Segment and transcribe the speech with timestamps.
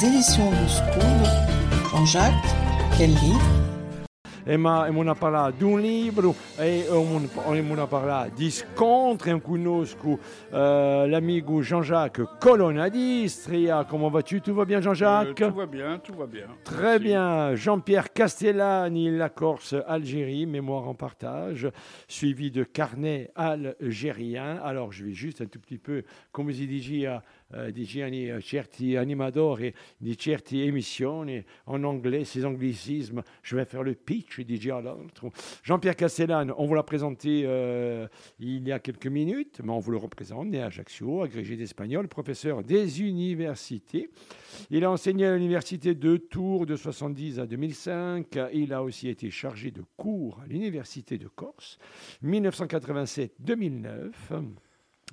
[0.00, 1.90] Les éditions du Scoop.
[1.90, 2.32] Jean-Jacques,
[2.96, 3.40] quel livre?
[4.46, 7.28] E, ma, mon parla di un libro e mon,
[7.62, 10.18] mon parla di scontri in conosco
[10.54, 13.84] euh, l'amigo Jean-Jacques Colonna d'Istria.
[13.86, 14.40] Comment vas-tu?
[14.40, 15.42] Tout va bien Jean-Jacques?
[15.42, 16.46] Euh, Tout va bien, tout va bien.
[16.64, 17.54] Très bien.
[17.56, 21.68] Jean-Pierre Castellani, La Corse, Algérie, mémoire en partage,
[22.06, 24.60] suivi de carnet algérien.
[24.64, 27.06] Alors je vais juste un tout petit peu, comme je disais,
[27.54, 33.22] eh, di certi animatori di certe emissioni en anglais, ces anglicismes.
[33.42, 34.42] Je vais faire le pitch.
[35.62, 38.06] Jean-Pierre Castellane, on vous l'a présenté euh,
[38.38, 42.06] il y a quelques minutes, mais on vous le représente, né à Ajaccio, agrégé d'espagnol,
[42.08, 44.10] professeur des universités.
[44.70, 48.38] Il a enseigné à l'université de Tours de 70 à 2005.
[48.52, 51.78] Il a aussi été chargé de cours à l'université de Corse,
[52.24, 54.12] 1987-2009.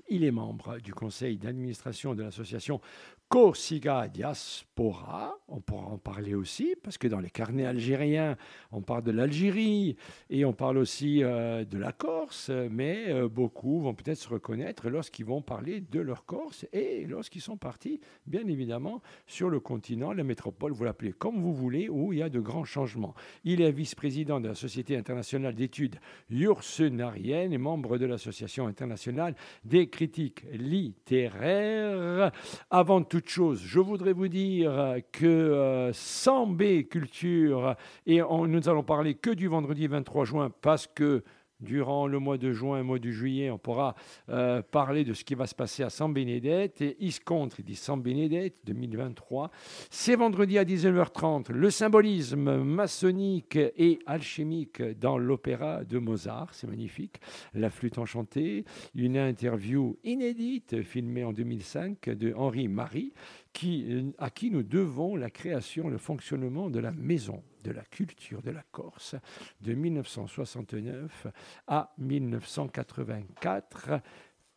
[0.10, 2.82] Il est membre du conseil d'administration de l'association
[3.28, 8.38] Corsica Diaspora, on pourra en parler aussi, parce que dans les carnets algériens,
[8.72, 9.98] on parle de l'Algérie
[10.30, 14.90] et on parle aussi euh, de la Corse, mais euh, beaucoup vont peut-être se reconnaître
[14.90, 20.14] lorsqu'ils vont parler de leur Corse et lorsqu'ils sont partis, bien évidemment, sur le continent,
[20.14, 23.16] la métropole, vous l'appelez comme vous voulez, où il y a de grands changements.
[23.44, 25.96] Il est vice-président de la Société internationale d'études
[26.30, 32.32] yursenariennes et membre de l'Association internationale des critiques littéraires.
[32.70, 39.30] Avant tout je voudrais vous dire que euh, Sambé Culture, et nous allons parler que
[39.30, 41.24] du vendredi 23 juin parce que
[41.60, 43.96] durant le mois de juin et le mois de juillet, on pourra
[44.30, 47.76] euh, parler de ce qui va se passer à San Bénédette et Iscontre, il dit
[47.76, 49.52] San Bénédette 2023.
[49.90, 57.18] C'est vendredi à 19h30, le symbolisme maçonnique et alchimique dans l'opéra de Mozart, c'est magnifique.
[57.54, 63.14] La flûte enchantée, une interview inédite filmée en 2005 de Henri Marie,
[63.56, 68.42] qui, à qui nous devons la création, le fonctionnement de la maison de la culture
[68.42, 69.16] de la Corse
[69.62, 71.28] de 1969
[71.66, 74.02] à 1984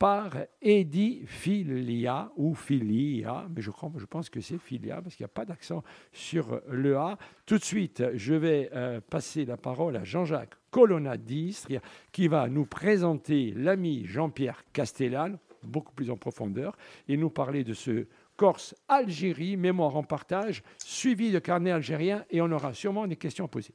[0.00, 5.22] par Eddie Filia ou Filia, mais je, crois, je pense que c'est Filia parce qu'il
[5.22, 7.18] n'y a pas d'accent sur le A.
[7.46, 11.80] Tout de suite, je vais euh, passer la parole à Jean-Jacques Colonna d'Istria
[12.10, 16.76] qui va nous présenter l'ami Jean-Pierre Castellan, beaucoup plus en profondeur,
[17.06, 22.40] et nous parler de ce Corse, Algérie, mémoire en partage, suivi de carnet algérien, et
[22.40, 23.74] on aura sûrement des questions à poser.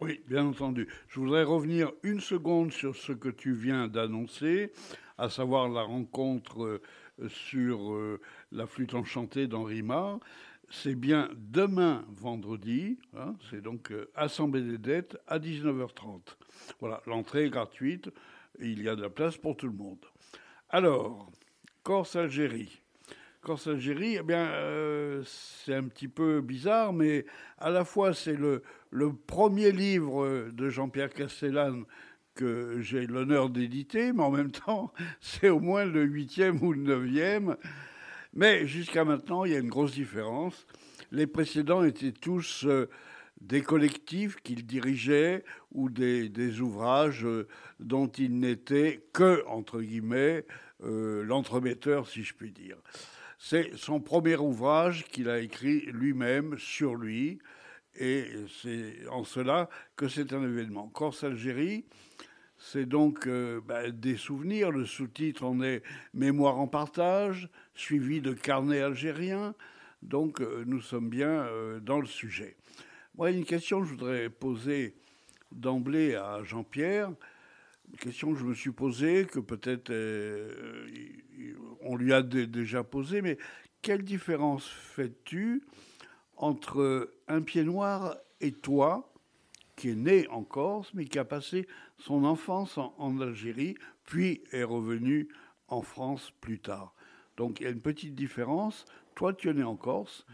[0.00, 0.88] Oui, bien entendu.
[1.08, 4.72] Je voudrais revenir une seconde sur ce que tu viens d'annoncer,
[5.18, 8.18] à savoir la rencontre euh, sur euh,
[8.50, 10.20] la flûte enchantée d'Henri Mar.
[10.70, 16.20] C'est bien demain vendredi, hein, c'est donc euh, Assemblée des dettes à 19h30.
[16.80, 18.10] Voilà, l'entrée est gratuite,
[18.58, 20.04] il y a de la place pour tout le monde.
[20.70, 21.30] Alors,
[21.82, 22.80] Corse-Algérie.
[23.50, 27.24] Eh bien, euh, c'est un petit peu bizarre, mais
[27.58, 28.62] à la fois c'est le,
[29.26, 31.84] premier livre de Jean-Pierre Castellane
[32.34, 36.82] que j'ai l'honneur d'éditer, mais en même temps, c'est au moins le huitième ou le
[36.82, 37.56] neuvième.
[38.34, 40.66] Mais jusqu'à maintenant, il y a une grosse différence.
[41.10, 42.90] Les précédents étaient tous euh,
[43.40, 45.42] des collectifs qu'il dirigeait
[45.72, 47.48] ou des, des ouvrages euh,
[47.80, 50.44] dont il n'était que, entre guillemets,
[50.80, 52.76] l'entremetteur, si je puis dire.
[53.38, 57.38] C'est son premier ouvrage qu'il a écrit lui-même sur lui,
[57.94, 58.26] et
[58.62, 60.88] c'est en cela que c'est un événement.
[60.88, 61.84] Corse-Algérie,
[62.58, 64.72] c'est donc euh, bah, des souvenirs.
[64.72, 65.82] Le sous-titre en est
[66.14, 69.54] Mémoire en partage, suivi de carnet algérien.
[70.02, 72.56] Donc euh, nous sommes bien euh, dans le sujet.
[73.16, 74.96] Moi, une question que je voudrais poser
[75.52, 77.10] d'emblée à Jean-Pierre,
[77.96, 79.92] question que je me suis posée, que peut-être
[81.80, 83.38] on lui a déjà posé, mais
[83.82, 85.62] quelle différence fais-tu
[86.36, 89.12] entre un pied noir et toi,
[89.76, 91.66] qui est né en Corse, mais qui a passé
[91.98, 95.28] son enfance en, Algérie, puis est revenu
[95.68, 96.94] en France plus tard?
[97.36, 98.84] Donc il y a une petite différence.
[99.14, 100.26] Toi, tu es né en Corse.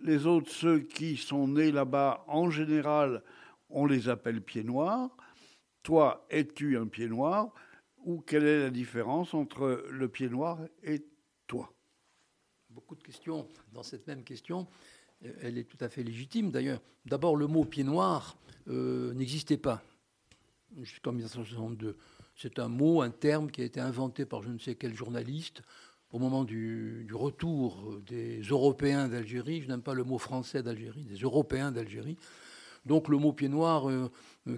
[0.00, 3.22] Les autres, ceux qui sont nés là-bas, en général,
[3.70, 5.16] on les appelle pieds noirs.
[5.84, 7.52] Toi, es-tu un pied noir
[8.04, 11.04] ou quelle est la différence entre le pied noir et
[11.46, 11.74] toi?
[12.70, 14.66] Beaucoup de questions dans cette même question.
[15.42, 16.80] Elle est tout à fait légitime d'ailleurs.
[17.04, 18.38] D'abord, le mot pied noir
[18.68, 19.82] euh, n'existait pas
[20.80, 21.98] jusqu'en 1962.
[22.34, 25.60] C'est un mot, un terme qui a été inventé par je ne sais quel journaliste
[26.12, 29.60] au moment du, retour des Européens d'Algérie.
[29.60, 32.16] Je n'aime pas le mot français d'Algérie, des Européens d'Algérie.
[32.86, 34.10] Donc le mot pied noir, euh,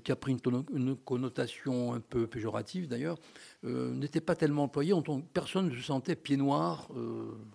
[0.02, 0.36] qui a pris
[0.72, 3.18] une, connotation un peu péjorative d'ailleurs,
[3.64, 4.92] euh, n'était pas tellement employé.
[5.32, 6.88] personne ne se sentait pied noir.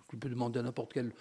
[0.08, 1.12] tu peux demander à n'importe quel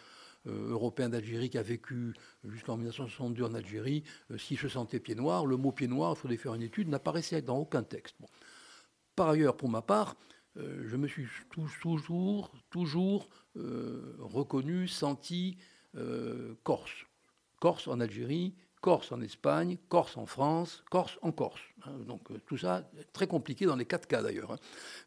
[0.47, 2.13] européen d'Algérie qui a vécu
[2.45, 4.03] jusqu'en 1962 en Algérie,
[4.37, 7.43] s'il se sentait pied noir, le mot pied noir, il faudrait faire une étude, n'apparaissait
[7.43, 8.15] dans aucun texte.
[9.15, 10.15] Par ailleurs, pour ma part,
[10.55, 11.27] je me suis
[11.75, 15.57] toujours, toujours reconnu, senti
[16.63, 17.05] corse.
[17.59, 21.61] Corse en Algérie, Corse en Espagne, Corse en France, Corse en Corse.
[21.85, 21.91] Hein.
[22.07, 22.83] donc euh, tout ça,
[23.13, 24.51] très compliqué dans les quatre cas d'ailleurs.
[24.51, 24.57] Hein.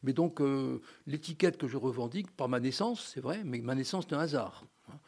[0.02, 4.06] Mais donc euh, l'étiquette que je revendique par ma naissance, c'est vrai, mais ma naissance
[4.08, 4.64] c'est un hasard.
[4.88, 4.98] Hein.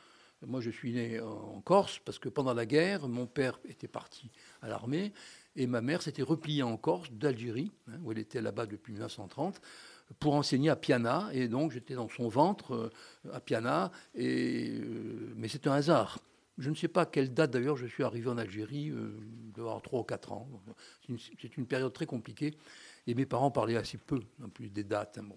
[0.47, 4.31] Moi je suis né en Corse parce que pendant la guerre, mon père était parti
[4.63, 5.13] à l'armée
[5.55, 7.73] et ma mère s'était repliée en Corse d'Algérie,
[8.03, 9.61] où elle était là-bas depuis 1930
[10.21, 12.91] pour enseigner à Piana, et donc j'étais dans son ventre euh,
[13.33, 16.21] à Piana, mais c'est un hasard.
[16.59, 19.19] Je ne sais pas à quelle date d'ailleurs je suis arrivé en Algérie, euh,
[19.55, 20.49] d'avoir 3 ou 4 ans.
[21.41, 22.55] C'est une, période très compliquée
[23.07, 25.19] et mes parents parlaient assez peu, en plus des dates.
[25.19, 25.29] Hein,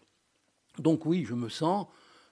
[0.77, 1.88] Donc oui, je me sens,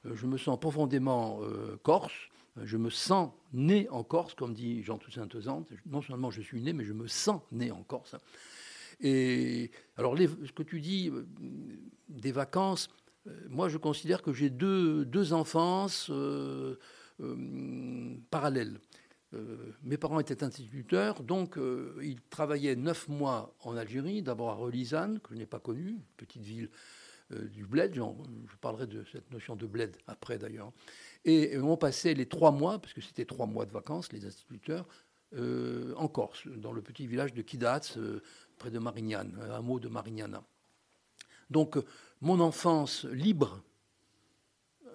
[0.06, 2.30] euh, je me sens profondément euh, corse.
[2.63, 5.69] Je me sens né en Corse, comme dit Jean Toussaint Tezante.
[5.86, 8.16] Non seulement je suis né, mais je me sens né en Corse.
[9.00, 11.12] Et alors, ce que tu dis
[12.10, 12.90] des vacances,
[13.48, 16.10] moi je considère que j'ai deux, deux enfances.
[17.22, 18.80] Euh, parallèle.
[19.34, 24.54] Euh, mes parents étaient instituteurs, donc euh, ils travaillaient neuf mois en Algérie, d'abord à
[24.54, 26.69] Relizane, que je n'ai pas connue, petite ville
[27.30, 30.72] du bled, je parlerai de cette notion de bled après d'ailleurs.
[31.25, 34.88] Et, on passait les trois mois, parce que c'était trois mois de vacances, les instituteurs,
[35.36, 37.81] en Corse, dans le petit village de Kidats,
[38.58, 40.42] près de Marignane, un mot de Marignana.
[41.50, 41.78] Donc
[42.22, 43.62] mon enfance libre,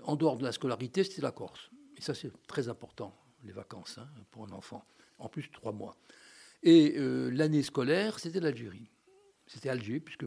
[0.05, 1.72] en dehors de la scolarité, c'était la Corse.
[2.03, 3.15] Et ça, c'est très important,
[3.45, 4.85] les vacances, hein, pour un enfant.
[5.21, 5.97] En plus, trois mois.
[6.65, 8.91] Et euh, l'année scolaire, c'était l'Algérie.
[9.47, 10.25] C'était Alger, puisque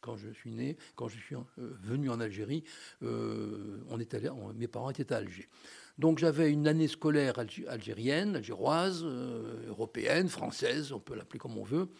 [0.00, 1.42] quand je suis né, quand je suis euh,
[1.82, 2.64] venu en Algérie,
[3.02, 4.18] euh, on était,
[4.54, 5.46] mes parents étaient à Alger.
[5.98, 7.34] Donc j'avais une année scolaire
[7.68, 11.90] algérienne, algéroise, européenne, française, on peut l'appeler comme on veut,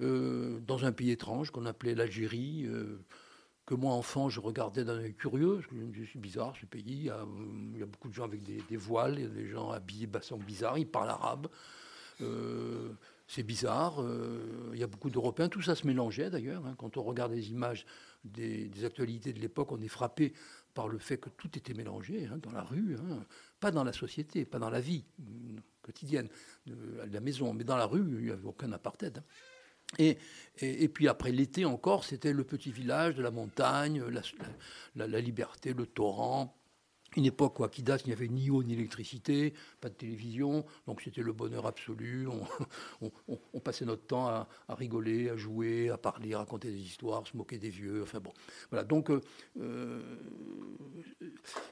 [0.00, 2.66] dans un pays étrange qu'on appelait l'Algérie
[3.68, 5.56] que moi, enfant, je regardais d'un œil curieux.
[5.56, 6.82] Parce que je suis bizarre, ce pays.
[6.86, 10.06] Il y, a, beaucoup de gens avec des, voiles, il y a des gens habillés
[10.06, 11.48] de façon bizarre, ils parlent arabe.
[12.22, 12.94] Euh,
[13.26, 14.02] c'est bizarre.
[14.02, 15.50] Euh, il y a beaucoup d'Européens.
[15.50, 16.64] Tout ça se mélangeait d'ailleurs.
[16.64, 16.76] Hein.
[16.78, 17.84] Quand on regarde les images
[18.24, 20.32] des, actualités de l'époque, on est frappé
[20.72, 23.26] par le fait que tout était mélangé hein, dans la rue, hein.
[23.60, 25.04] pas dans la société, pas dans la vie
[25.82, 26.28] quotidienne
[26.66, 29.22] de la maison, mais dans la rue, il n'y avait aucun apartheid.
[29.96, 30.18] Et,
[30.88, 34.02] puis après l'été encore, c'était le petit village de la montagne,
[34.96, 36.57] la, liberté, le torrent.
[37.16, 40.64] Une époque où à Kidas, il n'y avait ni eau ni électricité, pas de télévision,
[40.86, 42.28] donc c'était le bonheur absolu.
[43.00, 47.36] On, passait notre temps à, rigoler, à jouer, à parler, à raconter des histoires, se
[47.36, 48.02] moquer des vieux.
[48.02, 48.32] Enfin bon,
[48.70, 48.84] voilà.
[48.84, 49.20] Donc euh,
[49.58, 50.02] euh,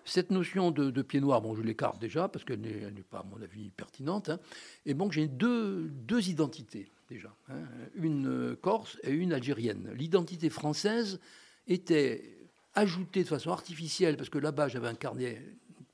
[0.04, 3.40] cette notion de, pied noir, bon, je l'écarte déjà parce qu'elle n'est pas, à mon
[3.42, 4.30] avis, pertinente.
[4.30, 4.40] Hein.
[4.86, 7.60] Et donc j'ai deux, identités déjà, hein.
[7.94, 9.90] une corse et une algérienne.
[9.94, 11.20] L'identité française
[11.68, 12.35] était
[12.76, 15.42] ajoutée de façon artificielle, parce que là-bas j'avais un carnet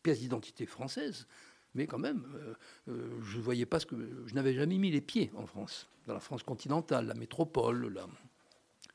[0.03, 1.27] pièce d'identité française,
[1.75, 2.55] mais quand même, euh,
[2.89, 3.97] euh, je voyais pas ce que.
[4.27, 7.95] Je n'avais jamais mis les pieds en France, dans la France continentale, la métropole,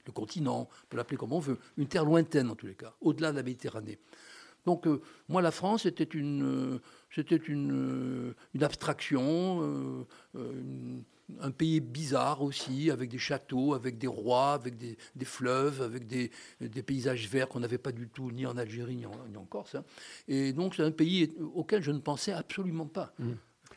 [0.05, 2.93] le continent, on peut l'appeler comme on veut, une terre lointaine en tous les cas,
[3.01, 3.97] au-delà de la Méditerranée.
[4.65, 11.03] Donc euh, moi, la France, c'était une, c'était une, une abstraction, une,
[11.41, 16.31] un pays bizarre aussi, avec des châteaux, avec des rois, avec des, fleuves, avec des,
[16.83, 19.75] paysages verts qu'on n'avait pas du tout ni en Algérie ni en, Corse.
[19.75, 19.83] Hein.
[20.27, 23.13] Et donc c'est un pays auquel je ne pensais absolument pas.
[23.19, 23.33] Mmh.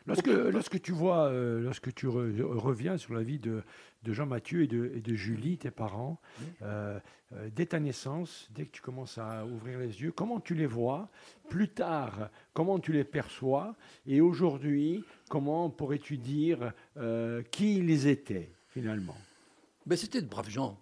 [0.07, 3.61] Lorsque, lorsque, tu vois, euh, lorsque tu reviens sur la vie de,
[4.03, 6.19] de Jean Mathieu et de, et de, Julie, tes parents,
[6.63, 6.99] euh,
[7.33, 10.65] euh, dès ta naissance, dès que tu commences à ouvrir les yeux, comment tu les
[10.65, 11.09] vois
[11.49, 13.75] Plus tard, comment tu les perçois?
[14.07, 16.73] Et aujourd'hui, comment pourrais-tu dire
[17.51, 19.17] qui ils étaient finalement?
[19.85, 20.77] Ben, C'était de braves gens.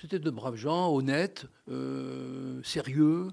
[0.00, 1.46] C'était de braves gens, honnêtes,
[2.64, 3.28] sérieux.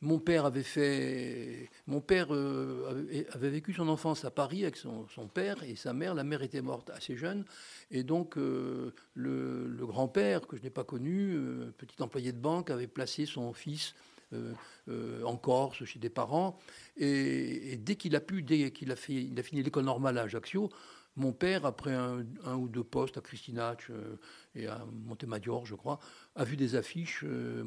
[0.00, 5.06] Mon père avait fait, mon père euh, avait, vécu son enfance à Paris avec son,
[5.34, 6.14] père et sa mère.
[6.14, 7.44] La mère était morte assez jeune,
[7.90, 12.70] et donc euh, le, grand-père que je n'ai pas connu, euh, petit employé de banque,
[12.70, 13.96] avait placé son fils
[14.32, 16.58] en Corse chez des parents.
[16.96, 20.70] Et, dès qu'il a pu, dès qu'il a fini l'école normale à Ajaccio,
[21.18, 24.16] mon père, après un, ou deux postes à Christinach euh,
[24.54, 25.98] et à Montemadior, je crois,
[26.36, 27.64] a vu des affiches euh,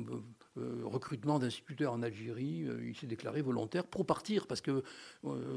[0.58, 2.65] euh, recrutement d'instituteurs en Algérie.
[2.82, 4.84] il s'est déclaré volontaire pour partir parce que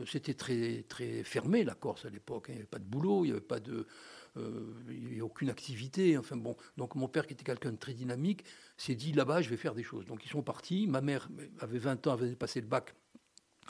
[0.07, 2.47] c'était très fermé la Corse à l'époque.
[2.49, 3.87] Il n'y avait pas de boulot, il n'y avait pas de.
[5.23, 6.17] Aucune activité.
[6.19, 8.45] Enfin bon, donc mon père, qui était quelqu'un de très dynamique,
[8.77, 10.07] s'est dit là-bas, je vais faire des choses.
[10.07, 10.87] Donc ils sont partis.
[10.87, 11.29] Ma mère
[11.61, 12.95] avait 20 ans, avait passé le bac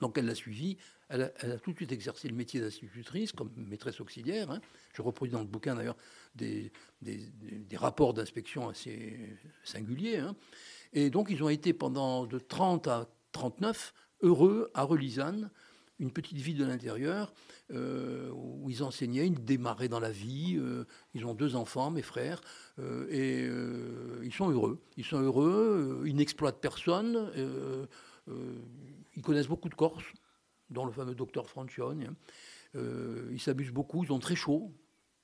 [0.00, 0.76] Donc elle l'a suivi.
[1.08, 4.50] Elle a, tout de suite exercé le métier d'institutrice comme maîtresse auxiliaire.
[4.50, 4.60] Hein.
[4.94, 5.96] Je reproduis dans le bouquin d'ailleurs
[6.34, 6.72] des,
[7.74, 9.18] rapports d'inspection assez
[9.62, 10.18] singuliers.
[10.18, 10.34] Hein.
[10.92, 13.92] Et donc ils ont été pendant de 30 à 39
[14.22, 15.50] heureux à Relisane,
[15.98, 17.32] une petite ville de l'intérieur
[17.72, 20.56] euh, où ils enseignaient, ils démarraient dans la vie.
[20.58, 20.84] Euh,
[21.14, 22.40] ils ont deux enfants, mes frères,
[22.78, 24.80] euh, et ils sont heureux.
[24.96, 27.30] Ils sont heureux, ils n'exploitent personne.
[29.16, 30.04] ils connaissent beaucoup de Corses,
[30.70, 32.16] dont le fameux docteur Francione.
[32.74, 32.80] Hein.
[33.30, 34.72] ils s'abusent beaucoup, ils ont très chaud.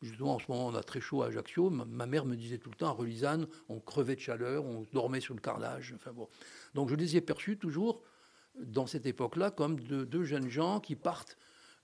[0.03, 1.69] Justement, en ce moment, on a très chaud à Ajaccio.
[1.69, 5.21] Ma, mère me disait tout le temps, à Relisane, on crevait de chaleur, on dormait
[5.21, 5.93] sur le carrelage.
[5.95, 6.27] Enfin, bon.
[6.75, 8.03] Donc je les ai perçus toujours
[8.59, 11.37] dans cette époque-là comme deux jeunes gens qui partent,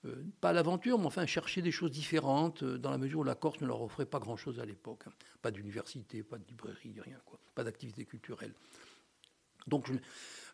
[0.05, 3.23] euh, pas à l'aventure, mais enfin chercher des choses différentes, euh, dans la mesure où
[3.23, 5.03] la Corse ne leur offrait pas grand-chose à l'époque.
[5.07, 5.11] Hein.
[5.41, 7.39] Pas d'université, pas de librairie, rien, quoi.
[7.55, 8.53] pas d'activité culturelle.
[9.65, 9.89] Donc,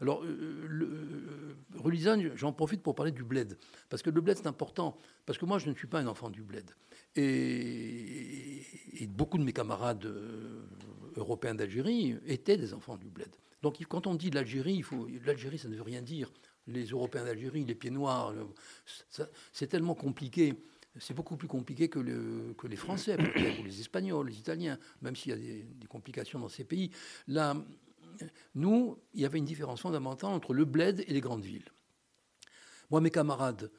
[0.01, 3.57] alors, euh, le, j'en profite pour parler du bled,
[3.89, 6.29] parce que le bled c'est important, parce que moi je ne suis pas un enfant
[6.29, 6.71] du bled,
[7.15, 8.65] et
[9.09, 10.11] beaucoup de mes camarades
[11.15, 13.29] européens d'Algérie étaient des enfants du bled.
[13.63, 14.83] Donc quand on dit l'Algérie,
[15.25, 16.29] l'Algérie, ça ne veut rien dire.
[16.67, 18.33] Les Européens d'Algérie, les pieds noirs,
[19.53, 20.53] c'est tellement compliqué.
[20.99, 25.33] C'est beaucoup plus compliqué que, les Français, ou les Espagnols, les Italiens, même s'il y
[25.33, 26.91] a des, complications dans ces pays.
[27.27, 27.55] Là,
[28.53, 31.71] nous, il y avait une différence fondamentale entre le bled et les grandes villes.
[32.91, 33.71] Moi, mes camarades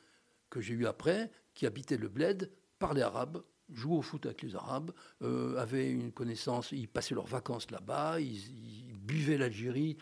[0.48, 4.54] que j'ai eus après, qui habitaient le bled, parlaient arabe, jouaient au foot avec les
[4.56, 9.96] Arabes, euh, avaient une connaissance, ils passaient leurs vacances là-bas, ils, buvaient l'Algérie.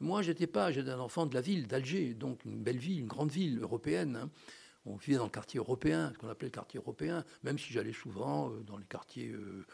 [0.00, 3.06] Moi, j'étais pas, j'étais un enfant de la ville d'Alger, donc une belle ville, une
[3.06, 4.16] grande ville européenne.
[4.16, 4.30] Hein.
[4.86, 7.92] On vivait dans le quartier européen, ce qu'on appelait le quartier européen, même si j'allais
[7.92, 9.64] souvent euh, dans les quartiers euh,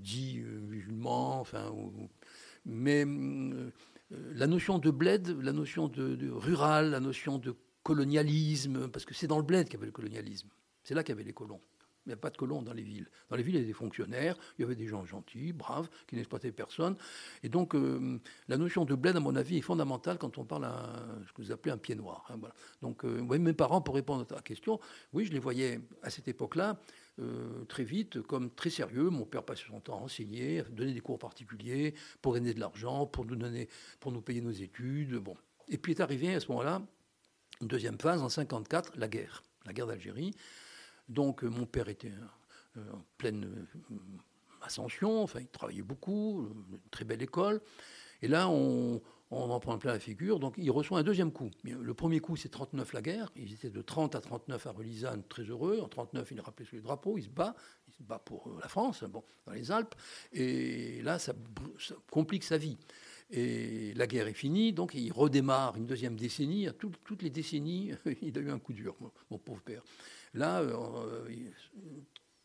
[0.00, 1.40] dits musulmans.
[1.40, 1.72] Enfin,
[2.64, 3.04] mais
[4.10, 9.14] la notion de bled, la notion de, de rural, la notion de colonialisme, parce que
[9.14, 10.48] c'est dans le bled qu'il y avait le colonialisme.
[10.82, 11.60] C'est là qu'il y avait les colons.
[12.08, 13.06] Il n'y a pas de colons dans les villes.
[13.28, 15.90] Dans les villes, il y avait des fonctionnaires, il y avait des gens gentils, braves,
[16.06, 16.96] qui n'exploitaient personne.
[17.42, 20.64] Et donc, euh, la notion de bled, à mon avis, est fondamentale quand on parle
[20.64, 22.24] à ce que vous appelez un pied noir.
[22.30, 22.54] Hein, voilà.
[22.80, 24.80] Donc, euh, mes parents, pour répondre à ta question,
[25.12, 26.80] oui, je les voyais à cette époque-là,
[27.20, 29.10] euh, très vite, comme très sérieux.
[29.10, 32.60] Mon père passait son temps à enseigner, à donner des cours particuliers, pour gagner de
[32.60, 33.68] l'argent, pour nous, donner,
[34.00, 35.16] pour nous payer nos études.
[35.16, 35.36] Bon.
[35.68, 36.80] Et puis est arrivé à ce moment-là,
[37.60, 40.34] une deuxième phase, en 54, la guerre, la guerre d'Algérie.
[41.08, 42.12] Donc euh, mon père était
[42.76, 43.96] euh, en pleine euh,
[44.62, 47.60] ascension, enfin il travaillait beaucoup, une très belle école.
[48.22, 49.00] Et là, on,
[49.30, 50.40] en prend plein la figure.
[50.40, 51.50] Donc, il reçoit un deuxième coup.
[51.62, 53.30] Le premier coup, c'est 39 la guerre.
[53.36, 55.80] Ils étaient de 30 à 39 à Relisane, très heureux.
[55.80, 57.16] En 39, il est rappelé sur les drapeaux.
[57.16, 57.54] Il se bat.
[57.86, 59.94] Il se bat pour la France, bon, dans les Alpes.
[60.32, 61.32] Et là, ça,
[62.10, 62.76] complique sa vie.
[63.30, 66.66] Et la guerre est finie, donc il redémarre une deuxième décennie.
[66.78, 68.96] toutes les décennies, il a eu un coup dur,
[69.30, 69.82] mon pauvre père.
[70.34, 70.62] Là,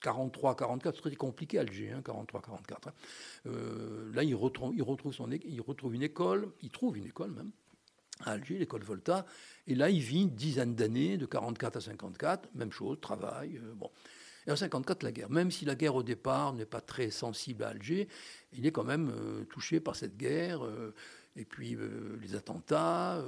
[0.01, 2.87] 43, euh, 44, c'est très compliqué Alger, 43, hein, 44.
[2.87, 2.93] Hein.
[3.47, 7.51] Euh, là, il retrouve, il, retrouve son, une école, il trouve une école même,
[8.21, 9.25] à Alger, l'école Volta.
[9.67, 13.57] Et là, il vit une dizaine d'années, de 44 à 54, même chose, travail.
[13.57, 13.89] Euh, bon.
[14.45, 15.29] Et en 54, la guerre.
[15.29, 18.09] Même si la guerre au départ n'est pas très sensible à Alger,
[18.51, 19.09] il est quand même
[19.49, 20.67] touché par cette guerre.
[21.37, 21.77] et puis
[22.21, 23.23] les attentats.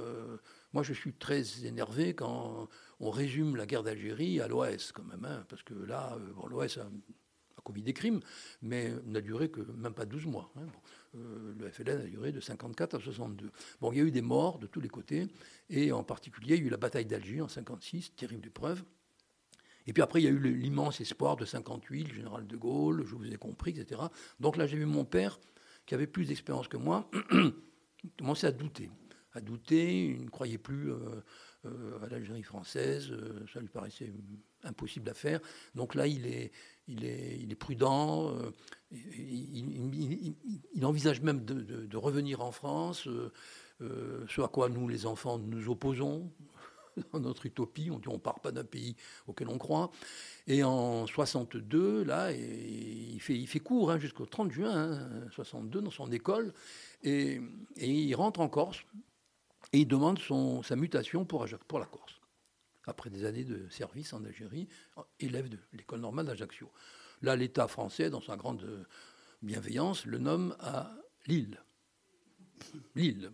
[0.74, 2.68] moi, je suis très énervé quand
[3.00, 6.78] on résume la guerre d'Algérie à l'OAS quand même, hein, parce que là, euh, l'OAS
[6.78, 6.88] a,
[7.62, 8.20] commis des crimes,
[8.62, 10.52] mais n'a duré que même pas 12 mois.
[10.56, 10.66] Hein.
[11.16, 13.50] Euh, le FLN a duré de 54 à 62.
[13.80, 15.26] Bon, il y a eu des morts de tous les côtés,
[15.68, 18.84] et en particulier, il y a eu la bataille d'Alger en 56, terrible épreuve.
[19.88, 23.04] Et puis après, il y a eu l'immense espoir de 58, le général de Gaulle,
[23.04, 24.00] je vous ai compris, etc.
[24.38, 25.40] Donc là, j'ai vu mon père,
[25.86, 27.10] qui avait plus d'expérience que moi,
[28.18, 28.90] commencer à douter.
[29.32, 31.22] À douter, il ne croyait plus euh,
[32.02, 33.10] à l'Algérie française.
[33.10, 34.12] Euh, ça lui paraissait
[34.64, 35.40] impossible à faire.
[35.74, 36.52] Donc là, il est,
[36.88, 38.34] il est, il est prudent.
[38.34, 38.50] Euh,
[38.92, 43.08] il, envisage même de, revenir en France,
[43.80, 46.30] ce à quoi nous, les enfants, nous opposons.
[47.12, 48.96] Dans notre utopie, on dit on part pas d'un pays
[49.26, 49.90] auquel on croit.
[50.46, 55.82] Et en 62, là, il fait, il fait cours hein, jusqu'au 30 juin 62 hein,
[55.82, 56.54] dans son école,
[57.02, 57.38] et
[57.76, 58.82] il rentre en Corse
[59.72, 62.20] et il demande son, sa mutation pour, pour la Corse.
[62.84, 64.68] Après des années de service en Algérie,
[65.18, 66.70] élève de l'école normale d'Ajaccio.
[67.22, 68.86] Là, l'État français, dans sa grande
[69.42, 70.94] bienveillance, le nomme à
[71.26, 71.58] Lille.
[72.94, 73.32] Lille.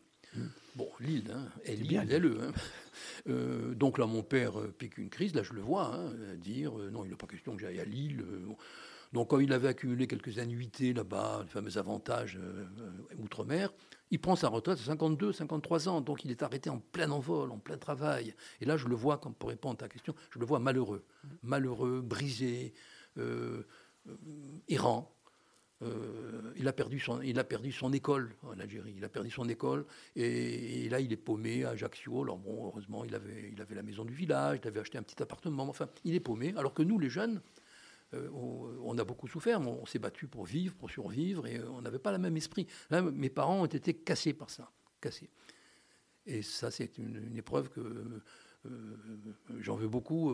[0.75, 2.41] Bon, Lille, hein, elle bien le.
[2.41, 2.53] Hein.
[3.29, 6.79] Euh, donc là, mon père euh, pique une crise, là je le vois, hein, dire
[6.79, 8.25] euh, non, il n'est pas question que j'aille à Lille.
[9.13, 12.65] Donc, quand il avait accumulé quelques annuités là-bas, les fameux avantages euh,
[13.19, 13.73] outre-mer,
[14.13, 16.01] il prend sa retraite à 52, 53 ans.
[16.01, 18.35] Donc, il est arrêté en plein envol, en plein travail.
[18.61, 21.05] Et là, je le vois, comme pour répondre à ta question, je le vois malheureux.
[21.43, 22.75] Malheureux, brisé,
[24.69, 25.13] errant.
[25.83, 28.95] Euh, il, a perdu son, il a perdu son école en Algérie.
[28.97, 32.23] Il a perdu son école et, là, il est paumé à Ajaccio.
[32.23, 35.03] Alors, bon, heureusement, il avait, il avait la maison du village, il avait acheté un
[35.03, 35.65] petit appartement.
[35.65, 36.55] Enfin, il est paumé.
[36.57, 37.41] Alors que nous, les jeunes,
[38.15, 41.99] euh, on, a beaucoup souffert, on, s'est battu pour vivre, pour survivre, et on n'avait
[41.99, 42.67] pas le même esprit.
[42.91, 45.31] Là, mes parents ont été cassés par ça, cassés.
[46.27, 47.81] Et ça, c'est une, épreuve que
[48.67, 48.97] euh,
[49.59, 50.33] j'en veux beaucoup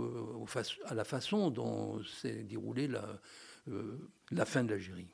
[0.85, 3.21] à la façon dont s'est déroulée la,
[3.71, 3.99] euh,
[4.31, 5.09] la fin de l'Algérie,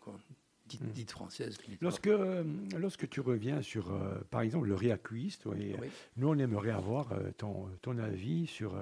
[0.67, 0.91] Dite, hmm.
[0.93, 1.59] dite, française.
[1.83, 2.43] Lorsque, euh,
[2.79, 5.45] lorsque tu reviens sur, euh, par exemple, le réacuiste,
[6.17, 8.75] nous, on aimerait avoir ton, ton avis sur,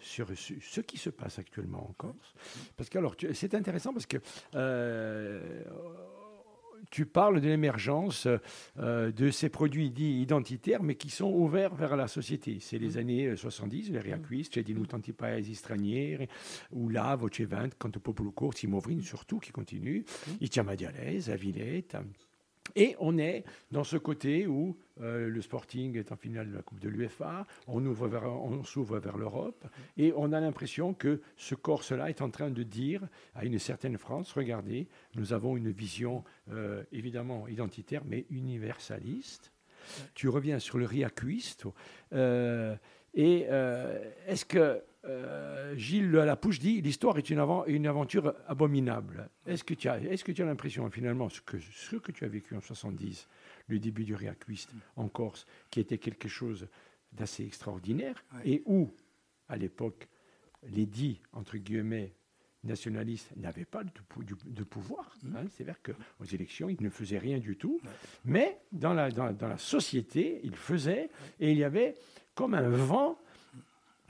[0.00, 2.34] sur ce qui se passe actuellement en Corse.
[2.76, 4.18] Parce que, alors, c'est intéressant parce que
[6.90, 8.28] tu parles de l'émergence
[8.78, 12.58] euh, de ces produits dits identitaires, mais qui sont ouverts vers la société.
[12.60, 12.98] C'est les mm.
[12.98, 16.28] années 70, les Riaquist, c'è di tanti paesi stranieri,
[16.72, 20.32] où là, voce vent, quanto popolo corsi, Movrin surtout, qui continue, mm.
[20.40, 21.98] i chiama Dialese, Villette,
[22.76, 26.62] et on est dans ce côté où euh, le Sporting est en finale de la
[26.62, 32.08] Coupe de l'UFA, on, on s'ouvre vers l'Europe, et on a l'impression que ce Corse-là
[32.08, 36.82] est en train de dire à une certaine France, regardez, nous avons une vision euh,
[36.92, 39.52] évidemment identitaire, mais universaliste.
[40.14, 41.74] Tu reviens sur le Riacuisto.
[42.12, 42.76] Euh,
[43.14, 43.46] et
[44.26, 49.28] est-ce que euh, Gilles Lapouche dit l'histoire est une, une, aventure abominable.
[49.46, 52.24] Est-ce que tu as, est-ce que tu as l'impression finalement ce que ce que tu
[52.24, 53.28] as vécu en 70,
[53.68, 56.68] le début du réacuiste en Corse, qui était quelque chose
[57.12, 58.94] d'assez extraordinaire et où
[59.48, 60.08] à l'époque
[60.62, 62.12] les dits entre guillemets
[62.64, 63.90] nationalistes n'avaient pas de,
[64.46, 65.14] de, pouvoir.
[65.22, 65.36] Mmh.
[65.36, 67.80] Hein, c'est vrai qu'aux élections, ils ne faisaient rien du tout.
[68.24, 71.94] Mais dans la, dans, dans la société, ils faisaient, et il y avait
[72.34, 73.18] comme un vent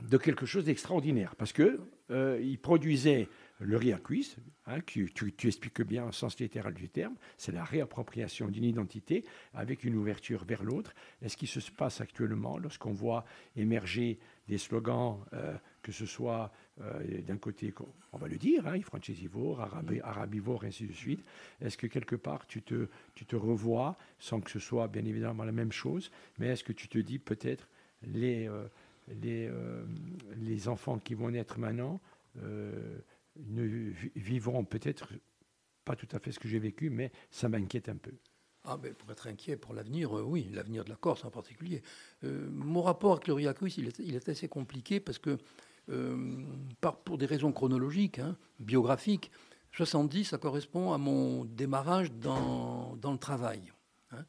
[0.02, 3.28] de quelque chose d'extraordinaire, parce que euh, il produisait
[3.60, 5.10] le riz à cuisse, hein, tu,
[5.44, 10.44] expliques bien en sens littéral du terme, c'est la réappropriation d'une identité avec une ouverture
[10.44, 10.94] vers l'autre.
[11.22, 13.24] est ce qui se passe actuellement lorsqu'on voit
[13.56, 17.74] émerger des slogans, euh, que ce soit euh, d'un côté,
[18.12, 21.24] on va le dire, hein, francesivore, arabi, arabivore, ainsi de suite,
[21.60, 25.44] est-ce que quelque part tu te, tu te revois, sans que ce soit bien évidemment
[25.44, 27.68] la même chose, mais est-ce que tu te dis peut-être
[28.02, 28.68] les les, euh,
[29.14, 32.00] les enfants qui vont naître maintenant
[32.42, 32.98] euh,
[33.36, 33.62] ne
[34.16, 35.12] vivront peut-être
[35.84, 38.12] pas tout à fait ce que j'ai vécu, mais ça m'inquiète un peu.
[38.64, 41.82] Ah ben, pour être inquiet pour l'avenir, euh, oui, l'avenir de la Corse en particulier.
[42.22, 45.38] mon rapport avec le il est, assez compliqué parce que,
[47.04, 49.30] pour des raisons chronologiques, hein, biographiques,
[49.72, 53.72] 70, ça correspond à mon démarrage dans le travail.
[54.12, 54.24] Hein.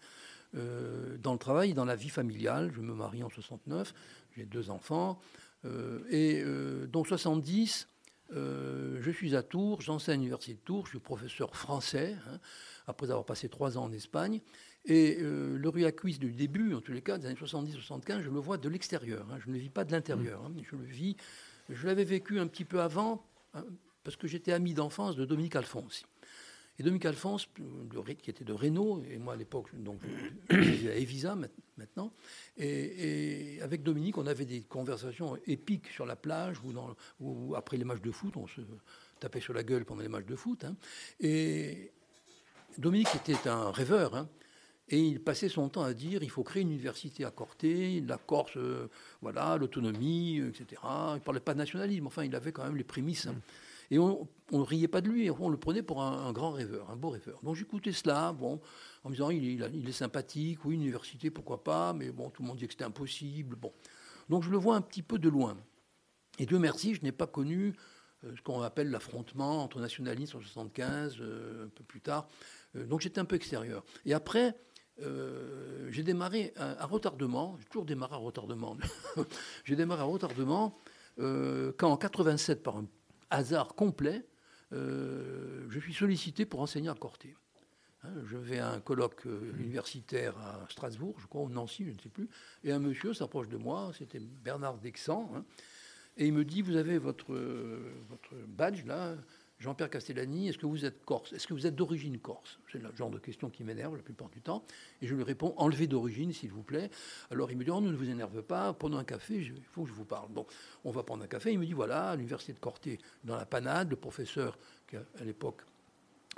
[1.22, 3.94] dans le travail, dans la vie familiale, je me marie en 69,
[4.36, 5.20] j'ai deux enfants.
[5.66, 7.88] Euh, et euh, donc 70,
[8.36, 12.40] euh, je suis à Tours, j'enseigne à l'université de Tours, je suis professeur français, hein,
[12.88, 14.42] après avoir passé trois ans en Espagne.
[14.86, 18.58] Et le Ruacuis du début, en tous les cas, des années 70-75, je le vois
[18.58, 19.28] de l'extérieur.
[19.30, 20.42] Hein, je ne le vis pas de l'intérieur.
[20.64, 21.18] Je le vis.
[21.70, 23.22] Je l'avais vécu un petit peu avant,
[24.04, 26.06] parce que j'étais ami d'enfance de Dominique Alphonse.
[26.80, 27.50] Et Dominique Alphonse,
[28.22, 30.00] qui était de Renault, et moi à l'époque, donc
[30.50, 31.36] à Evisa
[31.78, 32.14] maintenant,
[32.58, 36.58] et, avec Dominique, on avait des conversations épiques sur la plage
[37.20, 38.62] ou, après les matchs de foot, on se
[39.20, 40.64] tapait sur la gueule pendant les matchs de foot.
[40.64, 40.78] Hein.
[41.20, 41.92] Et
[42.78, 44.16] Dominique était un rêveur.
[44.16, 44.30] Hein.
[44.88, 48.18] Et il passait son temps à dire il faut créer une université à Corté, la
[48.18, 48.88] Corse, euh,
[49.22, 50.82] voilà, l'autonomie, etc.
[51.12, 53.28] Il ne parlait pas de nationalisme, enfin, il avait quand même les prémices.
[53.28, 53.36] Hein.
[53.92, 56.96] Et on ne riait pas de lui, on le prenait pour un, grand rêveur, un
[56.96, 57.40] beau rêveur.
[57.44, 58.60] Donc j'écoutais cela, bon,
[59.04, 62.58] en me disant il, est sympathique, oui, université, pourquoi pas, mais bon, tout le monde
[62.58, 63.56] disait que c'était impossible.
[63.56, 63.74] Bon.
[64.30, 65.58] Donc je le vois un petit peu de loin.
[66.38, 67.74] Et Dieu merci, je n'ai pas connu
[68.26, 72.28] euh, ce qu'on appelle l'affrontement entre nationalistes en 75, euh, un peu plus tard.
[72.76, 73.84] Euh, donc j'étais un peu extérieur.
[74.06, 74.56] Et après,
[75.92, 78.76] j'ai démarré à, retardement, j'ai toujours démarré à retardement.
[79.64, 80.78] j'ai démarré à retardement
[81.18, 82.86] quand en 87, par un
[83.30, 84.26] hasard complet,
[84.74, 87.36] euh, je suis sollicité pour enseigner à Corté.
[88.04, 91.92] Hein, je vais à un colloque euh, universitaire à Strasbourg, je crois, ou Nancy, je
[91.92, 92.30] ne sais plus,
[92.64, 95.44] et un monsieur s'approche de moi, c'était Bernard Dexan, hein,
[96.16, 99.16] et il me dit, vous avez votre, euh, votre badge là,
[99.60, 101.34] Jean-Pierre Castellani, est-ce que vous êtes corse?
[101.34, 102.60] Est-ce que vous êtes d'origine corse?
[102.72, 104.64] C'est le genre de question qui m'énerve la plupart du temps.
[105.02, 106.90] Et je lui réponds, enlevez d'origine, s'il vous plaît.
[107.30, 109.90] Alors il me dit, oh, ne vous énerve pas, prenons un café, il faut que
[109.90, 110.30] je vous parle.
[110.30, 110.46] Bon,
[110.86, 111.52] on va prendre un café.
[111.52, 115.24] Il me dit, voilà, à l'université de Corté, dans la panade, le professeur, qui à
[115.26, 115.62] l'époque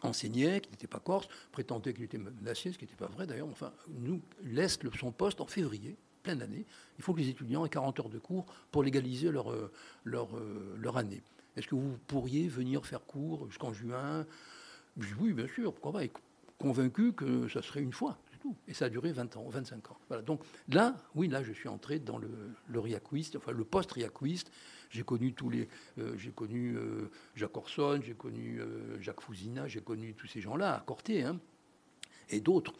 [0.01, 3.49] enseignait, qui n'était pas corse, prétendait qu'il était menacé, ce qui n'était pas vrai d'ailleurs,
[3.49, 6.65] enfin, nous laisse son poste en février, pleine d'année.
[6.97, 9.71] Il faut que les étudiants aient 40 heures de cours pour légaliser leur, euh,
[10.05, 11.21] leur, euh, leur année.
[11.55, 14.25] Est-ce que vous pourriez venir faire cours jusqu'en juin?
[15.19, 16.07] Oui, bien sûr, pourquoi pas
[16.57, 18.55] Convaincu que ça serait une fois, c'est tout.
[18.67, 19.97] Et ça a duré 20 ans, 25 ans.
[20.09, 20.21] Voilà.
[20.21, 22.29] Donc là, oui, là, je suis entré dans le,
[22.67, 24.51] le enfin le post-riaquiste.
[24.91, 26.77] J'ai connu tous les, euh, j'ai connu
[27.33, 28.59] Jacques Orson, j'ai connu
[28.99, 31.39] Jacques Fousina, j'ai connu tous ces gens-là à Corté, hein,
[32.29, 32.73] et d'autres,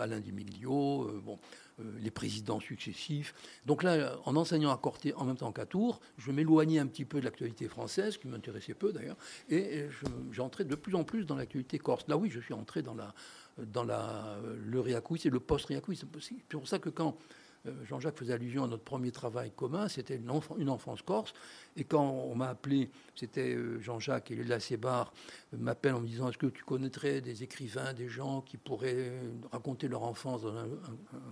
[0.00, 1.38] Alain Dimiglio, bon,
[1.80, 3.34] euh, les présidents successifs.
[3.66, 7.04] Donc là, en enseignant à Corté en même temps qu'à Tours, je m'éloignais un petit
[7.04, 9.16] peu de l'actualité française, qui m'intéressait peu d'ailleurs,
[9.48, 9.86] et
[10.30, 12.06] j'entrais de plus en plus dans l'actualité corse.
[12.08, 13.14] Là, oui, je suis entré dans, la,
[13.58, 16.08] dans la, le réacouisme et le post-réacouisme.
[16.20, 17.47] C'est pour ça que quand euh,
[17.84, 20.30] Jean-Jacques faisait allusion à notre premier travail commun, c'était une,
[20.70, 21.34] enfance corse.
[21.76, 25.12] Et quand on m'a appelé, c'était euh, Jean-Jacques et Léla Sébar
[25.52, 29.12] euh, m'appellent en me disant Est-ce que tu connaîtrais des écrivains, des gens qui pourraient
[29.52, 30.68] raconter leur enfance dans un,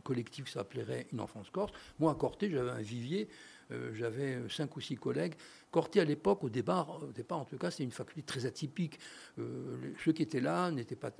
[0.05, 1.73] collectif qui s'appellerait Une enfance corse?
[1.99, 3.29] Moi, à Corté, j'avais un vivier
[3.73, 5.35] euh, j'avais cinq ou six collègues.
[5.71, 8.99] Corté, à l'époque, au départ, au en tout cas, c'était une faculté très atypique.
[9.39, 11.13] Euh, ceux qui étaient là n'étaient pas,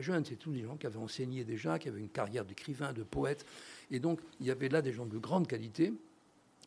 [0.00, 3.02] jeunes, c'était tous des gens qui avaient enseigné déjà, qui avaient une carrière d'écrivain, de
[3.02, 3.44] poète.
[3.90, 5.92] Et donc, il y avait là des gens de grande qualité.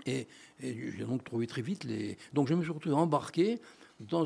[0.06, 0.28] Et,
[0.60, 2.18] j'ai donc trouvé très vite les.
[2.34, 3.60] Donc, je me suis retrouvé embarqué
[4.00, 4.26] dans,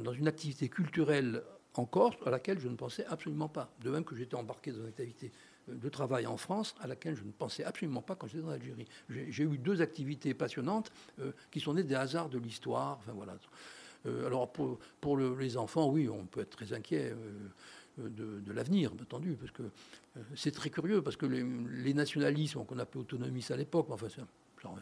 [0.00, 1.42] dans une activité culturelle
[1.74, 3.72] en Corse à laquelle je ne pensais absolument pas.
[3.82, 5.30] De même que j'étais embarqué dans une activité
[5.68, 8.86] de travail en France à laquelle je ne pensais absolument pas quand j'étais en Algérie.
[9.08, 13.00] J'ai eu deux activités passionnantes euh, qui sont nées des hasards de l'histoire.
[13.14, 13.36] Voilà.
[14.06, 17.12] Euh, alors pour, les enfants, oui, on peut être très inquiet.
[17.12, 17.48] Euh,
[17.98, 19.64] de, l'avenir, entendu, parce que
[20.36, 21.44] c'est très curieux, parce que les,
[21.82, 24.06] les nationalismes qu'on appelait autonomistes à l'époque, enfin,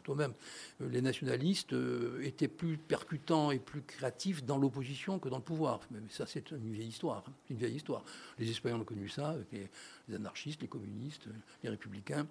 [0.02, 0.32] toi-même,
[0.80, 5.42] euh, les nationalistes euh, étaient plus percutants et plus créatifs dans l'opposition que dans le
[5.42, 5.80] pouvoir.
[5.90, 7.24] Mais ça, c'est une vieille histoire.
[7.26, 7.32] Hein.
[7.50, 8.04] une vieille histoire.
[8.38, 11.28] Les Espagnols ont connu ça, avec les, anarchistes, les communistes,
[11.62, 12.26] les républicains.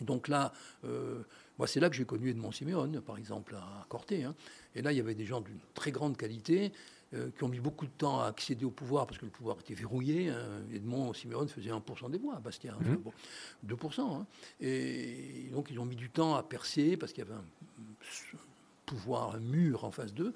[0.00, 0.52] donc là,
[0.84, 1.22] euh,
[1.58, 4.24] moi, c'est là que j'ai connu Edmond Siméon, par exemple, à Corté.
[4.24, 4.34] Hein.
[4.74, 6.72] Et là, il y avait des gens d'une très grande qualité
[7.14, 9.58] euh, qui ont mis beaucoup de temps à accéder au pouvoir parce que le pouvoir
[9.60, 10.30] était verrouillé.
[10.30, 10.62] Hein.
[10.72, 12.74] Edmond Siméon faisait 1% des voix à Bastia,
[13.66, 13.66] 2%.
[13.66, 14.00] Mmh.
[14.00, 14.26] Hein.
[14.60, 17.44] Et donc ils ont mis du temps à percer parce qu'il y avait un
[18.86, 20.34] pouvoir, un mur en face d'eux.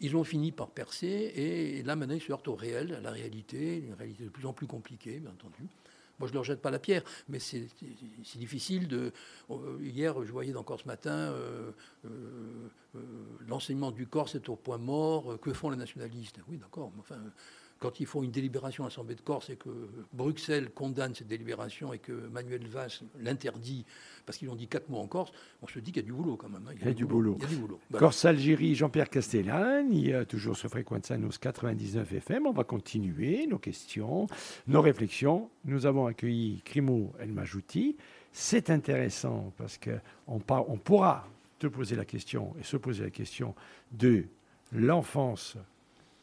[0.00, 3.10] Ils ont fini par percer et là maintenant ils se heurtent au réel, à la
[3.10, 5.68] réalité, une réalité de plus en plus compliquée, bien entendu.
[6.18, 7.68] Moi, je ne leur jette pas la pierre, mais c'est
[8.36, 9.12] difficile de.
[9.50, 11.70] Euh, hier, je voyais encore ce matin euh,
[12.04, 13.00] euh,
[13.46, 15.38] l'enseignement du corps, c'est au point mort.
[15.40, 16.92] Que font les nationalistes Oui, d'accord.
[16.98, 17.18] Enfin,
[17.78, 19.68] quand ils font une délibération à l'Assemblée de Corse et que
[20.12, 23.84] Bruxelles condamne cette délibération et que Manuel Valls l'interdit
[24.28, 26.12] parce qu'ils ont dit quatre mots en Corse, on se dit qu'il y a du
[26.12, 26.62] boulot quand même.
[26.68, 26.74] Hein.
[26.78, 27.38] Il, y a du boulot.
[27.92, 32.46] Corse-Algérie, Jean-Pierre Castellane, il y a toujours ce fréquence nos 99 FM.
[32.46, 34.26] On va continuer nos questions,
[34.66, 35.48] nos réflexions.
[35.64, 37.96] Nous avons accueilli Crimo El Majouti.
[38.32, 41.26] C'est intéressant parce qu'on on pourra
[41.58, 43.54] te poser la question et se poser la question
[43.92, 44.24] de
[44.72, 45.56] l'enfance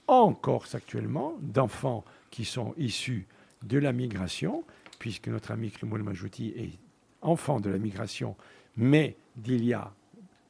[0.07, 3.27] en Corse actuellement d'enfants qui sont issus
[3.63, 4.63] de la migration,
[4.99, 6.79] puisque notre ami Clément Majouti est
[7.21, 8.35] enfant de la migration,
[8.77, 9.91] mais d'il y a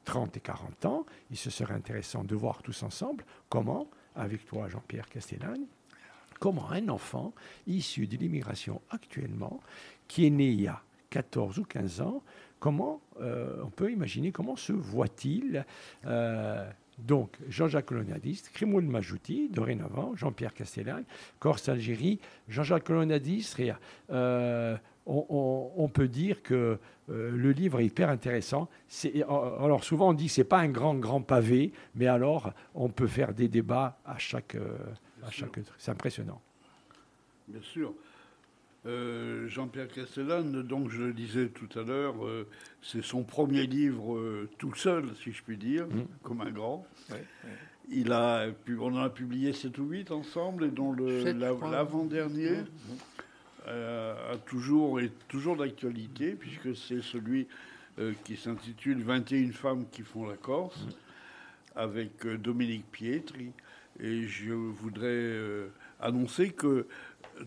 [0.04, 1.06] 30 et 40 ans.
[1.32, 5.66] Il se serait intéressant de voir tous ensemble comment, avec toi Jean-Pierre Castellane,
[6.40, 7.34] comment un enfant
[7.68, 9.62] issu de l'immigration actuellement,
[10.08, 12.24] qui est né il y a 14 ou 15 ans,
[12.60, 15.66] comment euh, on peut imaginer comment se voit-il
[16.06, 21.04] euh, donc, Jean-Jacques Colonadiste, Crimoun Majouti, dorénavant, Jean-Pierre Castellane,
[21.40, 23.62] Corse Algérie, Jean-Jacques Colonadiste,
[24.12, 26.80] euh, on, peut dire que
[27.10, 28.70] euh, le livre est hyper intéressant.
[29.28, 32.90] alors souvent on dit que ce n'est pas un grand, grand pavé, mais alors on
[32.90, 34.56] peut faire des débats à chaque...
[34.56, 34.78] Euh,
[35.24, 36.42] à chaque c'est impressionnant.
[37.48, 37.94] Bien sûr.
[38.86, 42.48] Euh, Jean-Pierre Castellane, donc je le disais tout à l'heure, euh,
[42.84, 46.06] c'est son premier livre euh, tout seul, si je puis dire, mm.
[46.22, 46.86] comme un grand.
[47.90, 48.48] Il a,
[48.80, 53.72] on en a publié 7 ou 8 ensemble, et dont l'avant-dernier mm, mm.
[53.72, 57.48] a toujours, est toujours d'actualité, puisque c'est celui
[58.24, 60.86] qui s'intitule 21 femmes qui font la Corse,
[61.76, 63.52] avec Dominique Pietri.
[64.00, 65.70] Et je voudrais
[66.02, 66.86] annoncer que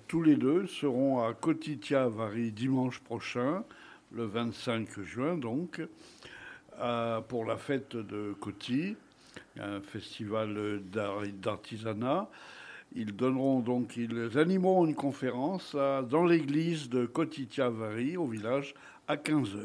[0.06, 3.64] tous les deux seront à Cotitia Vari dimanche prochain,
[4.12, 5.80] le 25 juin donc,
[7.28, 8.96] pour la fête de Coti,
[9.58, 10.80] un festival
[11.40, 12.28] d'artisanat.
[12.94, 18.74] Ils donneront donc, ils animeront une conférence dans l'église de Cotitia Vari au village
[19.08, 19.60] à 15 h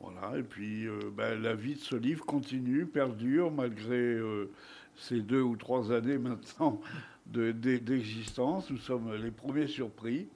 [0.00, 4.50] Voilà, et puis euh, ben, la vie de ce livre continue, perdure malgré euh,
[4.96, 6.80] ces deux ou trois années maintenant
[7.26, 8.70] d'existence.
[8.70, 10.28] Nous sommes les premiers surpris.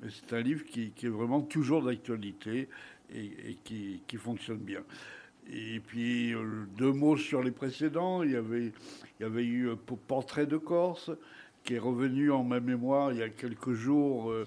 [0.00, 2.68] Mais c'est un livre qui, est vraiment toujours d'actualité
[3.14, 4.82] et, qui, fonctionne bien.
[5.50, 8.22] Et puis, euh, deux mots sur les précédents.
[8.22, 8.72] Il y avait,
[9.18, 9.68] il y avait eu
[10.06, 11.10] Portrait de Corse,
[11.64, 14.46] qui est revenu en ma mémoire il y a quelques jours, euh,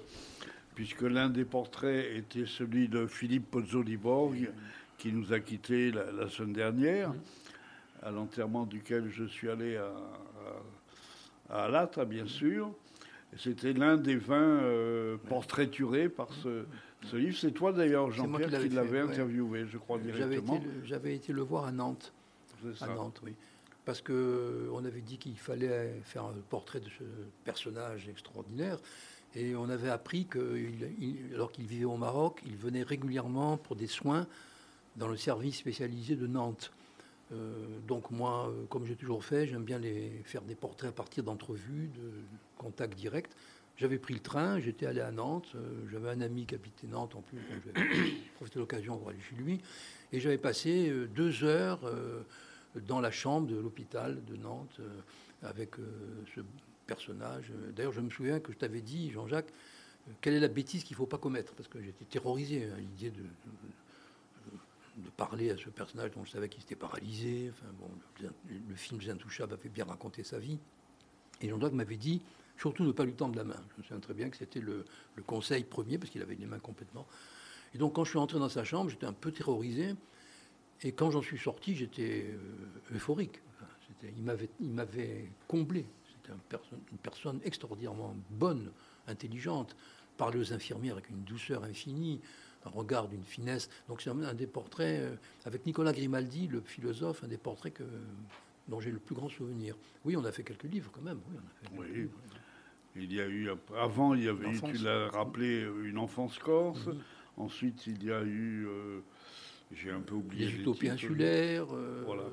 [0.75, 4.49] puisque l'un des portraits était celui de Philippe Pozzoli-Borg,
[4.97, 7.13] qui nous a quittés la, semaine dernière,
[8.01, 10.61] à l'enterrement duquel je suis allé à, à,
[11.49, 12.71] Alatra, bien sûr.
[13.37, 16.65] C'était l'un des 20 euh, portraiturés par ce,
[17.13, 17.37] livre.
[17.37, 20.59] C'est toi d'ailleurs, Jean-Pierre, qui l'avait interviewé, je crois, directement.
[20.85, 22.13] J'avais été, le voir à Nantes.
[22.81, 23.33] À Nantes, oui
[23.87, 27.05] parce qu'on avait dit qu'il fallait faire un portrait de ce
[27.45, 28.79] personnage extraordinaire.
[29.33, 30.61] Et on avait appris que,
[31.33, 34.27] alors qu'il vivait au Maroc, il venait régulièrement pour des soins
[34.97, 36.73] dans le service spécialisé de Nantes.
[37.33, 39.81] Euh, donc moi, euh, comme j'ai toujours fait, j'aime bien
[40.23, 42.11] faire des portraits à partir d'entrevues, de
[42.57, 43.29] contacts directs.
[43.75, 45.59] J'avais pris le train, j'étais allé à Nantes, euh,
[45.91, 49.35] j'avais un ami qui habitait Nantes en plus, j'ai profité de l'occasion pour aller chez
[49.35, 49.61] lui,
[50.11, 51.81] et j'avais passé deux heures
[52.87, 54.79] dans la chambre de l'hôpital de Nantes
[55.43, 55.75] avec
[56.33, 56.41] ce
[56.87, 57.51] personnage.
[57.75, 59.51] D'ailleurs, je me souviens que je t'avais dit, Jean-Jacques,
[60.21, 63.11] quelle est la bêtise qu'il ne faut pas commettre Parce que j'étais terrorisé à l'idée
[63.11, 63.27] de, de,
[65.15, 67.51] parler à ce personnage dont je savais qu'il s'était paralysé.
[67.51, 67.89] Enfin, bon,
[68.21, 70.59] le, film Les Intouchables avait bien raconté sa vie.
[71.41, 72.21] Et Jean-Jacques m'avait dit
[72.57, 73.61] surtout ne pas lui tendre la main.
[73.71, 74.85] Je me souviens très bien que c'était le,
[75.25, 77.05] conseil premier, parce qu'il avait les mains complètement.
[77.73, 79.95] Et donc, quand je suis entré dans sa chambre, j'étais un peu terrorisé.
[80.81, 83.41] Et quand j'en suis sorti, j'étais euh, euphorique.
[84.03, 84.23] il
[84.73, 85.85] m'avait comblé.
[86.07, 86.33] C'était
[86.91, 88.71] une personne extraordinairement bonne,
[89.07, 89.75] intelligente,
[90.17, 92.19] parlait aux infirmières avec une douceur infinie,
[92.67, 93.69] un regard d'une finesse.
[93.87, 97.83] Donc c'est un des portraits, euh, avec Nicolas Grimaldi, le philosophe, un des portraits que,
[98.67, 99.75] dont j'ai le plus grand souvenir.
[100.05, 101.19] Oui, on a fait quelques livres quand même.
[101.77, 102.09] Oui,
[102.95, 106.85] Il y a eu, avant, il y avait eu, tu l'as rappelé, une enfance corse.
[106.87, 106.97] Mhm.
[107.37, 108.67] Ensuite, il y a eu...
[108.67, 108.99] Euh,
[109.71, 110.45] j'ai un peu oublié.
[110.45, 112.23] Les utopies insulaires, euh, voilà.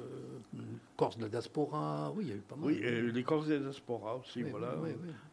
[0.97, 2.67] Corse de la diaspora, oui, il y a eu pas mal.
[2.67, 4.77] Oui, et les Corses de la diaspora aussi, voilà.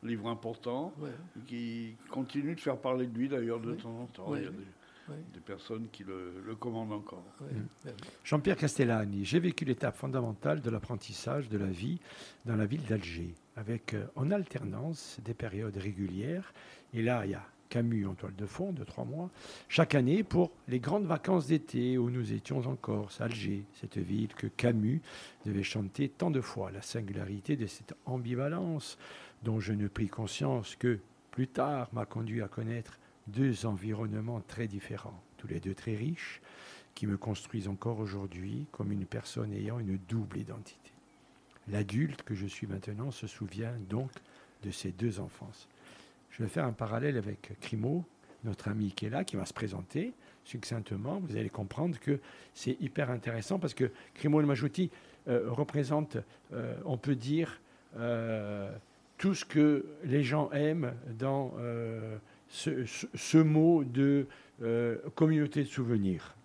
[0.04, 0.94] un livre important
[1.46, 4.36] qui continue de faire parler de lui d'ailleurs de temps en temps.
[4.36, 4.58] Il y a des,
[5.46, 7.24] personnes qui le, commandent encore.
[7.42, 7.90] Mm.
[8.24, 12.00] Jean-Pierre Castellani, j'ai vécu l'étape fondamentale de l'apprentissage de la vie
[12.46, 16.54] dans la ville d'Alger, avec euh, en alternance des périodes régulières.
[16.94, 19.30] Et là, il y a Camus en toile de fond de trois mois,
[19.70, 24.34] chaque année pour les grandes vacances d'été où nous étions en Corse, Alger, cette ville
[24.36, 25.02] que Camus
[25.46, 26.70] devait chanter tant de fois.
[26.72, 28.98] La singularité de cette ambivalence
[29.44, 31.00] dont je ne pris conscience que
[31.32, 33.00] plus tard m'a conduit à connaître
[33.32, 36.42] deux environnements très différents, tous les deux très riches,
[36.94, 40.92] qui me construisent encore aujourd'hui comme une personne ayant une double identité.
[41.68, 44.12] L'adulte que je suis maintenant se souvient donc
[44.64, 45.68] de ces deux enfances.
[46.32, 48.06] Je vais faire un parallèle avec Crimo,
[48.44, 50.14] notre ami qui est là, qui va se présenter
[50.44, 51.20] succinctement.
[51.20, 52.20] Vous allez comprendre que
[52.54, 54.90] c'est hyper intéressant parce que Crimo El Majouti
[55.28, 56.18] euh, représente,
[56.54, 57.62] euh, on peut dire,
[57.98, 58.76] euh,
[59.18, 61.54] tout ce que les gens aiment dans
[62.52, 64.28] ce, mot de
[65.16, 66.36] communauté de souvenirs.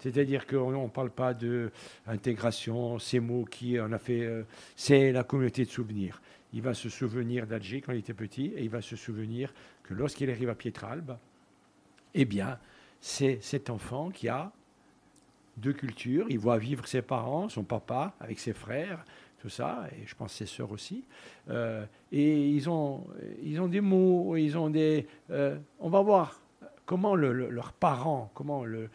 [0.00, 4.44] C'est-à-dire qu'on ne parle pas d'intégration, ces mots qui en a fait,
[4.76, 6.20] c'est la communauté de souvenirs
[6.52, 9.94] il va se souvenir d'Alger quand il était petit, et il va se souvenir que
[9.94, 11.16] lorsqu'il arrive à Pietralbe,
[12.14, 12.58] eh bien,
[13.00, 14.52] c'est cet enfant qui a
[15.56, 16.26] deux cultures.
[16.30, 19.04] Il voit vivre ses parents, son papa, avec ses frères,
[19.38, 21.04] tout ça, et je pense ses sœurs aussi.
[21.48, 23.06] Euh, et ils ont,
[23.42, 25.06] ils ont des mots, ils ont des.
[25.30, 26.40] Euh, on va voir
[26.86, 28.90] comment leurs parents, comment le,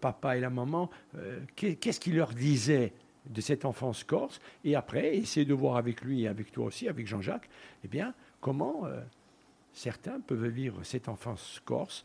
[0.00, 2.92] papa et la maman, euh, qu'est-ce qu'ils leur disaient
[3.26, 6.88] de cette enfance corse, et après, essayer de voir avec lui et avec toi aussi,
[6.88, 7.48] avec Jean-Jacques,
[7.82, 8.84] eh bien, comment
[9.72, 12.04] certains peuvent vivre cette enfance corse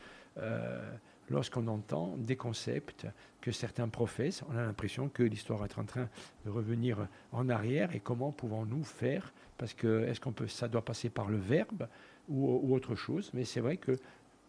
[1.32, 3.08] lorsqu'on entend des concepts
[3.39, 4.44] que certains professent.
[4.50, 6.08] On a l'impression que l'histoire est en train
[6.46, 9.34] de revenir en arrière, et comment pouvons-nous faire?
[9.58, 11.88] Parce que est-ce qu'on peut, ça doit passer par le verbe
[12.30, 13.32] ou, autre chose?
[13.34, 13.98] Mais c'est vrai que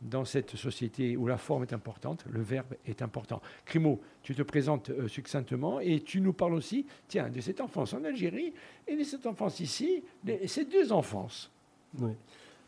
[0.02, 3.40] dans cette société où la forme est importante, le verbe est important.
[3.64, 7.94] Crimo, tu te présentes euh, succinctement et tu nous parles aussi, tiens, de cette enfance
[7.94, 8.52] en Algérie
[8.88, 11.52] et de cette enfance ici, de, ces deux enfances.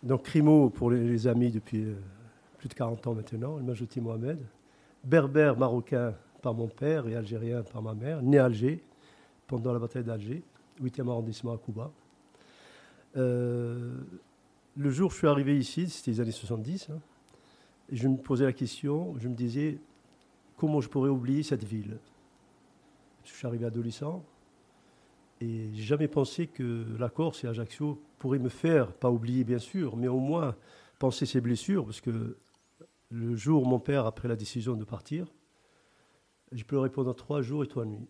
[0.02, 1.94] Donc Crimo, pour les, amis depuis euh,
[2.68, 4.38] de 40 ans maintenant, le Majouti Mohamed,
[5.04, 8.82] berbère marocain par mon père et algérien par ma mère, né à Alger
[9.46, 10.42] pendant la bataille d'Alger,
[10.82, 11.90] 8e arrondissement à Cuba.
[13.16, 13.94] Euh,
[14.76, 16.88] le jour où je suis arrivé ici, c'était les années 70,
[17.92, 19.78] je me posais la question, je me disais,
[20.56, 21.98] comment je pourrais oublier cette ville?
[23.24, 24.22] Je suis arrivé adolescent,
[25.40, 29.58] Et j'ai jamais pensé que la Corse et Ajaccio pourraient me faire, pas oublier bien
[29.58, 30.56] sûr, mais au moins
[30.98, 32.36] penser ces blessures, parce que
[33.14, 35.32] le jour où mon père a pris la décision de partir,
[36.52, 38.08] j'ai pleuré pendant trois jours et trois nuits.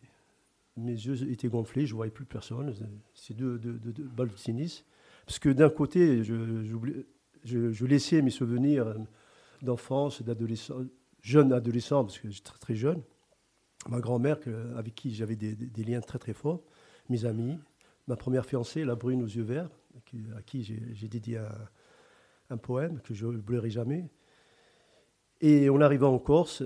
[0.77, 2.75] Mes yeux étaient gonflés, je ne voyais plus personne.
[3.15, 4.85] C'est deux, deux, balles de tennis.
[5.27, 8.95] Parce que d'un côté, je, laissais mes souvenirs
[9.63, 10.81] d'enfance, d'adolescent,
[11.21, 13.03] jeune adolescent, parce que j'étais très, très jeune.
[13.89, 14.39] Ma grand-mère,
[14.77, 16.63] avec qui j'avais des, liens très très forts,
[17.11, 17.59] mes amis,
[18.09, 19.71] ma première fiancée, la brune aux yeux verts,
[20.37, 21.69] à qui j'ai dédié un,
[22.51, 24.09] un, poème que je n'oublierai jamais.
[25.47, 26.63] Et on arrivant en Corse,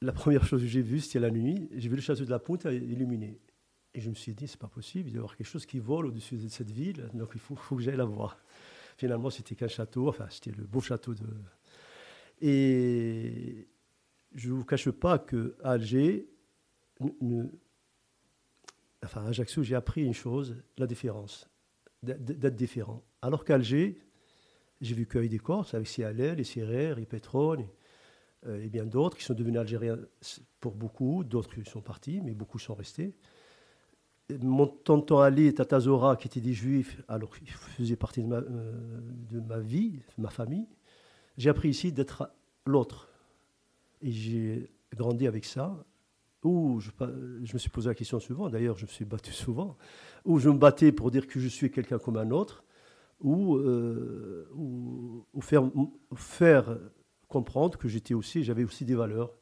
[0.00, 1.68] la première chose que j'ai vue, c'était la nuit.
[1.76, 3.38] J'ai vu le château de la Pointe illuminé.
[3.94, 5.78] Et je me suis dit, c'est pas possible, il doit y avoir quelque chose qui
[5.78, 8.36] vole au-dessus de cette ville, donc il faut, faut que j'aille la voir.
[8.96, 11.24] Finalement, c'était qu'un château, enfin, c'était le beau château de.
[12.40, 13.68] Et
[14.34, 16.28] je ne vous cache pas que Alger,
[19.04, 21.48] enfin, à Ajaccio, j'ai appris une chose, la différence,
[22.02, 23.04] d'être différent.
[23.22, 24.00] Alors qu'Alger,
[24.80, 27.66] j'ai vu qu'il des Corses, avec Sialel, les Serrer, les Pétrone,
[28.46, 29.98] euh, et bien d'autres qui sont devenus algériens
[30.60, 33.14] pour beaucoup, d'autres qui sont partis, mais beaucoup sont restés.
[34.40, 39.00] Mon tonton Ali Tatazora, qui était des juifs, alors il faisait partie de ma, euh,
[39.30, 40.68] de ma vie, de ma famille,
[41.36, 42.30] j'ai appris ici d'être
[42.66, 43.08] l'autre.
[44.02, 45.84] Et j'ai grandi avec ça,
[46.44, 46.90] où je,
[47.42, 49.76] je, me suis posé la question souvent, d'ailleurs je me suis battu souvent,
[50.24, 52.62] où je me battais pour dire que je suis quelqu'un comme un autre,
[53.20, 56.78] ou, euh, ou, faire,
[57.28, 59.32] comprendre que j'étais aussi, j'avais aussi des valeurs.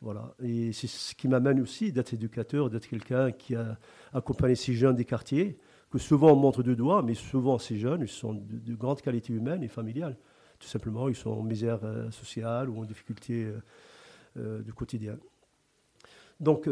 [0.00, 0.34] Voilà.
[0.42, 3.78] Et c'est ce qui m'amène aussi d'être éducateur, d'être quelqu'un qui a
[4.12, 5.58] accompagné ces jeunes des quartiers,
[5.90, 9.32] que souvent on montre de doigts, mais souvent ces jeunes, ils sont de, grande qualité
[9.32, 10.16] humaine et familiale.
[10.58, 13.60] Tout simplement, ils sont en misère euh, sociale ou en difficulté euh,
[14.36, 15.16] euh, du quotidien.
[16.40, 16.68] Donc,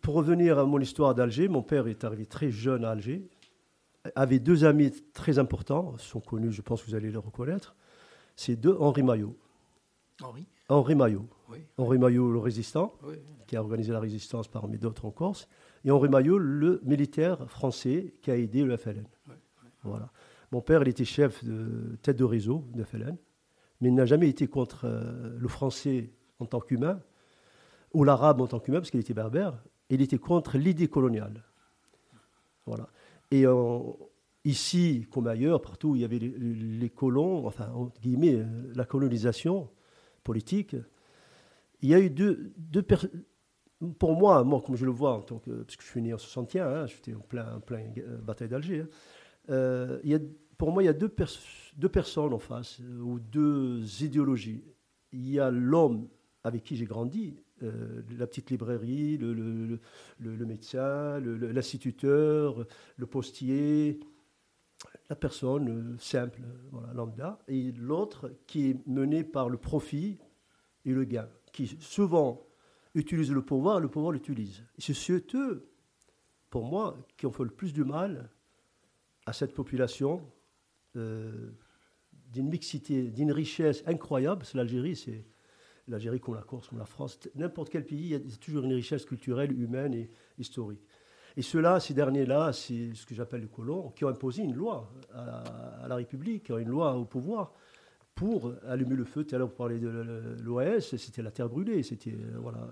[0.00, 3.22] pour revenir à mon histoire d'Alger, mon père est arrivé très jeune à Alger,
[4.14, 7.76] avait deux amis très importants, sont connus, je pense que vous allez les reconnaître.
[8.36, 9.36] C'est deux Henri Maillot.
[10.22, 11.28] Henri Henri Maillot.
[11.78, 12.94] Henri Maillot, le résistant,
[13.46, 15.48] qui a organisé la résistance parmi d'autres en Corse.
[15.84, 19.06] Et Henri Maillot, le militaire français qui a aidé le FLN.
[19.82, 20.10] Voilà.
[20.52, 23.16] Mon père, il était chef de tête de réseau de FLN,
[23.80, 27.00] mais il n'a jamais été contre euh, le français en tant qu'humain,
[27.92, 29.62] ou l'arabe en tant qu'humain, parce qu'il était berbère.
[29.88, 31.44] Il était contre l'idée coloniale.
[32.66, 32.88] Voilà.
[33.30, 33.46] Et
[34.44, 38.84] ici, comme ailleurs, partout où il y avait les, colons, enfin, entre guillemets, euh, la
[38.84, 39.68] colonisation,
[40.24, 40.76] politique,
[41.82, 42.84] il y a eu deux, deux
[43.98, 46.12] pour moi, moi, comme je le vois, en tant que, parce que je suis né
[46.12, 48.88] en 61, hein, j'étais en plein, en plein euh, bataille d'Alger, hein,
[49.50, 50.18] euh,
[50.58, 51.14] pour moi, il y a deux,
[51.76, 54.62] deux personnes en face, ou deux idéologies.
[55.12, 56.08] Il y a l'homme
[56.44, 59.78] avec qui j'ai grandi, la petite librairie, le, le,
[60.18, 64.00] le, le médecin, l'instituteur, le, postier,
[65.08, 70.18] la personne euh, simple, voilà, lambda, et l'autre qui est mené par le profit
[70.84, 72.46] et le gain, qui souvent
[72.94, 74.64] utilise le pouvoir, le pouvoir l'utilise.
[74.78, 74.94] C'est
[75.34, 75.70] eux,
[76.48, 78.30] pour moi, qui ont fait le plus du mal
[79.26, 80.22] à cette population
[80.96, 81.50] euh,
[82.32, 84.44] d'une mixité, d'une richesse incroyable.
[84.44, 85.24] C'est l'Algérie, c'est
[85.90, 88.72] l'Algérie comme la Corse, comme la France, n'importe quel pays, il y a toujours une
[88.72, 90.86] richesse culturelle, humaine et historique.
[91.36, 94.92] Et ceux-là, ces derniers-là, c'est ce que j'appelle les colons, qui ont imposé une loi
[95.14, 97.52] à, la République, une loi au pouvoir
[98.14, 99.24] pour allumer le feu.
[99.24, 99.88] Tout à l'heure, vous parlez de
[100.42, 101.82] l'OAS, c'était la terre brûlée.
[101.82, 102.68] C'était, euh, voilà.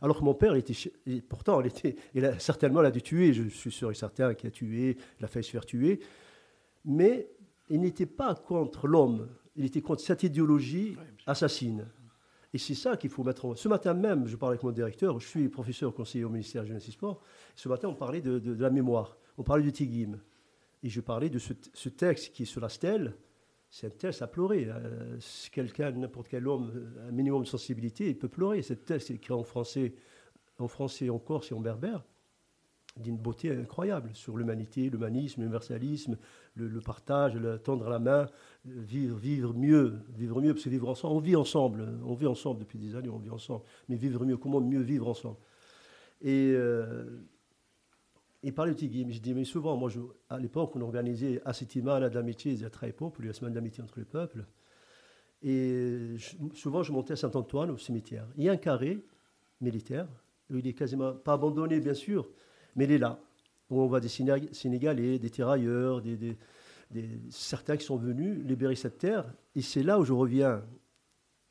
[0.00, 3.32] Alors que mon père, il était, pourtant, il, était, il a, certainement l'a dû tuer,
[3.32, 6.00] je suis sûr et certain qu'il a tué, il a failli se faire tuer.
[6.84, 7.28] Mais
[7.70, 10.96] il n'était pas contre l'homme, il était contre cette idéologie
[11.26, 11.86] assassine.
[12.54, 13.56] Et c'est ça qu'il faut mettre en...
[13.56, 16.68] Ce matin même, je parlais avec mon directeur, je suis professeur conseiller au ministère de
[16.68, 17.20] Jeunesse et Sport.
[17.56, 20.20] Ce matin, on parlait de, la mémoire, on parlait du Tigim.
[20.84, 23.16] Et je parlais de ce, texte qui est sur la stèle.
[23.70, 24.68] C'est un texte à pleurer.
[24.68, 25.18] Euh,
[25.50, 26.70] quelqu'un, n'importe quel homme,
[27.08, 28.62] un minimum de sensibilité, il peut pleurer.
[28.62, 29.92] Ce texte écrit en français,
[30.60, 32.04] en français, en corse et en berbère
[32.96, 36.16] d'une beauté incroyable sur l'humanité, l'humanisme, l'universalisme,
[36.54, 38.26] le, partage, le tendre la main,
[38.64, 42.60] vivre, vivre mieux, vivre mieux, parce que vivre ensemble, on vit ensemble, on vit ensemble
[42.60, 45.38] depuis des années, on vit ensemble, mais vivre mieux, comment mieux vivre ensemble?
[46.20, 47.20] Et, euh,
[48.44, 49.90] et par le Tigui, je dis, mais souvent, moi,
[50.30, 54.04] à l'époque, on organisait à Sétima, d'amitié, à très pour la semaine d'amitié entre les
[54.04, 54.44] peuples,
[55.42, 56.16] et
[56.54, 58.26] souvent, je montais à Saint-Antoine, au cimetière.
[58.36, 59.04] Il y a un carré
[59.60, 60.08] militaire,
[60.48, 62.28] il est quasiment pas abandonné, bien sûr,
[62.76, 63.18] mais il est là,
[63.70, 66.36] où on voit des Sénégalais, des tirailleurs, des,
[67.30, 69.32] certains qui sont venus libérer cette terre.
[69.54, 70.62] Et c'est là où je reviens,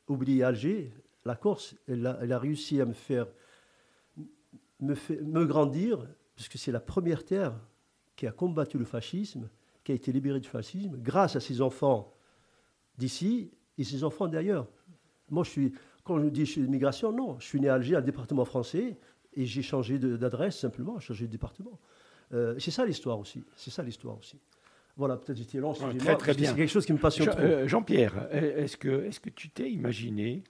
[0.08, 0.92] oublier Alger,
[1.24, 3.26] la Corse, elle a, réussi à me faire
[4.80, 6.06] me, me grandir
[6.36, 7.54] parce que c'est la première terre
[8.16, 9.48] qui a combattu le fascisme,
[9.82, 12.14] qui a été libérée du fascisme, grâce à ses enfants
[12.98, 14.68] d'ici et ses enfants d'ailleurs.
[15.30, 15.72] Moi, je suis,
[16.04, 18.98] quand je dis je suis d'immigration, non, je suis né à Alger, un département français,
[19.36, 21.78] et j'ai changé d'adresse simplement, j'ai changé de département.
[22.32, 23.44] Euh, c'est ça l'histoire aussi.
[23.56, 24.38] C'est ça l'histoire aussi.
[24.96, 25.72] Voilà, peut-être j'étais long.
[25.72, 26.50] très très bien.
[26.50, 27.28] C'est quelque chose qui me passionne.
[27.38, 30.44] Euh, Jean-Pierre, est-ce que, est que tu t'es imaginé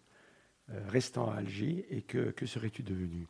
[0.70, 3.26] euh, restant à Alger et que, que serais-tu devenu?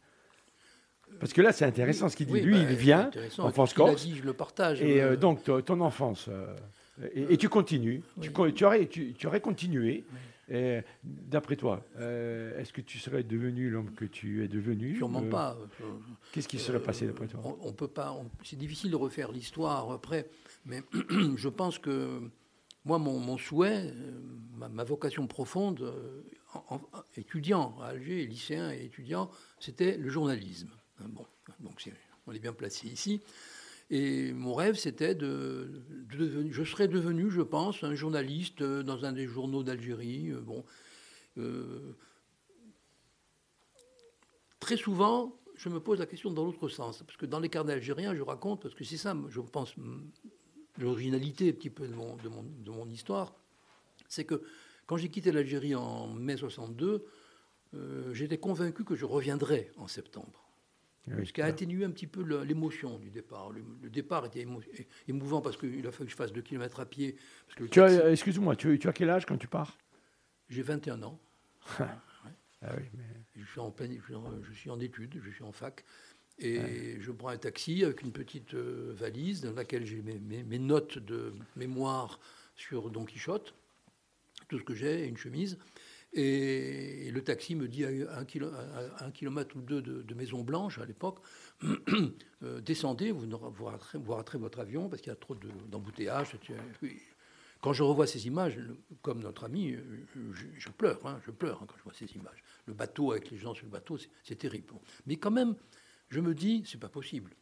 [1.21, 2.41] Parce que là, c'est intéressant ce qu'il dit.
[2.41, 4.09] Lui, bah, il vient en France Corse.
[4.09, 4.83] je le partage.
[4.83, 6.29] Et donc, ton enfance,
[7.15, 8.03] et, tu continues.
[8.21, 10.05] Tu, tu, aurais, tu, aurais continué.
[11.03, 15.57] D'après toi, est-ce que tu serais devenu l'homme que tu es devenu Sûrement pas.
[16.33, 17.41] Qu'est-ce qui serait passé d'après toi?
[17.63, 18.17] On, peut pas.
[18.43, 20.29] C'est difficile de refaire l'histoire après.
[20.67, 20.83] Mais
[21.37, 22.21] je pense que
[22.85, 26.23] moi, mon, souhait, euh, ma, vocation profonde, euh,
[26.69, 26.81] en,
[27.17, 30.71] étudiant à Alger, lycéen et étudiant, c'était le journalisme.
[31.01, 31.27] Bon,
[31.61, 31.83] donc
[32.27, 33.23] on est bien placé ici.
[33.91, 39.13] Et mon rêve, c'était de, Je serais devenu, je pense, un journaliste euh, dans un
[39.13, 40.33] des journaux d'Algérie.
[40.33, 40.65] Bon,
[44.61, 47.03] très souvent, je me pose la question dans l'autre sens.
[47.03, 49.75] Parce que dans les carnets algériens, je raconte, parce que c'est ça, je pense,
[50.79, 53.35] l'originalité un petit peu de mon, de de histoire,
[54.09, 54.43] c'est que
[54.87, 57.07] quand j'ai quitté l'Algérie en mai 62,
[57.75, 60.44] euh, j'étais convaincu que je reviendrais en septembre.
[61.07, 63.51] Ce qui a atténué un petit peu l'émotion du départ.
[63.51, 64.47] Le, départ était
[65.09, 67.17] émouvant parce qu'il a fallu que je fasse 2 km à pied.
[67.59, 69.77] Excuse-moi, tu, tu, as quel âge quand tu pars?
[70.49, 71.21] J'ai 21 ans.
[71.79, 73.05] ah oui, mais...
[73.37, 74.01] je, suis en pleine,
[74.43, 75.85] je suis en études, je suis en fac.
[76.39, 80.99] Et je prends un taxi avec une petite euh, valise dans laquelle j'ai mes, notes
[80.99, 82.19] de mémoire
[82.57, 83.55] sur Don Quichotte,
[84.49, 85.59] tout ce que j'ai, une chemise.
[86.15, 91.19] Et, le taxi me dit à un, kilomètre ou deux de, Maison Blanche à l'époque,
[92.43, 96.37] euh, descendez, vous, vous, raterez, votre avion parce qu'il y a trop d'embouteillages.
[97.61, 98.59] quand je revois ces images,
[99.03, 100.05] comme notre ami, euh,
[100.59, 102.43] je, pleure, hein, je pleure hein, quand je vois ces images.
[102.67, 104.73] Le bateau avec les gens sur le bateau, c'est terrible.
[105.07, 105.55] Mais quand même,
[106.11, 107.33] je me dis, c'est pas possible.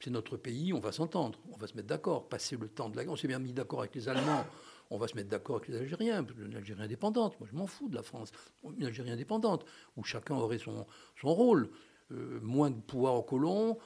[0.00, 2.28] C'est notre pays, on va s'entendre, on va se mettre d'accord.
[2.28, 4.46] Passer le temps de la guerre, on s'est bien mis d'accord avec les Allemands,
[4.90, 7.38] on va se mettre d'accord avec les Algériens, une Algérie indépendante.
[7.40, 8.30] Moi, je m'en fous de la France.
[8.64, 9.64] Une Algérie indépendante,
[9.96, 10.86] où chacun aurait son,
[11.22, 11.70] rôle.
[12.10, 13.76] Euh, moins de pouvoir aux colons,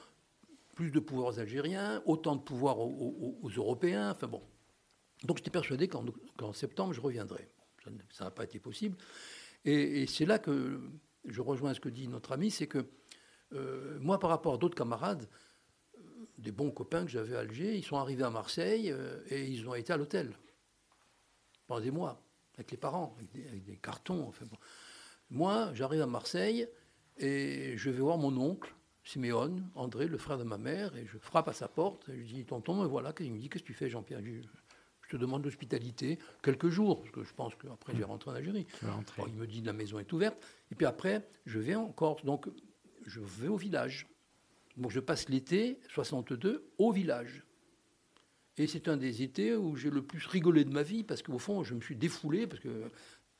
[0.75, 4.11] plus de pouvoir aux Algériens, autant de pouvoir aux, Européens.
[4.11, 4.41] Enfin bon.
[5.25, 7.49] Donc j'étais persuadé qu'en septembre, je reviendrai.
[8.11, 8.95] Ça n'a pas été possible.
[9.65, 10.79] Et, c'est là que
[11.25, 12.85] je rejoins ce que dit notre ami, c'est que
[13.51, 15.27] euh, moi, par rapport à d'autres camarades,
[15.97, 16.01] euh,
[16.37, 18.93] des bons copains que j'avais à Alger, ils sont arrivés à Marseille
[19.29, 20.33] et ils ont été à l'hôtel
[21.67, 22.21] pendant des mois,
[22.55, 24.27] avec les parents, avec des, cartons.
[24.27, 24.45] Enfin,
[25.29, 26.67] Moi, j'arrive à Marseille
[27.17, 31.17] et je vais voir mon oncle, Siméon, André, le frère de ma mère, et je
[31.17, 32.07] frappe à sa porte.
[32.09, 33.13] Et je dis Tonton, me voilà.
[33.19, 34.21] Il me dit Qu'est-ce que tu fais, Jean-Pierre?
[34.23, 38.33] Je, te demande l'hospitalité, quelques jours, parce que je pense qu'après, je vais rentrer en
[38.33, 38.65] Algérie.
[39.27, 40.43] il me dit La maison est ouverte.
[40.71, 42.25] Et puis après, je vais en Corse.
[42.25, 42.47] Donc,
[43.05, 44.07] je vais au village.
[44.77, 47.43] Donc je passe l'été 62 au village.
[48.57, 51.39] Et c'est un des étés où j'ai le plus rigolé de ma vie, parce qu'au
[51.39, 52.69] fond, je me suis défoulé, parce que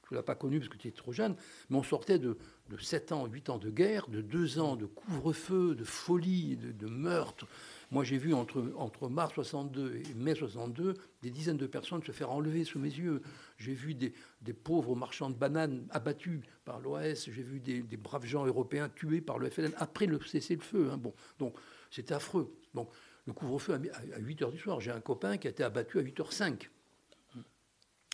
[0.07, 1.35] tu ne l'as pas connu parce que tu étais trop jeune,
[1.69, 2.37] mais on sortait de,
[2.69, 6.87] de, 7 ans, 8 ans de guerre, de 2 ans de couvre-feu, de folie, de,
[6.87, 7.47] meurtre,
[7.93, 12.11] moi, j'ai vu entre, entre mars 62 et mai 62 des dizaines de personnes se
[12.11, 13.21] faire enlever sous mes yeux.
[13.59, 14.13] J'ai vu des,
[14.51, 17.25] pauvres marchands de bananes abattus par l'OAS.
[17.27, 20.89] J'ai vu des, braves gens européens tués par le FLN après le cessez-le-feu.
[20.91, 20.97] Hein.
[20.97, 21.55] Bon, donc
[21.91, 22.51] c'était affreux.
[22.73, 22.89] Donc
[23.25, 24.79] le couvre-feu à 8 h du soir.
[24.79, 26.69] J'ai un copain qui a été abattu à 8 h 05.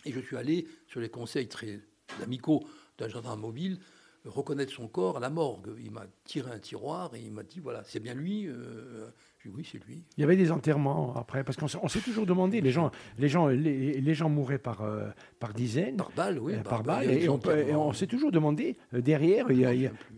[0.04, 1.80] Et je suis allé sur les conseils très
[2.22, 2.66] amicaux
[2.98, 3.80] d'un gendarme mobile
[4.24, 5.74] reconnaître son corps à la morgue.
[5.78, 8.46] Il m'a tiré un tiroir et il m'a dit voilà, c'est bien lui.
[8.46, 9.10] Euh,
[9.46, 10.04] oui, c'est lui.
[10.16, 13.48] Il y avait des enterrements après, parce qu'on s'est toujours demandé, les gens, les gens,
[13.48, 15.96] les, gens mouraient par, euh, par dizaines.
[15.96, 16.54] Par balle, oui.
[16.54, 19.46] Euh, par, balle, et, on, s'est toujours demandé derrière,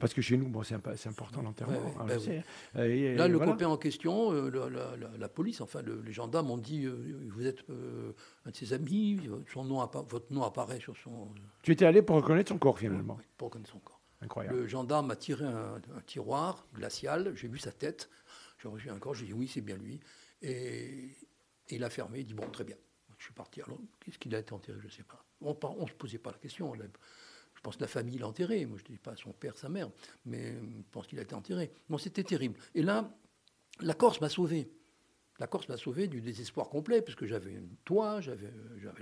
[0.01, 0.75] parce que chez nous, bon, c'est
[1.09, 1.79] important l'enterrement.
[2.01, 2.07] Hein,
[2.75, 6.87] ben Là, le copain en question, la, police, enfin, les gendarmes ont dit
[7.29, 7.65] vous êtes
[8.45, 9.21] un de ses amis,
[9.53, 11.29] son nom, votre nom apparaît sur son.
[11.63, 13.17] Tu étais allé pour reconnaître son corps finalement.
[13.19, 14.03] Oui, pour reconnaître son corps.
[14.23, 14.57] Incroyable.
[14.57, 18.09] Le gendarme a tiré un, tiroir glacial, j'ai vu sa tête,
[18.63, 20.01] j'ai reçu un corps, j'ai dit oui, c'est bien lui.
[20.41, 21.17] Et,
[21.71, 22.77] il a fermé, il dit bon, très bien.
[23.19, 23.63] Je suis parti.
[23.63, 25.25] Alors, qu'est-ce qu'il a été enterré Je ne sais pas.
[25.41, 26.75] On ne se posait pas la question.
[26.75, 28.67] Je pense que la famille l'a enterré.
[28.67, 29.91] Moi, je ne dis pas son père, sa mère,
[30.25, 31.71] mais je pense qu'il a été enterré.
[31.89, 32.59] Non, c'était terrible.
[32.75, 33.17] Et là,
[33.81, 34.71] la Corse m'a sauvé.
[35.39, 38.53] La Corse m'a sauvé du désespoir complet, parce que j'avais un toit, j'avais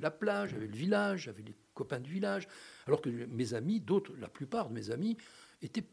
[0.01, 2.47] la plage, j'avais le village, j'avais les copains du village,
[2.87, 5.17] alors que mes amis, d'autres, la plupart de mes amis,
[5.63, 5.85] étaient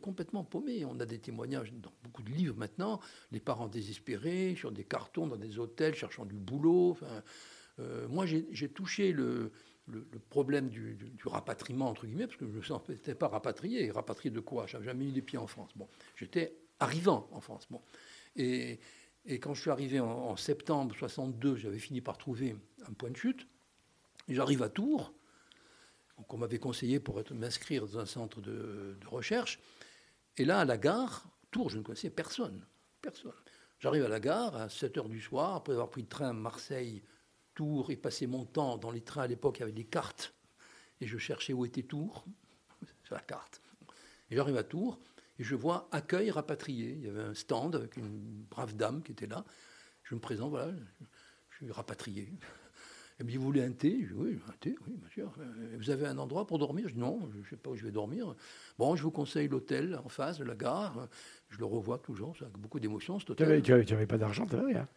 [0.00, 0.84] complètement paumé.
[0.84, 3.00] On a des témoignages dans beaucoup de livres maintenant,
[3.32, 6.96] les parents désespérés, sur des cartons, dans des hôtels, cherchant du boulot.
[7.78, 9.52] Euh, moi, j'ai touché le,
[10.30, 13.90] problème du, rapatriement, entre guillemets, parce que je ne me sentais pas rapatrié.
[13.90, 14.66] Rapatrié de quoi?
[14.66, 15.70] Je n'avais jamais mis les pieds en France.
[15.76, 17.66] Bon, j'étais arrivant en France.
[17.70, 17.80] Bon.
[18.36, 18.78] Et,
[19.26, 22.56] et quand je suis arrivé en, septembre 62, j'avais fini par trouver
[22.88, 23.46] un point de chute.
[24.28, 25.12] J'arrive à Tours,
[26.28, 29.58] qu'on m'avait conseillé pour m'inscrire dans un centre de, recherche.
[30.36, 32.64] Et là, à la gare, Tours, je ne connaissais personne.
[33.00, 33.32] Personne.
[33.78, 37.02] J'arrive à la gare à 7 h du soir, après avoir pris le train Marseille,
[37.54, 40.34] Tours, et passé mon temps dans les trains à l'époque, il y avait des cartes.
[41.00, 42.24] Et je cherchais où était Tours,
[43.04, 43.60] sur la carte.
[44.30, 44.98] Et j'arrive à Tours,
[45.38, 46.92] et je vois accueil rapatrié.
[46.92, 49.44] Il y avait un stand avec une brave dame qui était là.
[50.02, 50.72] Je me présente, voilà,
[51.50, 52.32] je suis rapatrié.
[53.18, 53.98] Elle me dit, vous voulez un thé?
[54.02, 55.32] Je dis, oui, un thé, oui, bien sûr.
[55.38, 56.88] Euh, vous avez un endroit pour dormir?
[56.88, 58.34] Je dis, non, je ne sais pas où je vais dormir.
[58.78, 61.08] Bon, je vous conseille l'hôtel en face de la gare.
[61.48, 63.62] Je le revois toujours, avec beaucoup d'émotion, cet hôtel.
[63.62, 64.88] Tu n'avais pas d'argent, tu n'avais rien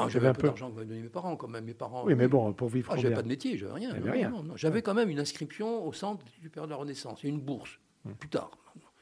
[0.00, 1.64] ah, j'avais un peu d'argent que m'avaient donné mes parents, quand même.
[1.64, 2.04] Mes parents.
[2.04, 2.92] Oui, mais bon, pour vivre.
[2.92, 3.92] Ah, j'avais pas de métier, j'avais rien.
[3.92, 4.32] rien.
[4.54, 7.78] J'avais quand même une inscription au centre du Père de la Renaissance et une bourse,
[8.06, 8.14] hum.
[8.14, 8.50] plus tard.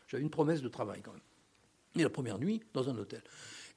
[0.08, 1.20] J'avais une promesse de travail quand même.
[1.96, 3.22] Et la première nuit, dans un hôtel.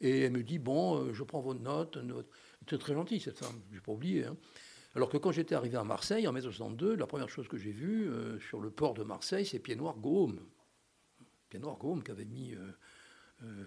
[0.02, 2.00] Et elle me dit Bon, euh, je prends vos notes.
[2.62, 4.26] C'était très gentil, cette femme, je n'ai pas oublié.
[4.26, 4.38] Hein.
[4.96, 7.72] Alors que quand j'étais arrivé à Marseille, en mai 62, la première chose que j'ai
[7.72, 10.40] vue euh, sur le port de Marseille, c'est Pied Noir Gaume.
[11.50, 12.56] Pied Noir Gaume qui avait mis
[13.44, 13.64] euh,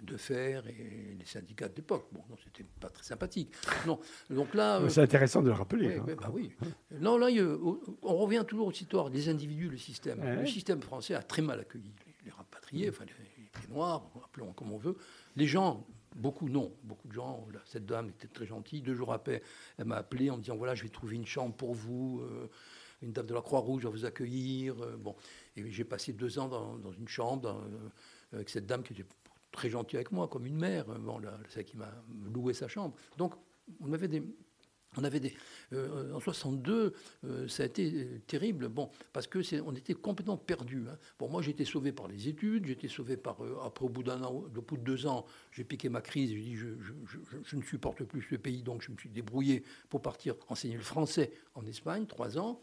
[0.00, 2.08] de fer et les syndicats de l'époque.
[2.12, 3.52] Bon, non, c'était pas très sympathique.
[3.86, 4.00] Non,
[4.30, 4.80] donc là.
[4.88, 6.00] c'est intéressant de le rappeler.
[6.00, 6.16] Oui, hein.
[6.20, 6.52] bah oui.
[6.90, 7.28] Non, là,
[8.02, 10.22] on revient toujours aux histoires des individus, le système.
[10.22, 11.94] Le système français a très mal accueilli
[12.24, 14.96] les, rapatriés, enfin les, les noirs, appelons comme on veut.
[15.36, 17.46] Les gens, beaucoup non, beaucoup de gens.
[17.64, 18.82] cette dame était très gentille.
[18.82, 19.42] Deux jours après,
[19.78, 22.20] elle m'a appelé en me disant voilà, je vais trouver une chambre pour vous.
[22.22, 22.48] Euh,
[23.02, 24.80] une dame de la Croix-Rouge va vous accueillir.
[24.82, 25.16] Euh, bon,
[25.56, 27.88] et j'ai passé deux ans dans, une chambre euh,
[28.36, 29.06] avec cette dame qui était
[29.50, 30.86] très gentille avec moi, comme une mère.
[30.86, 31.92] Bon, celle qui m'a
[32.32, 32.94] loué sa chambre.
[33.18, 33.34] Donc,
[33.80, 34.22] on avait des,
[34.96, 35.34] on avait des,
[35.72, 36.92] euh, en 62,
[37.24, 40.84] euh, ça a été euh, terrible, bon, parce que on était complètement perdus.
[40.90, 40.98] Hein.
[41.18, 44.32] Bon, moi, été sauvé par les études, été sauvé par, après, au bout d'un an,
[44.32, 48.22] au bout de deux ans, j'ai piqué ma crise, j'ai dit, je, ne supporte plus
[48.22, 52.38] ce pays, donc je me suis débrouillé pour partir enseigner le français en Espagne, trois
[52.38, 52.62] ans.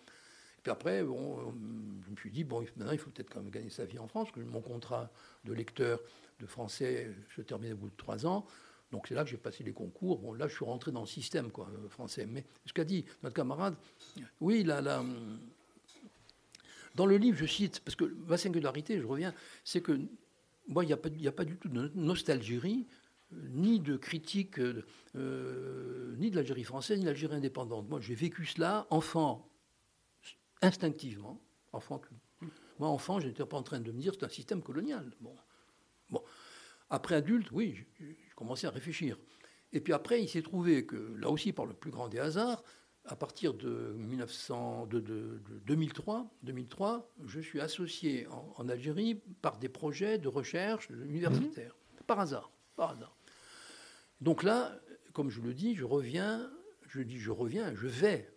[0.57, 3.69] Et puis après, je me suis dit, bon, maintenant, il faut peut-être quand même gagner
[3.69, 5.09] sa vie en France, que mon contrat
[5.45, 5.99] de lecteur
[6.39, 8.45] de français se termine au bout de trois ans.
[8.91, 10.19] Donc c'est là que j'ai passé les concours.
[10.19, 12.25] Bon, là, je suis rentré dans le système euh, français.
[12.25, 13.75] Mais ce qu'a dit notre camarade,
[14.41, 15.03] oui, là, là,
[16.95, 19.33] dans le livre, je cite, parce que ma singularité, je reviens,
[19.63, 19.99] c'est que
[20.67, 20.93] moi, il n'y
[21.27, 22.87] a, pas du tout de nostalgie,
[23.31, 27.89] ni de critique, euh, ni de l'Algérie française, ni de l'Algérie indépendante.
[27.89, 29.49] Moi, j'ai vécu cela, enfant,
[30.61, 31.41] instinctivement.
[31.71, 32.01] Enfant,
[32.79, 35.11] moi, enfant, j'étais pas en train de me dire c'est un système colonial.
[35.21, 35.35] Bon.
[36.09, 36.23] bon.
[36.89, 37.85] Après adulte, oui,
[38.39, 39.17] commencé à réfléchir.
[39.73, 42.63] Et puis après, il s'est trouvé que, là aussi par le plus grand des hasards,
[43.05, 48.27] à partir de, 1900, de, 2003, 2003, je suis associé
[48.57, 51.75] en, Algérie par des projets de recherche universitaires.
[51.75, 52.05] Mhm.
[52.07, 53.15] Par hasard, par hasard.
[54.21, 54.79] Donc là,
[55.13, 56.49] comme je le dis, je reviens,
[56.87, 58.31] je dis je reviens, je vais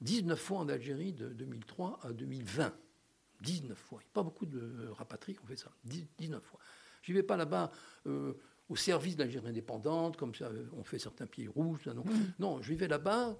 [0.00, 2.72] 19 hein, fois en Algérie de 2003 à 2020.
[3.42, 3.98] 19 fois.
[4.00, 5.72] Il n'y a pas beaucoup de rapatriés qui ont fait ça.
[5.84, 6.60] 19 fois.
[7.02, 7.72] Je n'y vais pas là-bas
[8.06, 8.34] euh,
[8.72, 11.86] au service de l'Algérie indépendante, comme ça, euh, on fait certains pieds rouges.
[11.86, 12.04] non.
[12.04, 12.32] Mm.
[12.38, 13.36] non, je vivais là-bas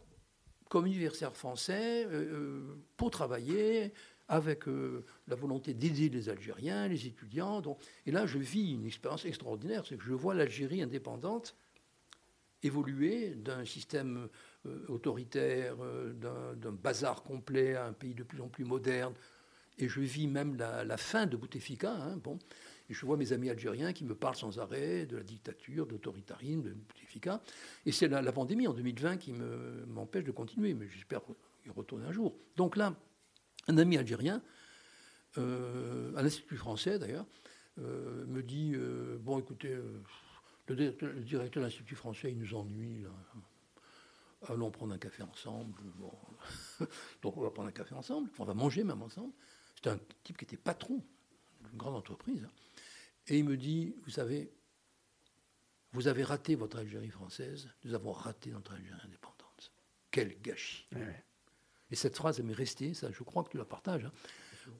[0.68, 3.92] comme universitaire français euh, euh, pour travailler
[4.28, 7.60] avec la volonté d'aider les Algériens, les étudiants.
[7.60, 11.54] Donc, et là, je vis une expérience extraordinaire, c'est que je vois l'Algérie indépendante
[12.62, 14.28] évoluer d'un système
[14.88, 15.76] autoritaire,
[16.14, 19.12] d'un bazar complet à un pays de plus en plus moderne.
[19.76, 21.92] Et je vis même la, fin de Bouteflika.
[21.92, 22.38] Hein, bon.
[22.88, 26.62] Et je vois mes amis algériens qui me parlent sans arrêt de la dictature, d'autoritarisme,
[26.62, 27.42] de Bouteflika.
[27.86, 31.20] Et c'est la, pandémie en 2020 qui m'empêche de continuer, mais j'espère
[31.64, 32.34] y retourner un jour.
[32.56, 32.94] Donc là,
[33.68, 34.42] un ami algérien,
[35.38, 37.26] euh, à l'Institut français d'ailleurs,
[37.78, 39.76] euh, me dit euh, Bon, écoutez,
[40.68, 43.04] le, directeur de l'Institut français, il nous ennuie.
[44.48, 45.80] Allons prendre un café ensemble.
[47.22, 49.32] Donc on va prendre un café ensemble, on va manger même ensemble.
[49.76, 51.00] C'était un type qui était patron
[51.64, 52.44] d'une grande entreprise.
[52.44, 52.50] Hein.
[53.28, 54.52] Et il me dit, vous savez,
[55.92, 59.72] vous avez raté votre Algérie française, nous avons raté notre Algérie indépendante.
[60.10, 60.88] Quel gâchis.
[61.90, 64.04] Et cette phrase, elle m'est restée, ça, je crois que tu la partages.
[64.04, 64.12] Hein.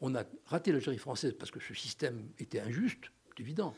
[0.01, 3.75] On a raté l'Algérie française parce que ce système était injuste, c'est évident.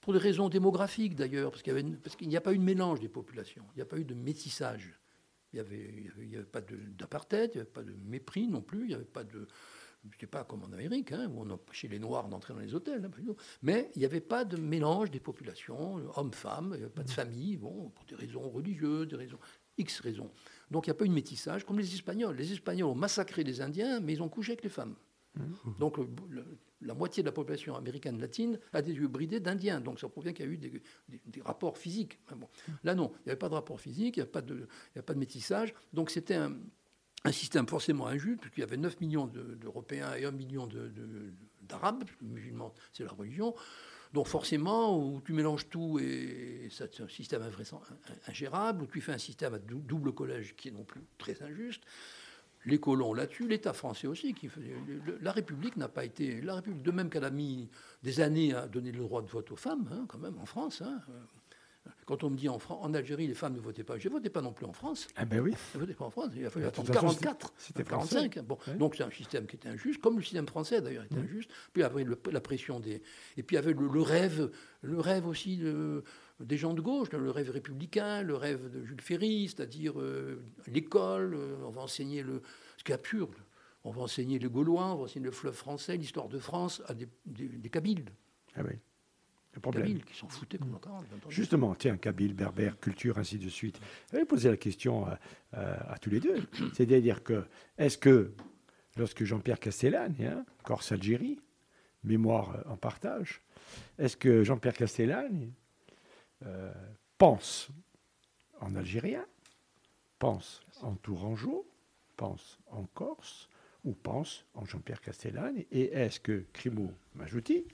[0.00, 3.64] Pour des raisons démographiques d'ailleurs, parce qu'il n'y a pas eu de mélange des populations,
[3.74, 4.98] il n'y a pas eu de métissage.
[5.52, 8.88] Il n'y avait, avait, pas d'apartheid, il n'y avait pas de mépris non plus, il
[8.88, 9.46] n'y avait pas de,
[10.06, 13.04] n'était pas comme en Amérique, hein, où on empêchait les Noirs d'entrer dans les hôtels.
[13.04, 17.90] Hein, mais il n'y avait pas de mélange des populations, hommes-femmes, pas de famille, bon,
[17.90, 19.38] pour des raisons religieuses, des raisons
[19.78, 20.30] X raisons.
[20.70, 22.36] Donc il n'y a pas eu de métissage, comme les Espagnols.
[22.36, 24.94] Les Espagnols ont massacré les Indiens, mais ils ont couché avec les femmes.
[25.36, 25.42] Mmh.
[25.78, 25.98] Donc
[26.80, 29.80] la moitié de la population américaine latine a des yeux bridés d'Indiens.
[29.80, 32.18] Donc ça prouve bien qu'il y a eu des, rapports physiques.
[32.34, 32.48] Bon.
[32.84, 35.02] Là non, il n'y avait pas de rapport physique, il n'y a, pas de, a
[35.02, 35.74] pas de métissage.
[35.92, 36.56] Donc c'était un,
[37.32, 40.68] système forcément injuste, puisqu'il y avait 9 millions d'Européens et 1 million
[41.62, 43.54] d'Arabes, musulmans, c'est la religion.
[44.12, 47.42] Donc forcément, où tu mélanges tout et c'est un système
[48.28, 51.82] ingérable, où tu fais un système à double collège qui est non plus très injuste
[52.66, 54.50] les colons là-dessus, l'État français aussi, qui
[55.20, 57.68] la République n'a pas été, la République, de même qu'elle a mis
[58.02, 60.82] des années à donner le droit de vote aux femmes, hein, quand même en France.
[60.82, 61.00] Hein,
[62.06, 64.30] quand on me dit en, en Algérie, les femmes ne votaient pas, je ne votais
[64.30, 65.08] pas non plus en France.
[65.16, 65.54] Ah ben oui.
[65.72, 66.30] Je ne votais pas en France.
[66.36, 68.38] Il a fallu attendre 44, c'était 45.
[68.40, 71.50] Bon, Donc c'est un système qui était injuste, comme le système français d'ailleurs était injuste.
[71.72, 73.02] Puis après la pression des.
[73.36, 74.50] Et puis il y avait le, rêve,
[74.82, 75.60] le rêve aussi
[76.40, 81.34] des gens de gauche, le rêve républicain, le rêve de Jules Ferry, c'est-à-dire euh, l'école,
[81.34, 82.42] euh, on va enseigner le.
[82.76, 83.34] Ce qui est absurde.
[83.84, 86.94] On va enseigner le Gaulois, on va enseigner le fleuve français, l'histoire de France à
[86.94, 88.10] des, des, des Kabyles.
[88.56, 88.78] Ah oui
[89.60, 90.00] problème.
[90.02, 90.58] qui s'en foutaient
[91.28, 93.80] Justement, tiens, Kabyle, Berbère, culture, ainsi de suite.
[94.12, 95.06] Je vais poser la question
[95.52, 96.42] à, tous les deux.
[96.74, 97.44] C'est-à-dire que,
[97.78, 98.32] est-ce que,
[98.96, 101.40] lorsque Jean-Pierre Castellane, hein, Corse-Algérie,
[102.04, 103.42] mémoire en partage,
[103.98, 105.52] est-ce que Jean-Pierre Castellane
[106.44, 106.72] euh,
[107.18, 107.68] pense
[108.60, 109.24] en algérien,
[110.18, 111.66] pense en Tourangeau,
[112.16, 113.48] pense en Corse,
[113.84, 117.64] ou pense en Jean-Pierre Castellane Et est-ce que Crimo Majouti,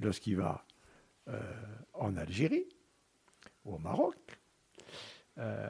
[0.00, 0.66] lorsqu'il va
[1.30, 1.38] euh,
[1.94, 2.66] en Algérie,
[3.64, 4.16] ou au Maroc,
[5.38, 5.68] euh,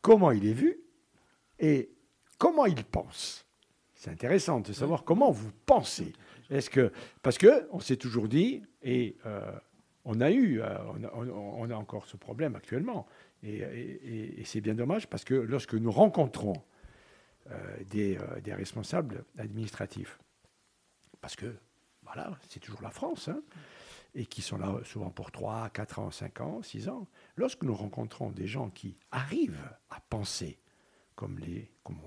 [0.00, 0.78] comment il est vu
[1.58, 1.90] et
[2.38, 3.44] comment il pense.
[3.94, 6.12] C'est intéressant de savoir comment vous pensez.
[6.48, 9.50] Est-ce que parce que on s'est toujours dit et euh,
[10.04, 13.06] on a eu, on a, encore ce problème actuellement
[13.42, 16.62] et, c'est bien dommage parce que lorsque nous rencontrons
[17.90, 20.18] des, des, responsables administratifs,
[21.20, 21.56] parce que
[22.02, 23.28] voilà, c'est toujours la France.
[23.28, 23.42] Hein,
[24.14, 27.06] et qui sont là souvent pour 3, 4 ans, 5 ans, 6 ans,
[27.36, 30.58] lorsque nous rencontrons des gens qui arrivent à penser
[31.14, 31.98] comme, les, comme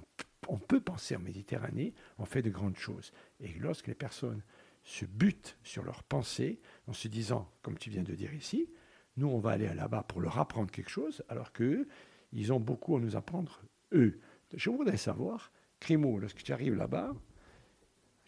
[0.47, 3.11] on, peut penser en Méditerranée, on fait de grandes choses.
[3.39, 4.41] Et lorsque les personnes
[4.83, 8.69] se butent sur leur pensée en se disant, comme tu viens de dire ici,
[9.17, 11.87] nous on va aller là-bas pour leur apprendre quelque chose, alors qu'eux,
[12.31, 14.19] ils ont beaucoup à nous apprendre, eux.
[14.53, 17.13] Je voudrais savoir, Crimo, lorsque tu arrives là-bas,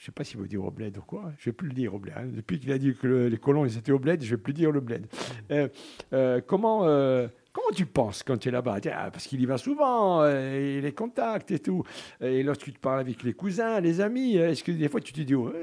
[0.03, 1.31] je ne sais pas s'il veut dire au bled ou quoi.
[1.37, 2.13] Je ne vais plus le dire au bled.
[2.17, 2.25] Hein.
[2.25, 4.51] Depuis qu'il a dit que les colons ils étaient au bled, je ne vais plus
[4.51, 5.07] dire le bled.
[5.49, 5.69] Euh,
[6.11, 8.79] euh, comment, euh, comment tu penses quand tu es là-bas?
[8.91, 11.85] Ah, Parce qu'il y va souvent, et les contacts et tout.
[12.19, 15.13] Et lorsque tu te parles avec les cousins, les amis, est-ce que des fois tu
[15.13, 15.53] te dis oh,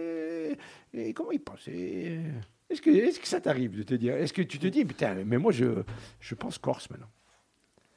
[0.94, 4.14] et comment il pense Est-ce que, est que ça t'arrive de te dire?
[4.14, 5.82] Est-ce que tu te dis putain, mais moi je,
[6.18, 7.10] je pense Corse maintenant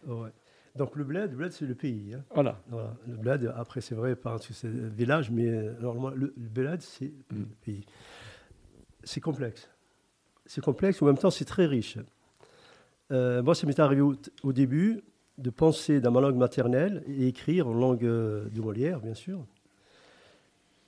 [0.07, 0.31] ouais.
[0.75, 2.13] Donc le bled, le bled c'est le pays.
[2.15, 2.23] Hein.
[2.33, 2.59] Voilà.
[3.07, 5.49] Le bled, après c'est vrai parce que c'est village, mais
[5.79, 7.39] normalement le, le bled c'est mm.
[7.39, 7.85] le pays.
[9.03, 9.69] C'est complexe.
[10.45, 11.97] C'est complexe, en même temps c'est très riche.
[13.11, 15.01] Euh, moi, ça m'est arrivé au, début
[15.37, 19.45] de penser dans ma langue maternelle et écrire en langue euh, de Molière, bien sûr.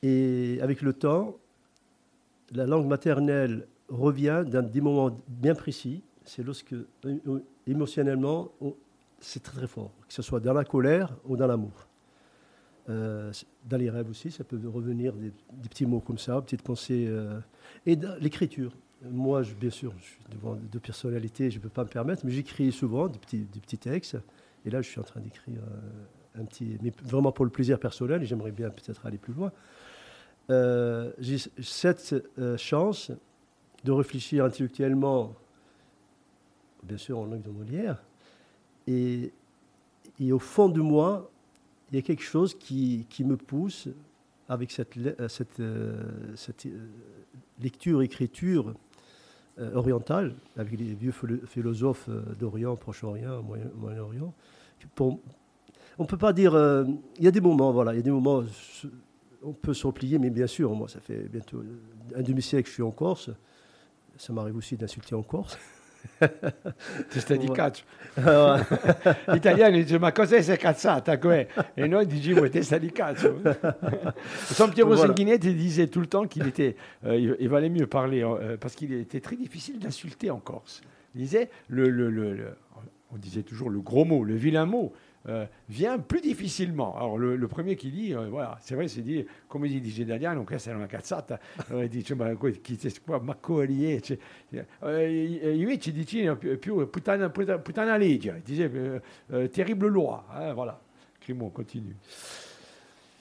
[0.01, 1.37] Et avec le temps,
[2.51, 6.03] la langue maternelle revient dans des moments bien précis.
[6.23, 8.51] C'est lorsque, euh, émotionnellement,
[9.19, 11.87] c'est très très fort, que ce soit dans la colère ou dans l'amour.
[12.87, 13.31] Euh,
[13.65, 15.31] dans les rêves aussi, ça peut revenir des,
[15.69, 17.05] petits mots comme ça, petites pensées.
[17.07, 17.39] Euh,
[17.85, 18.75] et dans l'écriture.
[19.03, 22.31] Moi, bien sûr, je suis devant deux personnalités, je ne peux pas me permettre, mais
[22.31, 24.17] j'écris souvent des petits, des petits textes.
[24.65, 27.79] Et là, je suis en train d'écrire euh, un petit, mais vraiment pour le plaisir
[27.79, 29.51] personnel, et j'aimerais bien peut-être aller plus loin.
[31.19, 32.15] J'ai cette
[32.57, 33.11] chance
[33.83, 35.35] de réfléchir intellectuellement,
[36.83, 38.01] bien sûr en langue de Molière,
[38.87, 39.31] et,
[40.31, 41.29] au fond de moi,
[41.91, 43.87] il y a quelque chose qui, me pousse
[44.47, 46.03] avec cette, euh, cette, euh,
[46.65, 46.87] euh,
[47.61, 48.73] lecture, écriture
[49.73, 51.13] orientale, avec les vieux
[51.47, 53.41] philosophes d'Orient, Proche-Orient,
[53.77, 54.33] Moyen-Orient.
[54.99, 56.55] on peut pas dire.
[57.17, 58.43] il y a des moments, voilà, il y a des moments,
[59.41, 61.63] on peut se replier, mais bien sûr, moi, ça fait bientôt
[62.13, 63.29] un demi-siècle que je suis en Corse.
[64.17, 65.57] Ça m'arrive aussi d'insulter en Corse.
[66.17, 67.83] Ti di cazzo.
[68.15, 71.19] Gli italiani dicono ma cos'è questa cazzata?
[71.73, 73.41] Et noi diciamo testa di cazzo.
[74.45, 75.07] Son voilà.
[75.07, 76.75] Sanguinetti disait tout le temps qu'il était,
[77.05, 80.81] euh, il, valait mieux parler euh, parce qu'il était très difficile d'insulter en Corse.
[81.13, 82.55] Il disait, le, le, le,
[83.11, 84.93] on disait toujours le gros mot, le vilain mot.
[85.27, 86.95] Euh, vient plus difficilement.
[86.95, 90.71] Alors, le, premier qui dit, euh, voilà, c'est vrai, c'est dit, come dice italiano, questa
[90.71, 91.39] è una cazzata,
[91.71, 94.01] eh, dice, ma chi qua, ma collier,
[94.51, 98.69] eh, invece dice più puttana, puttana, puttana legge, disait
[99.31, 100.79] euh, terrible loi, hein, voilà.
[101.19, 101.95] Crimo, continue.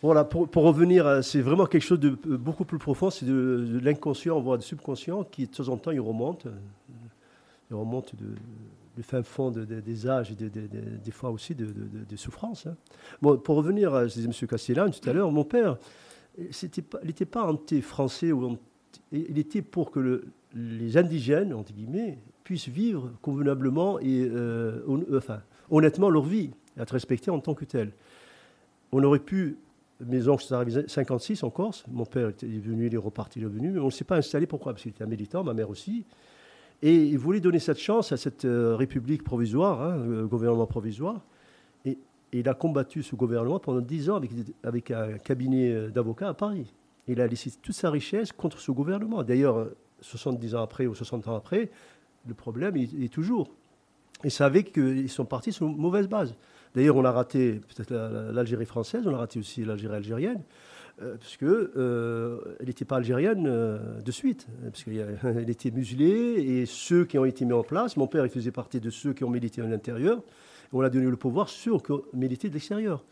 [0.02, 3.78] Voilà, pour, pour revenir, c'est vraiment quelque chose de beaucoup plus profond, c'est de, de
[3.78, 6.46] l'inconscient, voire du subconscient, qui de temps en temps, il remonte,
[7.70, 8.26] il remonte de,
[8.96, 12.66] le fin fond des âges et des fois aussi de, souffrances.
[12.66, 12.76] Hein.
[13.22, 14.48] Bon, pour revenir à ce disait M.
[14.48, 15.78] Castellan tout à l'heure, mon père,
[16.38, 16.50] il
[17.04, 18.30] n'était pas anti-français,
[19.12, 20.24] il était pour que
[20.54, 25.38] les indigènes, entre guillemets, puissent vivre convenablement et euh, euh,
[25.70, 27.92] honnêtement leur vie, être respectés en tant que tels.
[28.92, 29.56] On aurait pu
[30.00, 31.84] mes oncles sont arrivés en 56 en Corse.
[31.90, 33.70] Mon père est venu, il est reparti, il est venu.
[33.70, 34.46] Mais on ne s'est pas installé.
[34.46, 34.72] Pourquoi?
[34.72, 36.04] Parce qu'il était un militant, ma mère aussi.
[36.84, 41.22] Et il voulait donner cette chance à cette euh, république provisoire, hein, gouvernement provisoire.
[41.86, 41.98] Et,
[42.34, 44.20] il a combattu ce gouvernement pendant dix ans
[44.62, 46.70] avec, un cabinet euh, d'avocats à Paris.
[47.08, 49.22] Il a laissé toute sa richesse contre ce gouvernement.
[49.22, 49.68] D'ailleurs,
[50.02, 51.70] 70 ans après ou 60 ans après,
[52.28, 53.48] le problème est, toujours.
[54.22, 56.34] Il savait qu'ils sont partis sur une mauvaise base.
[56.74, 57.94] D'ailleurs, on a raté peut-être
[58.32, 60.42] l'Algérie française, on a raté aussi l'Algérie algérienne.
[61.02, 66.66] Euh, parce qu'elle euh, n'était pas algérienne euh, de suite, parce qu'elle était muselée, et
[66.66, 69.24] ceux qui ont été mis en place, mon père il faisait partie de ceux qui
[69.24, 70.22] ont milité à l'intérieur,
[70.72, 73.04] on a donné le pouvoir sur qui ont milité de l'extérieur.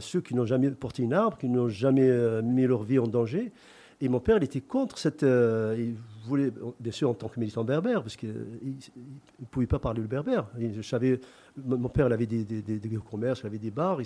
[0.00, 2.10] ceux qui n'ont jamais porté une arme, qui n'ont jamais
[2.42, 3.52] mis leur vie en danger,
[4.00, 5.22] et mon père, il était contre cette.
[5.22, 9.78] Euh, il voulait, bien sûr, en tant que militant berbère, parce qu'il ne pouvait pas
[9.78, 10.48] parler le berbère.
[10.58, 11.20] je savais,
[11.56, 13.98] mon père, il avait des, des, commerces, il avait des bars.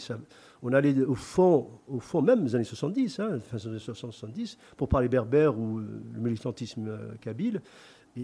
[0.62, 4.58] on allait au fond, au fond, même des années 70, hein, fin des années 70,
[4.76, 7.60] pour parler berbère ou le militantisme euh, kabyle.
[8.18, 8.22] Euh,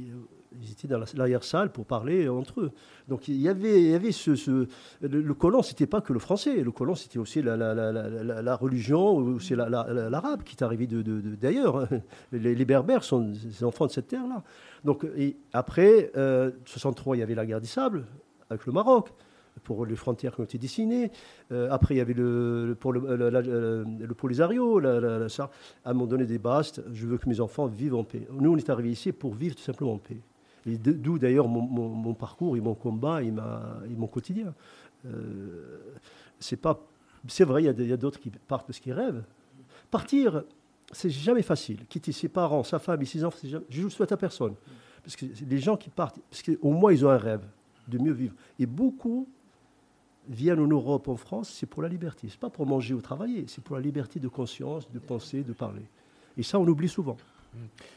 [0.60, 2.70] ils étaient dans l'arrière-salle pour parler entre eux.
[3.08, 4.66] Donc il y avait, il y avait ce,
[5.02, 6.62] le, colon, c'était pas que le français.
[6.62, 11.88] Le colon, c'était aussi la, la, la, religion, c'est l'arabe qui est arrivé d'ailleurs.
[12.32, 14.42] Les, berbères sont des enfants de cette terre-là.
[14.84, 15.06] Donc
[15.52, 18.06] après, euh, 63, il y avait la guerre des sables
[18.48, 19.10] avec le Maroc
[19.64, 21.10] pour les frontières qui ont été dessinées.
[21.52, 24.80] Euh, après, il y avait le, pour le, le, Polisario,
[25.28, 25.50] ça.
[25.84, 28.26] À un moment donné, des bastes, je veux que mes enfants vivent en paix.
[28.30, 30.20] Nous, on est arrivés ici pour vivre tout simplement en paix.
[30.66, 34.52] D'où d'ailleurs mon, parcours et mon combat et, mon quotidien.
[35.06, 35.78] Euh,
[36.40, 39.22] c'est vrai, il y a, d'autres qui partent parce qu'ils rêvent.
[39.90, 40.42] Partir,
[40.90, 41.86] c'est jamais facile.
[41.88, 44.54] Quitter ses parents, sa femme et ses enfants, jamais, je ne le souhaite à personne.
[45.04, 47.46] Parce que les gens qui partent, parce qu'au moins ils ont un rêve
[47.86, 48.34] de mieux vivre.
[48.58, 49.28] Et beaucoup
[50.28, 52.28] viennent en Europe, en France, c'est pour la liberté.
[52.30, 55.52] C'est pas pour manger ou travailler, c'est pour la liberté de conscience, de penser, de
[55.52, 55.82] parler.
[56.36, 57.16] Et ça, on oublie souvent.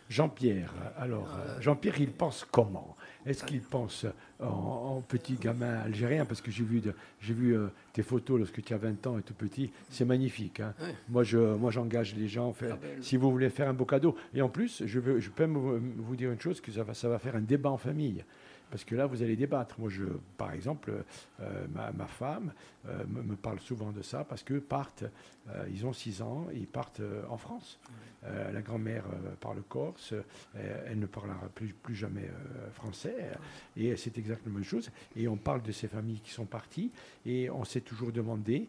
[0.10, 2.96] Jean-Pierre, alors, euh, Jean-Pierre, il pense comment?
[3.26, 4.06] Est-ce qu'il pense
[4.40, 6.26] en, petit gamin algérien?
[6.26, 6.82] Parce que j'ai vu,
[7.20, 10.62] j'ai vu euh, tes photos lorsque tu as 20 ans et tout petit, c'est magnifique.
[10.62, 10.74] Hein.
[11.10, 12.54] Moi, je, moi, j'engage les gens.
[12.54, 15.20] Faire, ah ben, si vous voulez faire un beau cadeau, et en plus, je, veux,
[15.20, 17.78] je peux vous dire une chose, que ça va, ça va faire un débat en
[17.78, 18.24] famille.
[18.70, 19.80] Parce que là, vous allez débattre.
[19.80, 20.06] Moi, je,
[20.38, 21.04] par exemple,
[21.42, 22.54] euh, ma, femme
[22.88, 25.06] euh, me, parle souvent de ça parce que partent,
[25.50, 27.80] euh, ils ont 6 ans, ils partent en France.
[28.24, 29.06] la grand-mère
[29.40, 30.14] parle corse,
[30.54, 32.30] elle ne parlera plus, jamais
[32.74, 33.32] français.
[33.78, 34.92] Et c'est exactement la même chose.
[35.16, 36.92] Et on parle de ces familles qui sont parties
[37.26, 38.68] et on s'est toujours demandé.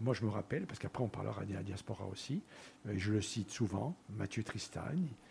[0.00, 2.42] moi, je me rappelle, parce qu'après on parlera de la diaspora aussi,
[2.94, 5.25] je le cite souvent, Mathieu Tristagne, euh,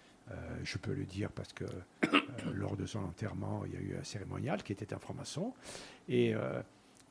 [0.63, 3.97] je peux le dire parce que euh, lors de son enterrement, il y a eu
[3.99, 5.53] un cérémonial qui était un franc-maçon
[6.09, 6.61] et euh,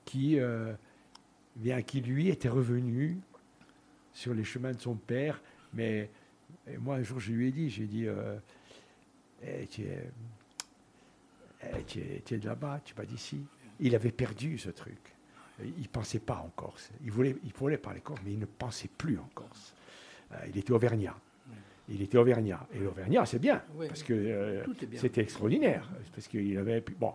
[0.04, 0.38] qui,
[1.56, 3.18] bien, qui, lui, était revenu
[4.12, 5.40] sur les chemins de son père.
[5.72, 6.10] Mais
[6.78, 8.06] moi, un jour, je lui ai dit, j'ai dit,
[9.42, 10.10] eh, tu, es,
[11.62, 13.40] eh, es, de là-bas, tu pas d'ici.
[13.80, 15.00] Il avait perdu ce truc.
[15.62, 16.90] Il ne pensait pas en Corse.
[17.02, 19.74] Il voulait, il parler Corse, mais il ne pensait plus en Corse.
[20.48, 21.16] il était auvergnat
[21.89, 22.66] il était auvergnat.
[22.74, 24.64] Et l'auvergnat, c'est bien, parce que euh,
[24.97, 25.89] c'était extraordinaire.
[26.14, 26.82] Parce qu'il avait.
[26.99, 27.12] Bon,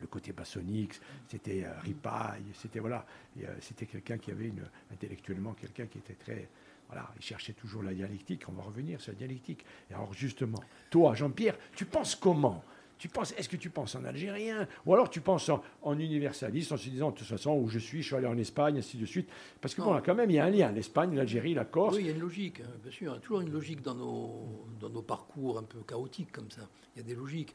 [0.00, 0.94] le côté bassonique,
[1.28, 3.04] c'était euh, ripaille, c'était voilà,
[3.42, 6.48] euh, c'était quelqu'un qui avait une, intellectuellement quelqu'un qui était très.
[6.88, 8.48] Voilà, il cherchait toujours la dialectique.
[8.48, 9.64] On va revenir sur la dialectique.
[9.90, 10.58] Et alors, justement,
[10.90, 12.64] toi, Jean-Pierre, tu penses comment
[13.00, 15.50] tu penses, est-ce que tu penses en algérien ou alors tu penses
[15.82, 18.36] en, universaliste en se disant de toute façon où je suis, je suis allé en
[18.36, 19.26] Espagne, ainsi de suite.
[19.62, 21.96] Parce que bon, quand même, il y a un lien, l'Espagne, l'Algérie, la Corse.
[21.96, 23.12] Oui, il y a une logique, hein, bien sûr.
[23.12, 26.50] Il y a toujours une logique dans nos, dans nos parcours un peu chaotiques comme
[26.50, 26.68] ça.
[26.94, 27.54] Il y a des logiques.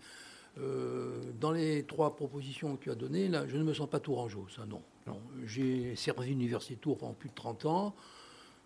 [0.57, 3.99] Euh, dans les trois propositions que tu as données, là, je ne me sens pas
[3.99, 4.81] tourangeau, ça non.
[5.05, 5.21] non.
[5.45, 7.95] J'ai servi l'université Tours pendant plus de 30 ans.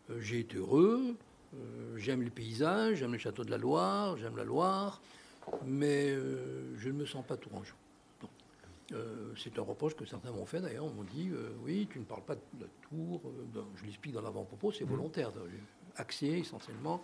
[0.10, 1.18] Euh, j'ai été heureux.
[1.56, 5.02] Euh, j'aime les paysages, j'aime le château de la Loire, j'aime la Loire
[5.66, 7.76] mais euh, je ne me sens pas tourangeau.
[8.92, 10.86] Euh, c'est un reproche que certains m'ont fait d'ailleurs.
[10.86, 11.30] On m'a dit
[11.64, 13.22] oui, tu ne parles pas de la tour.
[13.76, 14.90] je l'explique dans l'avant-propos, c'est mmh.
[14.90, 15.32] volontaire.
[15.52, 15.62] J'ai
[15.96, 17.04] axé essentiellement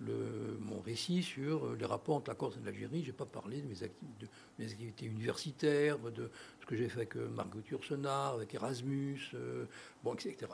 [0.00, 3.02] le, mon récit sur les rapports entre la Corse et l'Algérie.
[3.02, 4.28] Je n'ai pas parlé de mes, de
[4.58, 6.30] mes, activités universitaires, de
[6.60, 9.32] ce que j'ai fait avec Margot Yourcenar, avec Erasmus,
[10.02, 10.52] bon, etc.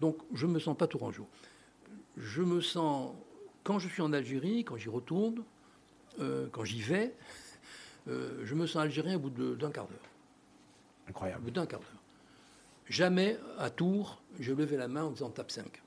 [0.00, 1.26] Donc je ne me sens pas tourangeau.
[2.16, 3.12] Je me sens,
[3.64, 5.42] quand je suis en Algérie, quand j'y retourne,
[6.20, 7.14] euh, quand j'y vais,
[8.08, 9.98] euh, je me sens algérien au bout d'un quart d'heure.
[11.08, 11.40] Incroyable.
[11.40, 12.02] Au bout d'un quart d'heure.
[12.88, 15.82] Jamais à Tours, je levais la main en disant tape 5.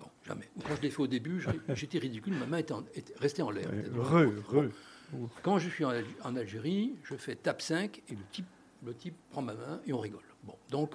[0.00, 0.48] Bon, jamais.
[0.66, 2.74] Quand je l'ai fait au début, j'étais ridicule, ma main était,
[3.18, 3.68] restée en l'air.
[5.42, 8.46] Quand je suis en, Algérie, je fais tape 5 et le type,
[8.84, 10.22] le type prend ma main et on rigole.
[10.44, 10.94] Bon, donc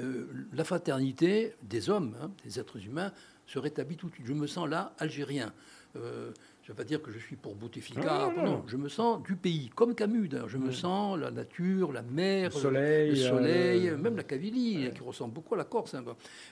[0.00, 3.12] euh, la fraternité des hommes, hein, des êtres humains,
[3.46, 4.26] se rétablit tout de suite.
[4.26, 5.52] Je me sens là algérien.
[5.96, 6.32] Euh,
[6.68, 9.70] ne veux pas dire que je suis pour Bouteflika, non, je me sens du pays,
[9.74, 10.30] comme Camus.
[10.46, 14.90] Je me sens la nature, la mer, le soleil, le soleil euh, même la Kabylie,
[14.94, 15.94] qui ressemble beaucoup à la Corse.
[15.94, 16.04] Hein,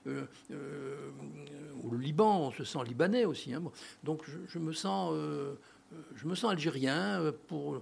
[0.06, 3.54] ou le Liban, on se sent libanais aussi.
[3.54, 3.62] Hein,
[4.04, 5.14] Donc je, me sens
[6.16, 7.80] je me sens algérien euh, pour euh,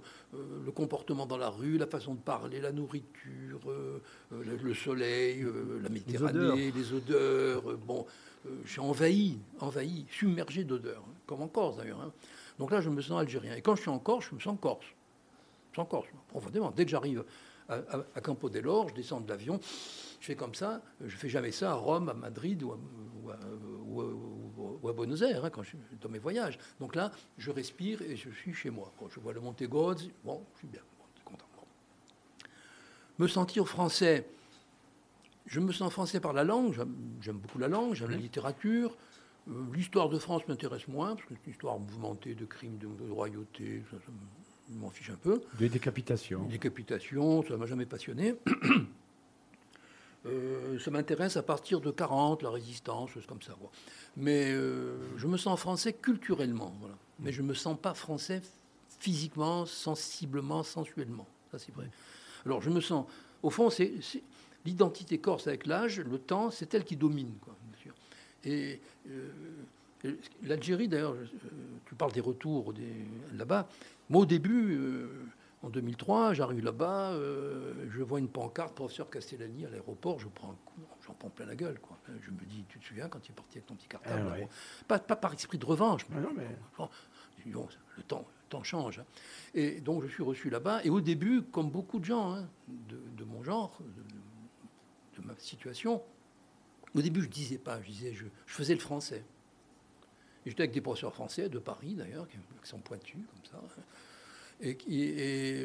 [0.65, 4.01] le comportement dans la rue, la façon de parler, la nourriture, euh,
[4.33, 5.47] le soleil,
[5.83, 7.77] la Méditerranée, les odeurs.
[7.87, 8.07] bon,
[8.65, 12.01] je suis envahi, envahi, submergé d'odeurs, hein, comme en Corse d'ailleurs.
[12.01, 12.13] Hein.
[12.59, 13.55] Donc là, je me sens algérien.
[13.55, 14.87] Et quand je suis en Corse, je me sens corse.
[15.73, 16.71] Je me sens corse, profondément.
[16.71, 17.25] Dès que j'arrive
[17.69, 19.59] à, Campo dell'Or, je descends de l'avion,
[20.21, 20.83] je fais comme ça.
[21.05, 22.73] Je fais jamais ça à Rome, à Madrid ou
[24.89, 26.59] à, Buenos Aires, hein, quand je suis dans mes voyages.
[26.79, 28.93] Donc là, je respire et je suis chez moi.
[29.13, 30.83] je vois le Monte Gozzi, bon, je suis bien,
[31.25, 31.47] content.
[33.19, 34.27] Me sentir français,
[35.47, 36.75] je me sens français par la langue,
[37.21, 38.97] j'aime beaucoup la langue, j'aime la littérature.
[39.49, 43.11] Euh, l'histoire de France m'intéresse moins, parce que c'est une histoire mouvementée de crimes de,
[43.11, 43.97] royauté, ça,
[44.71, 45.43] m'en fiche un peu.
[45.59, 46.45] Des décapitations.
[46.45, 48.35] Des décapitations, ça m'a jamais passionné.
[50.27, 53.55] Euh, ça m'intéresse à partir de 40, la résistance, choses comme ça.
[54.17, 56.95] Mais euh, je me sens français culturellement, voilà.
[57.19, 58.41] Mais je ne me sens pas français
[59.01, 61.27] physiquement, sensiblement, sensuellement.
[61.53, 61.91] Ça, c'est vrai.
[62.47, 63.07] Alors, je me sens.
[63.43, 64.01] Au fond, c'est
[64.65, 67.95] l'identité corse avec l'âge, le temps, c'est elle qui domine, quoi, sûr.
[68.45, 68.81] Et.
[69.09, 69.29] Euh,
[70.43, 71.17] L'Algérie, d'ailleurs,
[71.87, 72.75] tu parles des retours
[73.33, 73.67] là-bas.
[74.11, 74.79] Moi, au début,
[75.65, 80.51] en 2003, j'arrive là-bas, euh, je vois une pancarte, professeur Castellani à l'aéroport, je prends
[80.51, 81.79] un coup, j'en prends plein la gueule.
[81.81, 81.97] Quoi.
[82.21, 84.47] Je me dis, tu te souviens quand tu es parti avec ton petit cartable ah
[84.87, 86.19] pas, pas, par esprit de revanche, mais,
[86.79, 86.89] ah
[87.47, 88.99] le, temps, le temps change.
[88.99, 89.05] Hein.
[89.55, 93.25] Et donc je suis reçu là-bas, et au début, comme beaucoup de gens hein, de,
[93.25, 93.79] mon genre,
[95.17, 96.03] de, ma situation,
[96.95, 99.25] au début je disais pas, je disais, je, faisais le français.
[100.47, 103.59] J'étais avec des professeurs français de Paris d'ailleurs, qui, sont pointus comme ça.
[103.59, 103.83] Hein.
[104.61, 104.77] Et,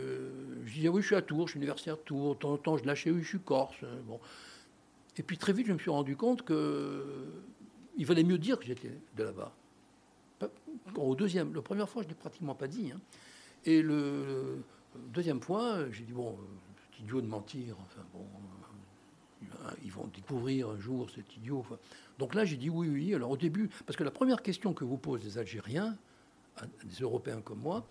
[0.01, 0.31] euh,
[0.65, 2.35] je disais, oui, je suis à Tours, je suis universitaire de Tours.
[2.35, 3.75] De temps en temps, je lâchais, oui, je suis corse.
[3.83, 4.19] Hein, bon.
[5.17, 8.91] Et puis très vite, je me suis rendu compte qu'il valait mieux dire que j'étais
[9.15, 9.53] de là-bas.
[10.95, 12.91] Au deuxième, la première fois, je ne l'ai pratiquement pas dit.
[12.93, 12.99] Hein.
[13.65, 14.63] Et le,
[15.13, 16.37] deuxième fois, j'ai dit, bon,
[16.77, 17.75] c'est idiot de mentir.
[17.81, 18.58] Enfin, bon, euh,
[19.83, 21.65] ils vont découvrir un jour cet idiot.
[22.17, 23.15] Donc là, j'ai dit oui, oui.
[23.15, 25.95] Alors au début, parce que la première question que vous posent les Algériens,
[26.83, 27.85] des Européens comme moi,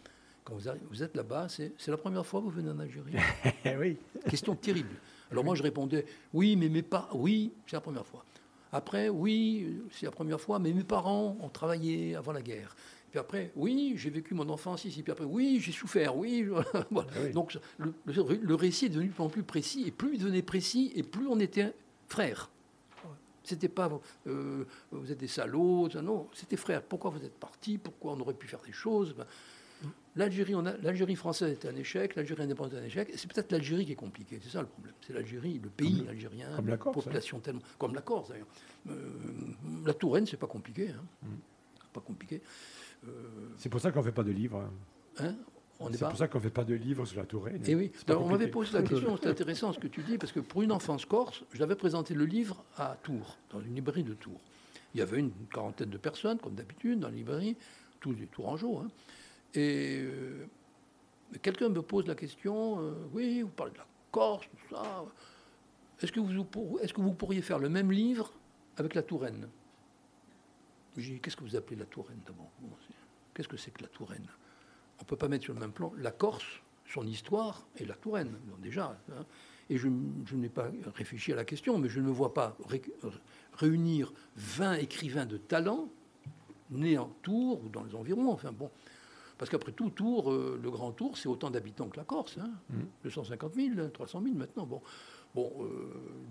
[0.44, 3.12] quand vous, êtes là-bas, c'est la première fois que vous venez en Algérie
[3.78, 3.98] Oui.
[4.30, 4.94] Question terrible.
[5.30, 8.24] Alors moi, je répondais, oui, mais mes parents, oui, c'est la première fois.
[8.72, 12.74] Après, oui, c'est la première fois, mais mes parents ont travaillé avant la guerre.
[13.10, 15.02] Puis après, oui, j'ai vécu mon enfance ici.
[15.02, 16.46] Puis après, oui, j'ai souffert, oui.
[16.96, 20.42] Ah Donc le, récit est devenu de plus en plus précis, et plus il devenait
[20.42, 21.74] précis, et plus on était
[22.08, 22.50] frères.
[23.44, 23.90] C'était pas
[24.26, 26.82] euh, vous êtes des salauds, non, c'était frères.
[26.82, 27.78] Pourquoi vous êtes partis?
[27.78, 29.14] Pourquoi on aurait pu faire des choses?
[29.16, 29.24] Ben,
[30.16, 33.12] L'Algérie, l'Algérie française était un échec, l'Algérie indépendante était un échec.
[33.14, 34.92] C'est peut-être l'Algérie qui est compliquée, c'est ça le problème.
[35.06, 38.48] C'est l'Algérie, le pays algérien, comme la Corse, population tellement, comme la Corse d'ailleurs.
[38.90, 38.94] Euh,
[39.86, 41.04] la Touraine, c'est pas compliqué, hein.
[41.22, 41.28] mm.
[41.92, 42.42] pas compliqué.
[43.06, 43.10] Euh,
[43.56, 44.60] c'est pour ça qu'on fait pas de livres.
[45.18, 45.34] Hein, hein?
[45.92, 47.62] C'est pour ça qu'on fait pas de livres sur la Touraine.
[47.64, 50.40] Et eh on m'avait posé la question, c'est intéressant ce que tu dis, parce que
[50.40, 54.40] pour une enfance corse, j'avais présenté le livre à Tours, dans une librairie de Tours.
[54.94, 57.56] Il y avait une quarantaine de personnes, comme d'habitude, dans la librairie,
[58.00, 58.78] tous les Tourangeaux.
[58.78, 58.88] Hein.
[59.54, 60.46] Et euh,
[61.42, 65.04] quelqu'un me pose la question, euh, oui, vous parlez de la Corse, tout ça.
[66.00, 68.32] Est-ce que, vous, est que vous pourriez faire le même livre
[68.76, 69.48] avec la Touraine?
[70.98, 72.50] J'ai dit, qu'est-ce que vous appelez la Touraine d'abord
[73.34, 74.26] Qu'est-ce que c'est que la Touraine?
[74.98, 76.60] On ne peut pas mettre sur le même plan la Corse,
[76.92, 78.98] son histoire, et la Touraine, déjà.
[79.12, 79.24] Hein.
[79.70, 82.56] Et je, n'ai pas réfléchi à la question, mais je ne vois pas
[83.54, 85.88] réunir 20 écrivains de talent
[86.70, 88.32] nés en Tours ou dans les environs.
[88.32, 88.70] Enfin bon,
[89.36, 92.38] Parce qu'après tout, Tours, euh, le Grand Tour, c'est autant d'habitants que la Corse.
[92.38, 92.50] Hein.
[93.04, 94.66] 250 000, 300 000 maintenant.
[94.66, 94.82] Bon,
[95.38, 95.68] bon euh,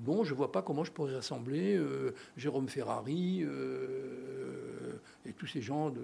[0.05, 5.47] non, je ne vois pas comment je pourrais rassembler euh, Jérôme Ferrari euh, et tous
[5.47, 6.01] ces gens, de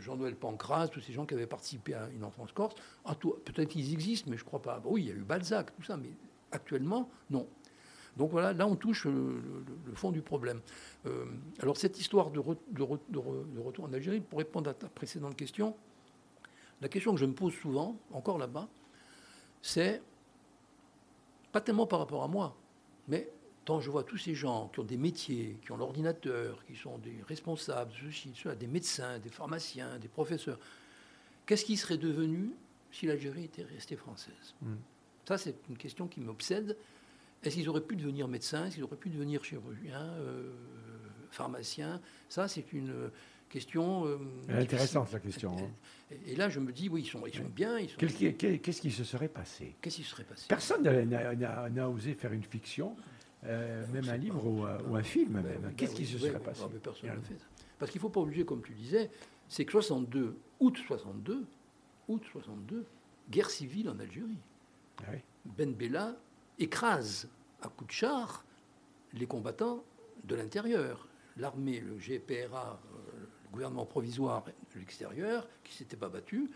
[0.00, 2.74] Jean-Noël Pancras, tous ces gens qui avaient participé à une enfance corse.
[3.04, 4.80] Ah, Peut-être qu'ils existent, mais je ne crois pas.
[4.84, 6.10] Oui, il y a eu Balzac, tout ça, mais
[6.50, 7.46] actuellement, non.
[8.16, 9.40] Donc voilà, là on touche le,
[9.94, 10.60] fond du problème.
[11.60, 14.68] Alors cette histoire de, re- de re- de re- de retour en Algérie, pour répondre
[14.68, 15.74] à ta précédente question,
[16.82, 18.68] la question que je me pose souvent, encore là-bas,
[19.62, 20.02] c'est
[21.52, 22.56] pas tellement par rapport à moi,
[23.08, 23.30] mais
[23.64, 26.98] quand je vois tous ces gens qui ont des métiers, qui ont l'ordinateur, qui sont
[26.98, 30.58] des responsables, ceci, cela, des médecins, des pharmaciens, des professeurs,
[31.46, 32.50] qu'est-ce qui serait devenu
[32.90, 34.54] si l'Algérie était restée française?
[35.24, 36.76] Ça, c'est une question qui m'obsède.
[37.44, 38.66] Est-ce qu'ils auraient pu devenir médecins?
[38.66, 40.52] Est-ce qu'ils auraient pu devenir chirurgiens, euh,
[41.30, 42.00] pharmaciens?
[42.28, 43.10] Ça, c'est une
[43.52, 44.06] question.
[44.06, 45.56] euh, intéressante la question.
[45.58, 45.70] hein.
[46.26, 47.78] Et, là, je me dis, oui, ils sont, ils sont bien.
[47.78, 47.96] Ils sont...
[47.98, 49.76] Qu'est-ce qui se serait passé?
[49.80, 50.46] Qu'est-ce qui se serait passé?
[50.48, 52.96] Personne n'a- osé faire une fiction,
[53.44, 55.60] euh, même un livre ou, un- ou un film Ben, même.
[55.62, 56.62] ben, Qu'est-ce qui se serait oui, passé?
[56.64, 57.46] Ah, personne ne fait ça.
[57.78, 59.10] Parce qu'il ne faut pas oublier, comme tu disais,
[59.48, 61.44] c'est que 62, août 62,
[62.08, 62.84] août 62,
[63.30, 64.38] guerre civile en Algérie.
[65.00, 65.18] Ah oui.
[65.44, 66.14] Ben Bella
[66.58, 67.28] écrase
[67.60, 68.44] à coups de char
[69.14, 69.82] les combattants
[70.24, 71.08] de l'intérieur.
[71.36, 72.78] L'armée, le GPRA,
[73.52, 74.44] gouvernement provisoire
[74.74, 76.50] de l'extérieur, qui s'était pas battu,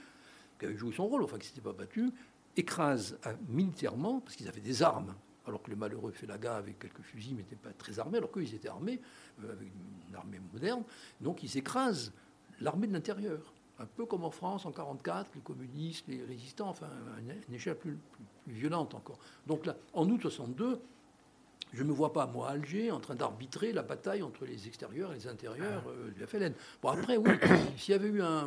[0.59, 2.11] qui avait joué son rôle, enfin qui s'était pas battu,
[2.57, 5.15] écrase euh, militairement, parce qu'ils avaient des armes,
[5.47, 8.55] alors que le malheureux Félaga avec quelques fusils, n'était pas très armé, alors qu'eux, ils
[8.55, 9.01] étaient armés,
[9.45, 9.69] euh, avec
[10.09, 10.83] une armée moderne.
[11.21, 12.13] Donc ils écrasent
[12.61, 13.53] l'armée de l'intérieur.
[13.79, 16.89] Un peu comme en France en 1944, les communistes, les résistants, enfin,
[17.21, 17.99] une, échelle plus-
[18.45, 19.19] plus violente encore.
[19.47, 20.81] Donc là, en août 62,
[21.73, 24.67] je ne me vois pas, moi, à Alger, en train d'arbitrer la bataille entre les
[24.67, 26.55] extérieurs et les intérieurs euh, du FLN.
[26.83, 27.31] Bon, après, oui,
[27.77, 28.47] s'il y avait eu un,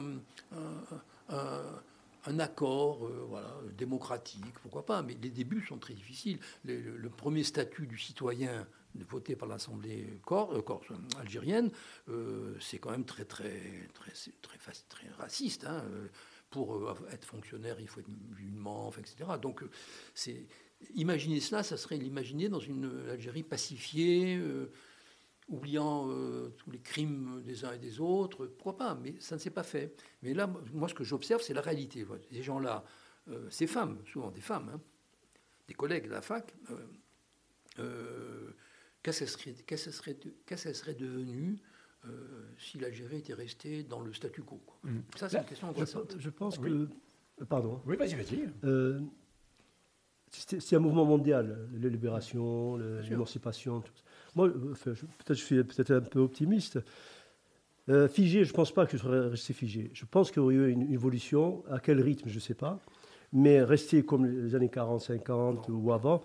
[0.51, 0.83] un-
[1.29, 1.81] un-
[2.25, 6.39] un accord euh, voilà, démocratique, pourquoi pas, mais les débuts sont très difficiles.
[6.65, 8.67] Le, le- le premier statut du citoyen
[9.07, 10.87] voté par l'Assemblée euh, corse,
[11.19, 11.69] algérienne,
[12.09, 14.11] euh, c'est quand même très, très, très,
[14.41, 14.57] très,
[14.89, 15.65] très raciste.
[15.65, 15.83] hein,
[16.49, 19.29] Pour être fonctionnaire, il faut être musulman, enfin, etc.
[19.41, 19.63] Donc,
[20.15, 20.45] c'est
[20.95, 24.71] imaginer cela, ça serait l'imaginer dans une Algérie pacifiée, euh,
[25.47, 28.45] oubliant euh, tous les crimes des uns et des autres.
[28.47, 28.95] Pourquoi pas?
[28.95, 29.95] Mais ça ne s'est pas fait.
[30.21, 32.05] Mais là, moi, ce que j'observe, c'est la réalité.
[32.31, 32.83] Ces gens-là,
[33.29, 34.81] euh, ces femmes, souvent des femmes, hein,
[35.67, 36.75] des collègues de la fac, euh,
[37.79, 38.51] euh,
[39.03, 40.17] qu'est-ce qu'elle serait,
[42.05, 44.79] euh, si l'Algérie était restée dans le statu quo quoi?
[44.83, 45.03] Mhm.
[45.17, 46.15] Ça, c'est une question Je, intéressante.
[46.17, 46.87] je pense Oui.
[47.37, 47.43] que.
[47.45, 47.81] Pardon.
[47.85, 48.47] Oui, vas-y, vas-y.
[50.31, 52.77] C'est un mouvement mondial, la libération,
[53.09, 53.83] l'émancipation.
[54.35, 56.79] Moi, euh, enfin, peut-être je suis peut-être un peu optimiste.
[57.89, 59.89] Euh, figé, je ne pense pas que je serais resté figé.
[59.93, 61.63] Je pense qu'il y aurait eu une évolution.
[61.69, 62.79] À quel rythme, je ne sais pas.
[63.33, 66.21] Mais rester comme les années 40, 50 ou avant,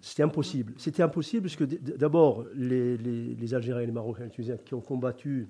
[0.00, 0.74] c'était impossible.
[0.78, 4.56] C'était impossible parce que d'abord, les, les- les Algériens et les Marocains et les Tunisiens
[4.56, 5.48] qui ont combattu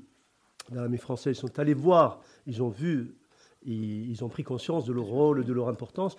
[0.71, 3.15] dans l'armée française sont allés voir, ils ont vu,
[3.67, 6.17] ils, ont pris conscience de leur rôle, de leur importance.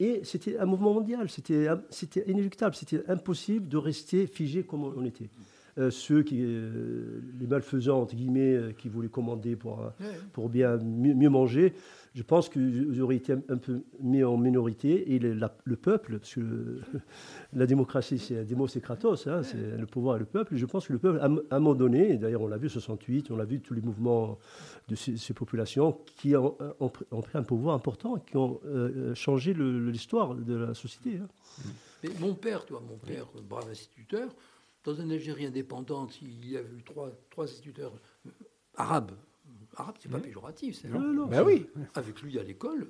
[0.00, 5.28] Et c'était un mouvement mondial, c'était inéluctable, c'était impossible de rester figé comme on était.
[5.78, 9.92] Euh, ceux qui, euh, les malfaisants, entre guillemets, euh, qui voulaient commander pour,
[10.32, 11.72] pour bien mieux, mieux manger,
[12.14, 15.14] je pense qu'ils auraient été un, un peu mis en minorité.
[15.14, 16.80] Et le, la- le peuple, parce que le-
[17.52, 20.56] la démocratie, c'est Demos et Kratos, hein, c'est le pouvoir et le peuple.
[20.56, 22.68] Je pense que le peuple, à, un- à un moment donné, d'ailleurs on l'a vu
[22.68, 24.36] 68, on l'a vu tous les mouvements
[24.88, 28.58] de ces, ces populations qui ont, ont pris- ont pris un pouvoir important, qui ont
[28.66, 31.18] euh, changé l'histoire de la société.
[31.22, 31.28] hein.
[32.02, 34.28] Mais mon père, tu vois, mon père, brave instituteur,
[34.88, 37.92] dans une Algérie indépendante, il y avait eu trois, trois instituteurs
[38.76, 39.12] arabes.
[39.76, 40.76] Arabe, c'est pas péjoratif.
[40.80, 41.66] c'est- Non, non, Ben oui.
[41.94, 42.88] Avec lui à l'école,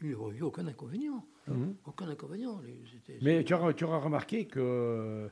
[0.00, 1.24] il n'y aurait eu aucun inconvénient.
[1.48, 1.74] Mhm.
[1.84, 2.60] Aucun inconvénient.
[2.60, 5.28] Les- Mais tu auras, tu auras remarqué que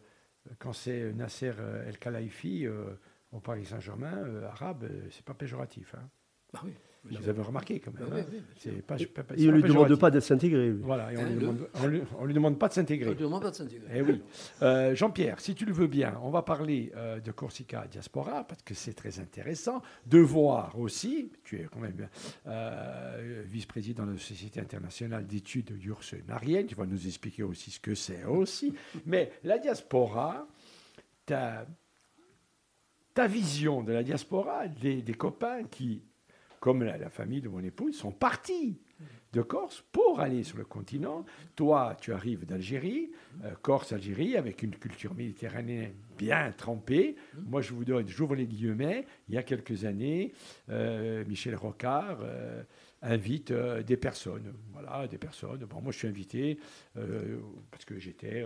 [0.58, 2.94] quand c'est Nasser euh, El Khelaifi euh,
[3.32, 5.94] au Paris Saint-Germain, euh, arabe, euh, c'est pas péjoratif.
[5.94, 6.08] Hein.
[6.52, 6.72] Bah oui.
[7.04, 8.02] Vous avez remarqué quand même.
[8.10, 8.24] Ah oui, hein.
[8.30, 8.72] oui, bien sûr.
[8.74, 8.96] c'est pas,
[9.36, 10.70] Et, on ne lui demande pas de s'intégrer.
[10.70, 10.80] lui.
[10.82, 12.74] Voilà, et on Hein, ne lui, demande- on lui- on lui demande pas de On
[12.74, 13.10] s'intégrer.
[13.10, 13.86] ne demande pas de s'intégrer.
[13.94, 14.20] Eh oui.
[14.62, 18.62] Euh, Jean-Pierre, si tu le veux bien, on va parler euh, de Corsica Diaspora parce
[18.62, 22.08] que c'est très intéressant de voir aussi, tu es quand même
[22.46, 25.72] euh, vice-président de la Société internationale d'études
[26.26, 28.74] Nariel, tu vas nous expliquer aussi ce que c'est aussi.
[29.06, 30.46] Mais la diaspora,
[31.24, 31.66] ta,
[33.14, 36.02] ta vision de la diaspora, des, des copains qui,
[36.60, 38.80] comme la, famille de mon épouse, sont partis
[39.32, 41.24] de Corse pour aller sur le continent.
[41.54, 43.10] Toi, tu arrives d'Algérie,
[43.44, 47.16] euh, Corse, Algérie, avec une culture méditerranéenne bien trempée.
[47.46, 50.32] Moi, je vous donne, j'ouvre les guillemets, il y a quelques années,
[50.70, 52.62] euh, Michel Rocard euh,
[53.02, 54.54] invite des personnes.
[54.72, 55.64] Voilà, des personnes.
[55.64, 56.58] Bon, moi, je suis invité
[57.70, 58.44] parce que j'étais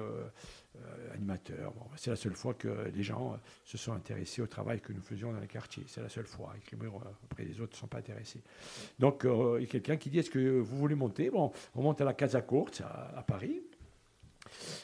[0.80, 1.74] euh, animateur.
[1.96, 5.30] c'est la seule fois que les gens se sont intéressés au travail que nous faisions
[5.30, 5.84] dans les quartiers.
[5.86, 6.55] C'est la seule fois.
[7.24, 8.42] Après, les autres ne sont pas intéressés.
[8.98, 11.28] Donc, euh, il y a quelqu'un qui dit Est-ce que vous voulez monter?
[11.28, 13.61] Bon, on monte à la Casa Courte à, Paris.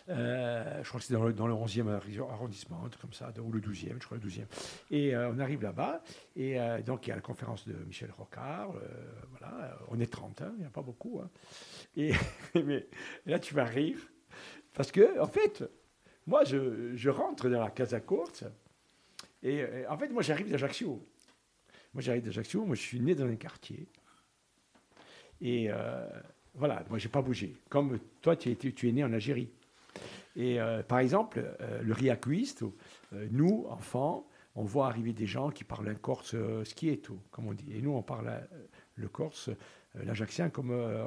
[0.08, 1.88] Euh, je crois que c'est dans le, dans le 11e
[2.30, 4.46] arrondissement, un truc comme ça, ou le 12e, je crois le 12e.
[4.90, 6.02] Et on arrive là-bas,
[6.36, 8.72] et donc il y a la conférence de Michel Rocard,
[9.30, 11.20] voilà, on est 30, hein, il n'y a pas beaucoup.
[11.22, 11.30] Hein.
[11.96, 12.12] Et,
[13.26, 13.98] là, tu vas rire,
[14.74, 15.64] parce que, en fait,
[16.26, 18.44] moi, je, rentre dans la Casa Courte,
[19.42, 21.06] et, en fait, moi, j'arrive d'Ajaccio.
[21.94, 23.88] Moi, j'arrive d'Ajaccio, moi, je suis né dans un quartier.
[25.40, 26.06] Et euh,
[26.54, 27.56] voilà, moi, j'ai pas bougé.
[27.68, 29.50] Comme toi, tu es né en Algérie.
[30.38, 32.64] Et euh, par exemple, euh, le riacuiste,
[33.12, 36.34] nous, enfants, on voit arriver des gens qui parlent un corse
[37.02, 37.76] tout, comme on dit.
[37.76, 38.32] Et nous, on parle
[38.96, 39.50] le corse
[39.96, 41.04] euh, l'Ajaxien, comme euh,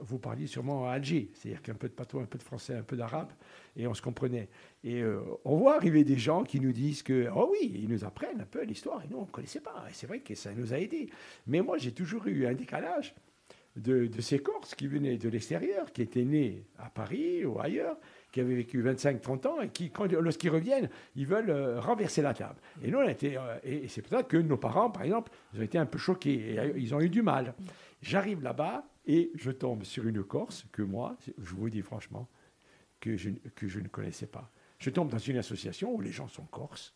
[0.00, 2.82] vous parliez sûrement à Alger, c'est-à-dire qu'un peu de patois, un peu de français, un
[2.82, 3.30] peu d'arabe,
[3.76, 4.48] et on se comprenait.
[4.84, 8.04] Et euh, on voit arriver des gens qui nous disent que, oh oui, ils nous
[8.04, 9.84] apprennent un peu l'histoire, et nous, on ne connaissait pas.
[9.90, 11.10] Et c'est vrai que ça nous a aidés.
[11.46, 13.14] Mais moi, j'ai toujours eu un décalage
[13.76, 17.98] de, de ces Corses qui venaient de l'extérieur, qui étaient nés à Paris ou ailleurs,
[18.32, 22.60] qui avaient vécu 25-30 ans et qui, lorsqu'ils reviennent, ils veulent renverser la table.
[22.82, 25.60] Et nous, on a été, et c'est pour ça que nos parents, par exemple, ils
[25.60, 27.54] ont été un peu choqués, et ils ont eu du mal.
[28.02, 32.28] J'arrive là-bas et je tombe sur une Corse que moi, je vous dis franchement,
[33.00, 34.50] que je, ne connaissais pas.
[34.78, 36.94] Je tombe dans une association où les gens sont corses.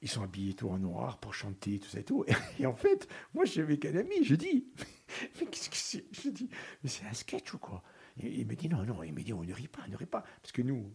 [0.00, 2.24] Ils sont habillés tout en noir pour chanter, tout ça et tout.
[2.58, 4.68] Et, en fait, moi, je suis avec un ami, je dis,
[5.40, 6.04] mais qu'est-ce que c'est?
[6.12, 6.48] Je dis,
[6.82, 7.82] mais c'est un sketch ou quoi?
[8.20, 10.06] Il me dit, non, non, il me dit, on ne rit pas, on ne rit
[10.06, 10.24] pas.
[10.42, 10.92] Parce que nous,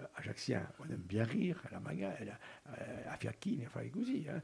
[0.00, 2.14] euh, Ajaxien, on aime bien rire, à la manga,
[3.08, 4.26] à Fiakine, à Faigouzi.
[4.28, 4.42] Hein.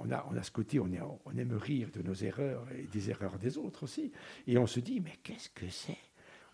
[0.00, 0.88] On, a, on a ce côté, on,
[1.36, 4.12] aime rire de nos erreurs et des erreurs des autres aussi.
[4.46, 5.98] Et on se dit, mais qu'est-ce que c'est?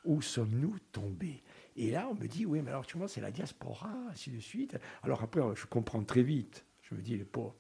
[0.05, 1.43] Où sommes-nous tombés?
[1.77, 4.41] Et là, on me dit, oui, mais alors tu vois, c'est la diaspora, ainsi de
[4.41, 4.77] suite.
[5.03, 6.65] Alors après, je comprends très vite.
[6.83, 7.57] Je me dis, les pauvres,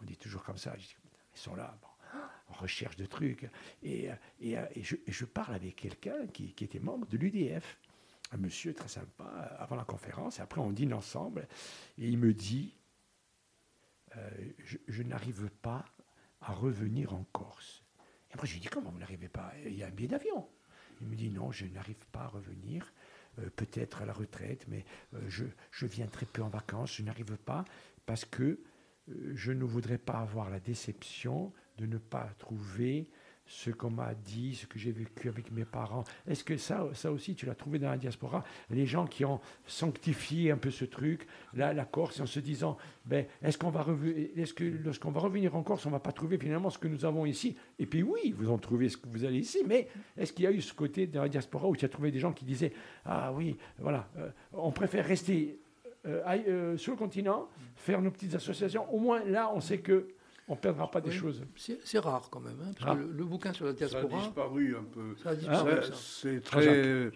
[0.00, 0.74] on dit toujours comme ça.
[0.78, 1.78] ils sont là,
[2.52, 3.48] recherche de trucs.
[3.82, 4.08] Et,
[4.40, 7.78] et, je, parle avec quelqu'un qui, était membre de l'UDF
[8.32, 9.24] un monsieur très sympa
[9.58, 11.48] avant la conférence, et après on dîne ensemble,
[11.98, 12.76] et il me dit,
[14.16, 14.30] euh,
[14.88, 15.84] je, n'arrive pas
[16.40, 17.84] à revenir en Corse.
[18.32, 19.52] Et moi je lui dis, comment vous n'arrivez pas?
[19.66, 20.48] Il y a un billet d'avion.
[21.00, 22.92] Il me dit, non, je n'arrive pas à revenir,
[23.38, 24.84] euh, peut-être à la retraite, mais
[25.14, 27.64] euh, je, je, viens très peu en vacances, je n'arrive pas
[28.06, 28.60] parce que
[29.34, 33.08] je ne voudrais pas avoir la déception de ne pas trouver
[33.50, 36.04] ce qu'on m'a dit, ce que j'ai vécu avec mes parents.
[36.28, 38.44] Est-ce que ça, ça aussi, tu l'as trouvé dans la diaspora?
[38.70, 42.76] Les gens qui ont sanctifié un peu ce truc, là, la Corse, en se disant,
[43.04, 43.84] ben, est-ce qu'on va
[44.36, 47.26] est-ce que va revenir en Corse, on va pas trouver finalement ce que nous avons
[47.26, 47.56] ici?
[47.80, 50.48] Et puis oui, vous en trouvez ce que vous allez ici, mais est-ce qu'il y
[50.48, 52.72] a eu ce côté dans la diaspora où tu as trouvé des gens qui disaient,
[53.04, 55.58] ah oui, voilà, euh, on préfère rester
[56.06, 58.88] euh, euh, sur le continent, faire nos petites associations.
[58.94, 60.06] Au moins là, on sait que
[60.50, 61.42] on ne perdra pas des choses.
[61.56, 64.10] C'est rare quand même, hein, parce que le, bouquin sur la diaspora...
[64.10, 65.14] Ça a disparu un peu.
[65.22, 67.12] Ça a disparu, C'est très,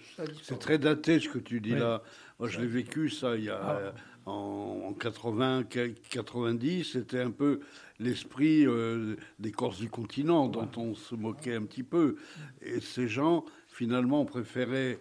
[0.61, 2.03] très daté ce que tu dis là.
[2.39, 3.61] Moi, je l'ai vécu, ça, il y a...
[3.61, 3.95] Ah.
[4.27, 5.65] En, 80,
[6.09, 7.61] 90, c'était un peu
[7.99, 12.17] l'esprit euh, des Corses du continent dont on se moquait un petit peu.
[12.63, 14.99] Et ces gens, finalement, préféraient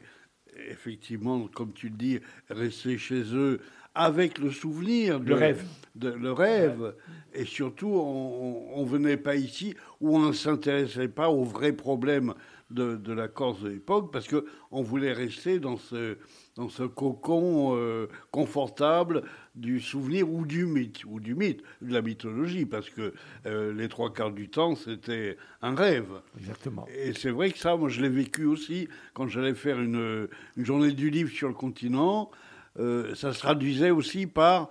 [0.69, 2.19] effectivement, comme tu le dis,
[2.49, 3.61] rester chez eux
[3.95, 5.63] avec le souvenir, le rêve,
[5.95, 6.95] de, le rêve,
[7.33, 12.33] et surtout on, ne venait pas ici où on ne s'intéressait pas aux vrais problèmes
[12.71, 16.17] de, la Corse de l'époque parce que on voulait rester dans ce
[16.55, 19.23] dans ce cocon euh, confortable
[19.55, 23.13] du souvenir ou du mythe ou du mythe de la mythologie parce que
[23.45, 26.21] euh, les trois quarts du temps c'était un rêve.
[26.39, 26.87] Exactement.
[26.95, 30.27] Et c'est vrai que ça, moi je l'ai vécu aussi quand j'allais faire une,
[30.57, 32.31] une journée du livre sur le continent.
[32.79, 34.69] Euh, ça se traduisait aussi par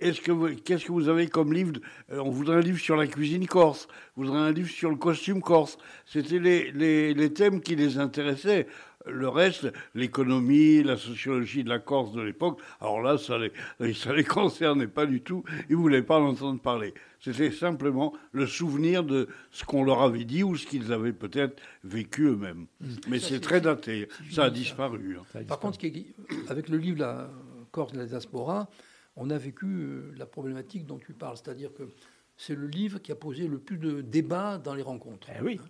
[0.00, 1.72] est-ce que qu'est-ce que vous avez comme livre
[2.12, 4.96] euh, On voudrait un livre sur la cuisine corse, on voudrait un livre sur le
[4.96, 5.78] costume corse.
[6.06, 8.66] C'était les, les, les, thèmes qui les intéressaient.
[9.06, 14.12] Le reste, l'économie, la sociologie de la Corse de l'époque, alors là, ça les, ça
[14.12, 15.42] les concernait pas du tout.
[15.70, 16.92] Ils voulaient pas en entendre parler.
[17.18, 21.60] C'était simplement le souvenir de ce qu'on leur avait dit ou ce qu'ils avaient peut-être
[21.82, 22.66] vécu eux-mêmes.
[22.80, 22.86] Mmh.
[23.08, 24.08] Mais c'est très daté.
[24.30, 25.16] Ça a disparu.
[25.18, 25.42] Hein.
[25.48, 25.78] Par contre,
[26.48, 27.30] avec le livre La
[27.70, 28.68] Corse de la diaspora,
[29.16, 31.84] on a vécu euh, la problématique dont tu parles, c'est-à-dire que
[32.36, 35.28] c'est le livre qui a posé le plus de débats dans les rencontres.
[35.38, 35.60] Eh oui.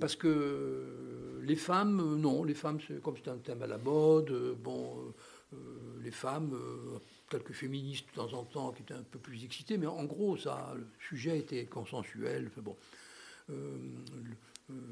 [0.00, 3.66] Parce que euh, les femmes, euh, non, les femmes, c'est comme c'est un thème à
[3.66, 5.14] la mode, bon,
[5.54, 5.56] euh,
[6.02, 6.98] les femmes, euh,
[7.30, 10.36] quelques féministes de temps en temps qui étaient un peu plus excitées, mais en gros,
[10.36, 12.50] ça, le sujet était consensuel.
[12.58, 12.76] Bon.
[13.50, 13.76] Euh,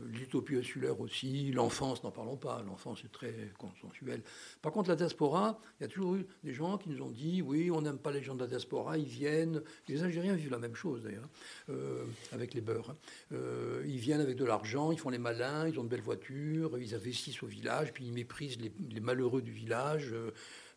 [0.07, 4.23] L'utopie insulaire aussi, l'enfance, n'en parlons pas, l'enfance est très consensuel.
[4.62, 7.43] Par contre, la diaspora, il y a toujours eu des gens qui nous ont dit
[7.43, 9.62] oui, on n'aime pas les gens de la diaspora, ils viennent.
[9.89, 11.28] Les Algériens vivent la même chose d'ailleurs,
[11.69, 12.89] euh, avec les beurs.
[12.90, 12.97] hein.
[13.32, 16.78] Euh, ils viennent avec de l'argent, ils font les malins, ils ont de belles voitures,
[16.78, 20.11] ils investissent au village, puis ils méprisent les, malheureux du village.
[20.12, 20.31] euh,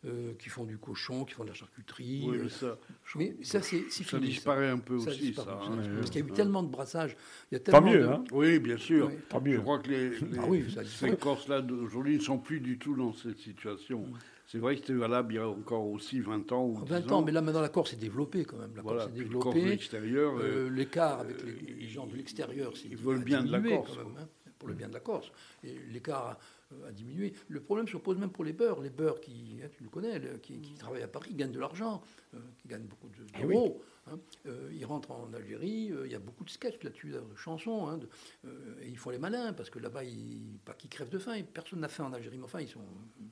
[0.06, 2.24] euh, qui font du cochon, qui font de la charcuterie.
[2.26, 5.10] Oui, euh, mais ça, je- mais ça, c'est c'est ça fini, disparaît un peu Ça
[5.10, 5.44] aussi, ça.
[5.44, 5.76] ça hein.
[5.96, 6.36] Parce qu'il y a eu Ouais.
[6.36, 7.16] tellement de brassage.
[7.50, 9.08] Il y a Tant mieux, de- hein Oui, bien sûr.
[9.08, 9.14] Oui.
[9.28, 9.60] Tant Je mieux.
[9.60, 12.94] crois que les, les- Ah oui, ça ces Corses-là d'aujourd'hui ne sont plus du tout
[12.96, 14.04] dans cette situation.
[14.46, 17.12] C'est vrai que c'était valable il y a encore aussi 20 ans ou 10 20
[17.12, 18.72] ans, mais là maintenant la Corse est développée quand même.
[18.74, 19.64] La voilà, Corse est développée.
[19.64, 20.34] l'extérieur.
[20.38, 23.60] euh, Euh, L'écart avec les, les gens de l'extérieur, c'est Ils veulent bien de la
[23.60, 24.28] Corse, quand même, hein,
[24.58, 25.30] pour le bien de la Corse.
[25.62, 26.36] Et l'écart
[26.84, 27.32] a, a diminué.
[27.48, 28.80] Le problème se pose même pour les beurs.
[28.80, 31.60] Les beurs qui, hein, tu le connais, le- qui, qui travaillent à Paris, gagnent de
[31.60, 32.02] l'argent,
[32.34, 33.54] euh, qui gagnent beaucoup de- Eh oui.
[33.54, 33.82] d'euros.
[34.10, 34.18] hein.
[34.46, 37.86] Euh, ils rentrent en Algérie, euh, il y a beaucoup de sketchs là-dessus, de chansons,
[37.88, 38.08] hein, de-
[38.46, 41.40] euh, et ils font les malins parce que là-bas, ils, pas qu'ils crèvent de faim,
[41.52, 42.80] personne n'a faim en Algérie, mais enfin, ils sont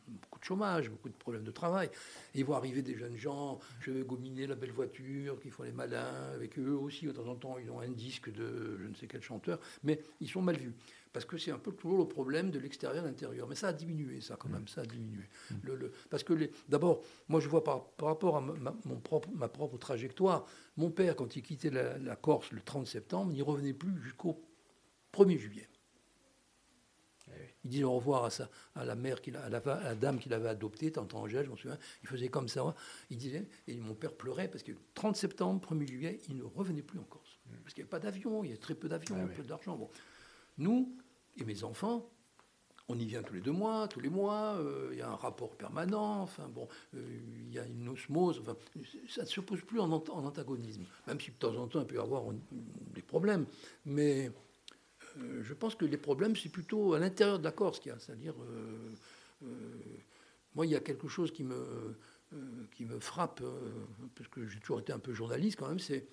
[0.07, 1.89] beaucoup de chômage, beaucoup de problèmes de travail.
[2.35, 5.63] Et ils voient arriver des jeunes gens, je vais gominer la belle voiture, qui font
[5.63, 8.87] les malins, avec eux aussi, de temps en temps, ils ont un disque de je
[8.87, 10.75] ne sais quel chanteur, mais ils sont mal vus.
[11.13, 13.49] Parce que c'est un peu toujours le problème de l'extérieur à l'intérieur.
[13.49, 15.25] Mais ça a diminué, ça, quand même, ça a diminué.
[15.63, 19.01] Le- le- parce que, les- d'abord, moi, je vois par, par rapport à ma, mon
[19.01, 23.31] propre, ma propre trajectoire, mon père, quand il quittait la, la Corse le 30 septembre,
[23.33, 24.41] il n'y revenait plus jusqu'au
[25.13, 25.69] 1er juillet.
[27.65, 29.95] Il disait au revoir à, sa, à la mère, qu'il a- à la, à la
[29.95, 31.77] dame qu'il avait adoptée, tante Angèle, je m'en souviens.
[32.03, 32.75] Il faisait comme ça.
[33.11, 36.83] Il disait, et mon père pleurait parce que 30 septembre, 1er juillet, il ne revenait
[36.83, 37.39] plus en Corse.
[37.63, 39.35] Parce qu'il n'y avait pas d'avion, il y avait très peu d'avions, Ah oui.
[39.37, 39.77] peu d'argent.
[39.77, 39.91] Bon.
[40.59, 40.95] Nous
[41.37, 42.11] et mes enfants,
[42.89, 45.15] on y vient tous les deux mois, tous les mois, euh, il y a un
[45.15, 48.57] rapport permanent, enfin bon, euh, il y a une osmose, enfin,
[49.09, 51.81] ça ne se pose plus en, ant- en antagonisme, même si de temps en temps
[51.81, 52.25] il peut y avoir
[52.95, 53.45] des problèmes.
[53.85, 54.33] Mais
[55.19, 57.95] euh, je pense que les problèmes, c'est plutôt à l'intérieur de la Corse qu'il y
[57.95, 58.35] a, c'est-à-dire,
[60.55, 61.95] moi, il y a quelque chose qui me,
[62.73, 63.43] qui me frappe,
[64.17, 66.07] parce que j'ai toujours été un peu journaliste quand même, c'est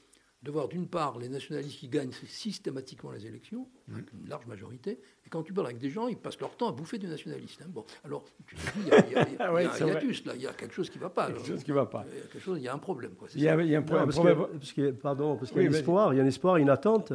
[0.46, 4.92] de voir d'une part les nationalistes qui gagnent systématiquement les élections, avec une large majorité,
[5.26, 7.62] et quand tu parles avec des gens, ils passent leur temps à bouffer du nationaliste.
[7.64, 7.70] hein.
[7.70, 9.64] Bon, alors tu te dis, il y a, il y a- il y a- Ouais,
[9.64, 9.96] il y a c'est un vrai.
[9.96, 11.28] hiatus, là, il y a quelque chose qui ne va pas.
[11.28, 11.46] Quelque là.
[11.46, 12.06] chose qui ne va pas.
[12.12, 13.12] Il y a quelque chose, il y a un problème.
[13.18, 14.38] Quoi, c'est Il y a, il y a un, Non, parce problème.
[14.38, 16.28] que- parce que- pardon, parce qu'il Oui, y a un espoir, il y a un
[16.28, 17.12] espoir, une attente.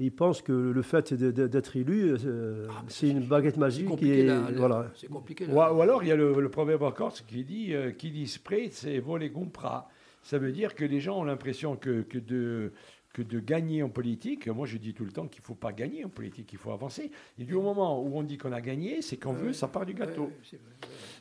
[0.00, 3.60] Et ils pensent que le fait d'être élu, euh, Ah, c'est c'est- une baguette C'est
[3.60, 3.84] magique.
[3.84, 4.90] qui compliqué, est, là, voilà.
[4.96, 5.46] C'est compliqué.
[5.46, 5.72] Ou, là.
[5.72, 8.26] ou alors il y a le, le proverbe en Corse qui dit euh, qui dit
[8.26, 9.88] spray, c'est voler compra.
[10.24, 12.72] Ça veut dire que les gens ont l'impression que, que de
[13.12, 14.48] que de gagner en politique.
[14.48, 16.72] Moi, je dis tout le temps qu'il ne faut pas gagner en politique, il faut
[16.72, 17.12] avancer.
[17.38, 19.94] Et du moment où on dit qu'on a gagné, c'est qu'on veut, ça part du
[19.94, 20.32] gâteau.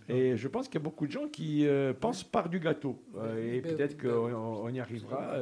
[0.09, 2.99] Et je pense qu'il y a beaucoup de gens qui euh, pensent par du gâteau.
[3.17, 5.35] Euh, et peut-être qu'on on y arrivera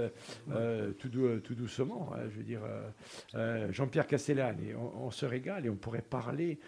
[0.51, 2.11] euh, tout, dou- tout doucement.
[2.13, 2.19] hein.
[2.29, 2.89] je veux dire, euh,
[3.35, 6.59] euh, Jean-Pierre Castellane, et on, on se régale et on pourrait parler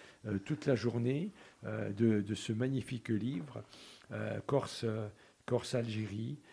[0.45, 1.31] toute la journée
[1.65, 3.61] de, de ce magnifique livre,
[4.45, 4.85] Corse,
[5.45, 6.37] Corse Algérie.
[6.37, 6.52] Euh,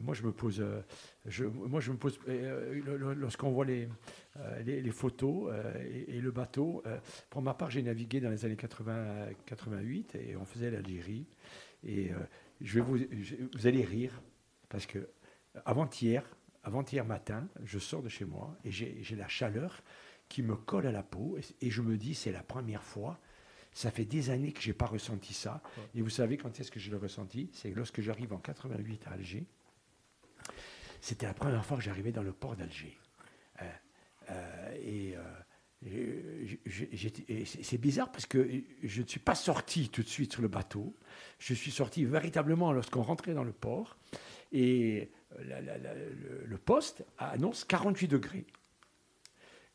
[0.00, 0.82] moi, je me pose, euh,
[1.52, 3.88] moi, je me pose, euh, lorsqu'on voit les,
[4.36, 6.82] euh, photos euh, et, le bateau.
[6.86, 6.98] euh,
[7.30, 11.26] pour ma part, j'ai navigué dans les années 80, 88 et on faisait l'Algérie.
[11.84, 12.16] Et euh,
[12.60, 12.98] je vais vous,
[13.54, 14.22] vous allez rire
[14.68, 15.08] parce que
[15.64, 16.24] avant-hier,
[16.62, 19.82] avant-hier matin, je sors de chez moi et j'ai la chaleur
[20.28, 23.18] qui me colle à la peau et je me dis c'est la première fois.
[23.78, 25.62] Ça fait des années que j'ai pas ressenti ça.
[25.94, 27.48] Et vous savez quand est-ce que je l'ai ressenti?
[27.52, 29.46] C'est lorsque j'arrive en 88 à Alger.
[31.00, 32.98] C'était la première fois que j'arrivais dans le port d'Alger.
[33.62, 33.64] Euh,
[34.30, 38.50] euh, et euh, c'est c'est bizarre parce que
[38.82, 40.96] je ne suis pas sorti tout de suite sur le bateau.
[41.38, 43.96] Je suis sorti véritablement lorsqu'on rentrait dans le port.
[44.50, 48.44] Et la- la- la- le, le poste annonce 48 degrés.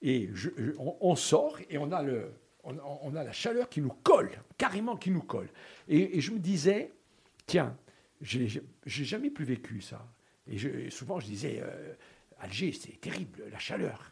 [0.01, 3.81] Et je- je- on, on sort et on a, le, on, a la chaleur qui
[3.81, 5.49] nous colle, carrément qui nous colle.
[5.87, 6.91] Et, je me disais,
[7.45, 7.75] tiens,
[8.21, 10.07] j'ai jamais plus vécu ça.
[10.47, 11.93] Et souvent je disais, euh,
[12.39, 14.09] Alger, c'est terrible, la chaleur.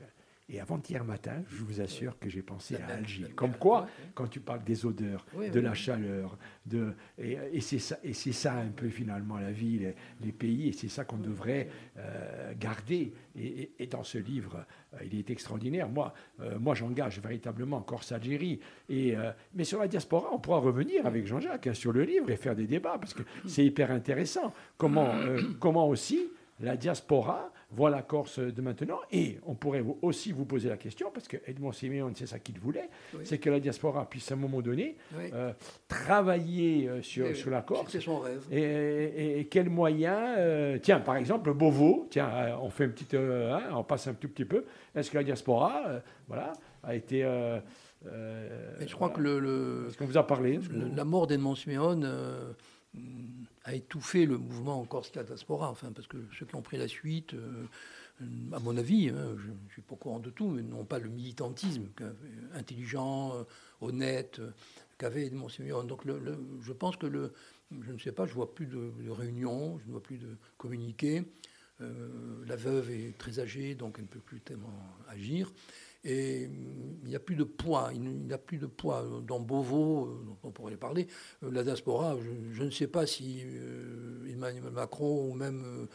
[0.53, 3.27] Et avant-hier matin, je vous assure que j'ai pensé La à Alger.
[3.37, 5.75] Comme quoi, quand tu parles des odeurs, Oui, de oui, la oui.
[5.77, 9.95] chaleur, de, et, et c'est ça, et c'est ça un peu finalement la vie, les,
[10.19, 13.13] les pays, et c'est ça qu'on devrait euh, garder.
[13.37, 15.87] Et, et- et dans ce livre, euh, il est extraordinaire.
[15.87, 18.59] Moi, euh, moi j'engage véritablement Corse-Algérie.
[18.89, 19.15] Et,
[19.55, 22.55] mais sur la diaspora, on pourra revenir avec Jean-Jacques hein, sur le livre et faire
[22.57, 24.53] des débats, parce que c'est hyper intéressant.
[24.77, 25.13] Comment,
[25.61, 26.27] comment aussi
[26.59, 28.99] la diaspora voit la Corse de maintenant.
[29.11, 32.59] Et on pourrait aussi vous poser la question, parce que Edmond Siméon, c'est ça qu'il
[32.59, 32.89] voulait,
[33.23, 35.53] c'est que la diaspora puisse à un moment donné euh,
[35.87, 37.91] travailler euh, sur, sur, la Corse.
[37.91, 38.45] C'est son rêve.
[38.51, 44.07] Et, quels moyens Tiens, par exemple, Beauvau, tiens, on fait une petite, hein, on passe
[44.07, 44.65] un tout petit peu.
[44.95, 45.83] Est-ce que la diaspora,
[46.27, 46.53] voilà,
[46.83, 47.23] a été
[48.03, 50.59] je crois que le, Est-ce qu'on vous a parlé
[50.95, 51.99] La mort d'Edmond Siméon
[53.63, 56.87] a étouffé le mouvement en Corse diaspora, enfin, parce que ceux qui ont pris la
[56.87, 57.67] suite, euh,
[58.53, 60.99] à mon avis, hein, je ne suis pas au courant de tout, mais n'ont pas
[60.99, 61.87] le militantisme
[62.53, 63.43] intelligent, euh,
[63.81, 64.51] honnête, euh,
[64.97, 65.83] qu'avait Siméon.
[65.83, 67.33] Donc je pense que le,
[67.81, 71.23] je ne sais pas, je vois plus de, réunions, je ne vois plus de communiqués.
[71.79, 74.73] la veuve est très âgée, donc elle ne peut plus tellement
[75.07, 75.51] agir.
[76.03, 76.49] Et
[77.03, 79.05] il n'y a plus de poids, il n'y a plus de poids.
[79.23, 81.07] Dans Beauvau, euh, on pourrait parler,
[81.43, 82.17] euh, la diaspora,
[82.51, 85.87] je, ne sais pas si euh, Emmanuel Macron ou même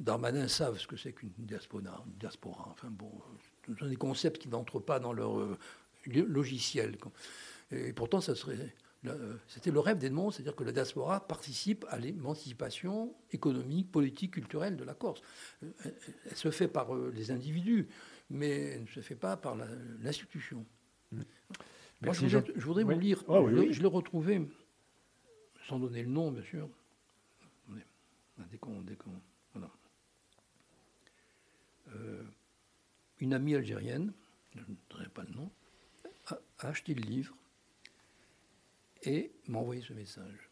[0.00, 2.68] Darmanin savent ce que c'est qu'une diaspora, diaspora.
[2.72, 3.10] Enfin bon,
[3.66, 5.38] ce sont des concepts qui n'entrent pas dans leur
[6.06, 6.96] logiciel.
[7.70, 8.74] Et pourtant, ça serait
[9.48, 14.84] c'était le rêve d'Edmond, c'est-à-dire que la diaspora participe à l'émancipation économique, politique, culturelle de
[14.84, 15.20] la Corse.
[15.82, 17.86] Elle se fait par les individus
[18.34, 19.56] mais elle ne se fait pas par
[20.00, 20.66] l'institution.
[21.12, 21.22] Mm.
[22.02, 24.42] Moi, je voudrais, vous lire, ah je, l'ai retrouvé,
[25.66, 26.68] sans donner le nom, bien sûr.
[31.94, 32.24] Euh,
[33.20, 34.12] une amie algérienne,
[34.54, 35.50] je ne dirai pas le nom,
[36.26, 37.36] a, acheté le livre
[39.04, 40.50] et m'a envoyé ce message.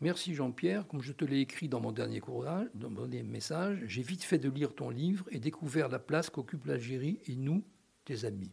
[0.00, 3.82] Merci Jean-Pierre, comme je te l'ai écrit dans mon dernier courage, dans mon dernier message,
[3.86, 7.64] j'ai vite fait de lire ton livre et découvert la place qu'occupe l'Algérie et nous,
[8.04, 8.52] tes amis.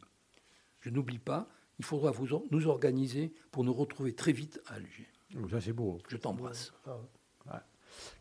[0.79, 1.49] Je n'oublie pas,
[1.79, 5.07] il faudra vous nous organiser pour nous retrouver très vite à Alger.
[5.35, 5.99] Oh, ça c'est beau.
[6.07, 6.71] Je t'embrasse.
[6.85, 7.61] Ah,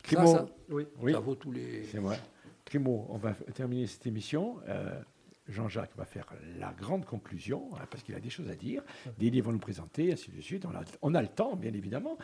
[0.04, 0.86] ça, oui.
[1.12, 1.84] ça vaut tous les.
[1.84, 2.18] C'est vrai.
[2.64, 4.58] Crimo, on va terminer cette émission.
[4.68, 5.00] Euh,
[5.48, 6.26] Jean-Jacques va faire
[6.58, 8.82] la grande conclusion, hein, parce qu'il a des choses à dire,
[9.18, 10.64] des livres vont nous présenter, ainsi de suite.
[11.02, 12.16] On a, le temps, bien évidemment.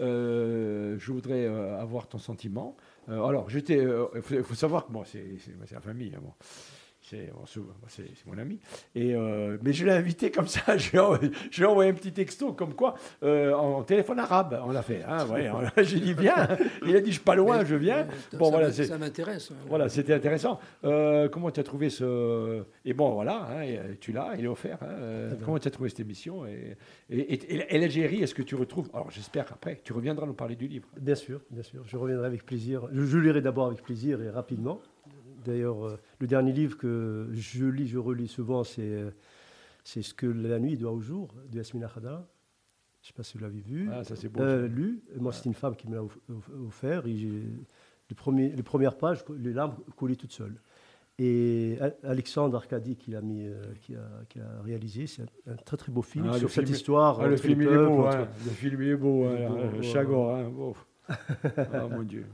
[0.00, 2.76] Euh, je voudrais euh, avoir ton sentiment.
[3.08, 5.38] Euh, alors, il faut, savoir que moi, c'est
[5.70, 6.14] la famille.
[6.16, 6.22] Hein,
[7.04, 7.30] c'est
[8.26, 8.58] mon ami.
[8.94, 10.98] Et, euh, mais je l'ai invité comme ça, je lui
[11.62, 15.02] ai envoyé un petit texto comme quoi, euh, en téléphone arabe, on l'a fait.
[15.06, 15.50] Hein, ouais,
[15.84, 16.48] J'ai dit bien.
[16.86, 18.06] Il a dit je suis pas loin, je viens.
[18.32, 19.50] bon, ça voilà, ça m'intéresse.
[19.50, 19.66] Hein.
[19.68, 20.58] Voilà, c'était intéressant.
[20.84, 22.62] Euh, comment tu as trouvé ce.
[22.84, 23.66] Et bon, voilà, hein,
[24.00, 24.78] tu l'as, il est offert.
[24.82, 26.76] Hein, comment tu as trouvé cette émission Et,
[27.10, 28.88] et, l'Algérie, est-ce que tu retrouves.
[28.94, 30.88] Alors j'espère qu'après, tu reviendras nous parler du livre.
[30.98, 31.82] Bien sûr, bien sûr.
[31.86, 32.88] Je reviendrai avec plaisir.
[32.92, 34.80] Je, je lirai d'abord avec plaisir et rapidement.
[35.44, 39.10] D'ailleurs, euh, le dernier livre que je lis, je relis souvent, c'est, euh,
[39.84, 42.26] c'est Ce que la nuit doit au jour de Yasmina Khadra.
[43.02, 43.88] Je ne sais pas si vous l'avez vu.
[43.92, 44.40] Ah, ça c'est beau.
[44.40, 45.02] Euh, lu.
[45.18, 46.02] Moi, c'est une femme qui me l'a
[46.66, 47.06] offert.
[47.06, 50.58] Et les, premiers, les premières pages, les larmes coulaient toutes seules.
[51.18, 53.46] Et Alexandre Arcadi qui l'a mis,
[53.82, 57.20] qui, a, qui, a, réalisé, c'est un, très très beau film ah, sur cette histoire.
[57.20, 58.26] Ah, le, film est beau, hein.
[58.44, 59.28] le film est beau.
[59.82, 60.50] Chagor, hein.
[61.10, 62.26] Oh mon Dieu.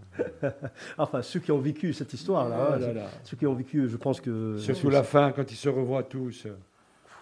[0.99, 4.21] enfin, ceux qui ont vécu cette histoire-là, hein, oh ceux qui ont vécu, je pense
[4.21, 4.59] que.
[4.59, 6.47] Surtout la fin, quand ils se revoient tous.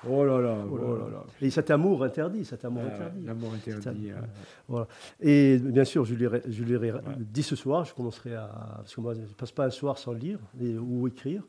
[0.09, 1.25] Oh là là, oh là, là.
[1.41, 3.25] Et cet amour interdit, cet amour ah, interdit.
[3.27, 4.11] L'amour interdit.
[4.13, 4.23] Hein.
[4.69, 4.87] Voilà.
[5.21, 8.49] Et bien sûr, je lirai, je lirai dit ce soir, je commencerai à.
[8.77, 11.43] Parce que moi, je ne passe pas un soir sans lire ou écrire.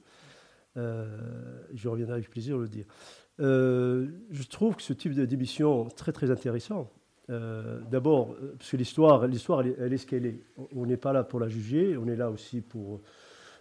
[0.78, 1.06] Euh,
[1.74, 2.86] je reviendrai avec plaisir le dire.
[3.40, 6.92] Euh, je trouve que ce type d'émission très très intéressant
[7.30, 10.44] euh, d'abord, euh, parce que l'histoire, l'histoire elle, est ce qu'elle est.
[10.76, 13.02] On n'est pas là pour la juger, on est là aussi pour,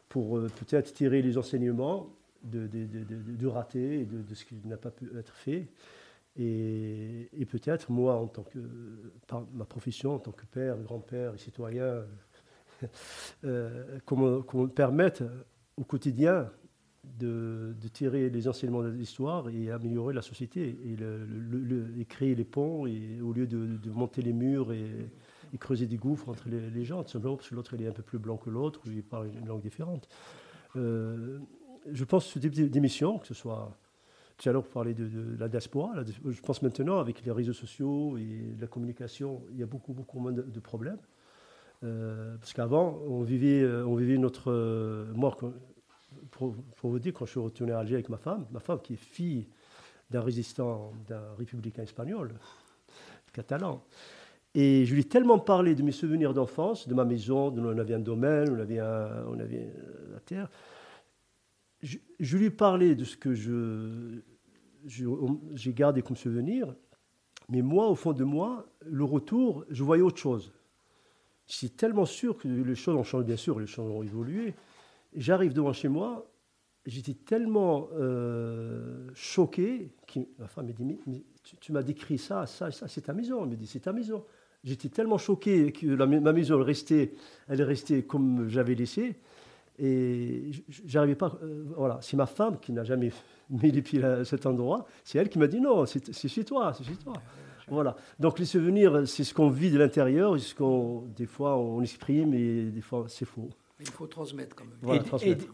[0.09, 2.09] pour euh, peut-être tirer les enseignements
[2.43, 5.69] de, du raté et de, ce qui n'a pas pu être fait.
[6.41, 8.61] Et, peut-être, moi, en tant que,
[9.27, 12.05] par ma profession, en tant que père, grand-père et citoyen,
[14.07, 15.25] qu'on me permette
[15.77, 16.49] au quotidien
[17.19, 23.33] de, tirer les enseignements de l'histoire et améliorer la société et, créer les ponts au
[23.33, 25.11] lieu de, monter les murs et,
[25.59, 28.19] creuser des gouffres entre les, gens, tout simplement parce que l'autre est un peu plus
[28.19, 30.09] blanc que l'autre ou il parle une langue différente.
[30.77, 31.39] Euh,
[31.91, 33.77] je pense que ce type d'émission, que ce soit
[34.37, 38.55] tout à l'heure parler de, la diaspora, je pense maintenant avec les réseaux sociaux et
[38.61, 40.99] la communication, il y a beaucoup, beaucoup moins de, problèmes.
[41.83, 44.51] Euh, parce qu'avant, on vivait, on vivait notre.
[44.51, 45.13] Euh,
[46.31, 48.95] pour, vous dire, quand je suis retourné à Alger avec ma femme, ma femme qui
[48.95, 49.47] est fille
[50.11, 52.35] d'un résistant, d'un républicain espagnol,
[53.33, 53.85] catalan,
[54.55, 57.79] et je lui ai tellement parlé de mes souvenirs d'enfance, de ma maison, de, on
[57.79, 59.73] avait un domaine, on avait, on avait
[60.13, 60.51] la terre.
[61.83, 64.21] Je, lui ai parlé de ce que je,
[64.85, 66.75] j'ai gardé comme souvenir,
[67.49, 70.53] mais moi, au fond de moi, le retour, je voyais autre chose.
[71.47, 74.55] Je suis tellement sûr que les choses ont changé, bien sûr, les choses ont évolué,
[75.15, 76.31] J'arrive devant chez moi,
[76.87, 81.23] j'étais tellement euh, choqué, que ma femme me dit, mais,
[81.61, 83.43] tu, m'as décrit ça, ça, ça, c'est ta maison.
[83.43, 84.25] Elle me dit, c'est ta maison.
[84.65, 87.13] J'étais tellement choqué que ma maison elle restait,
[87.47, 89.17] elle est restée comme j'avais laissé.
[89.79, 90.51] Et
[90.85, 91.39] j'arrivais pas.
[91.43, 93.13] Euh, voilà, c'est ma femme qui n'a jamais
[93.51, 94.87] mis les pieds à cet endroit.
[95.05, 97.15] C'est elle qui m'a dit non, c'est chez toi, c'est chez toi.
[97.69, 97.97] Voilà.
[98.19, 102.35] Donc les souvenirs, c'est ce qu'on vit de l'intérieur, ce qu'on, des fois on exprime
[102.35, 103.51] et des fois c'est faux.
[103.81, 105.03] Il faut transmettre quand même.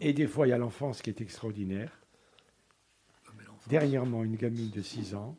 [0.01, 1.91] et, des fois, il y a l'enfance qui est extraordinaire.
[3.67, 5.37] Dernièrement, une gamine de 6 ans,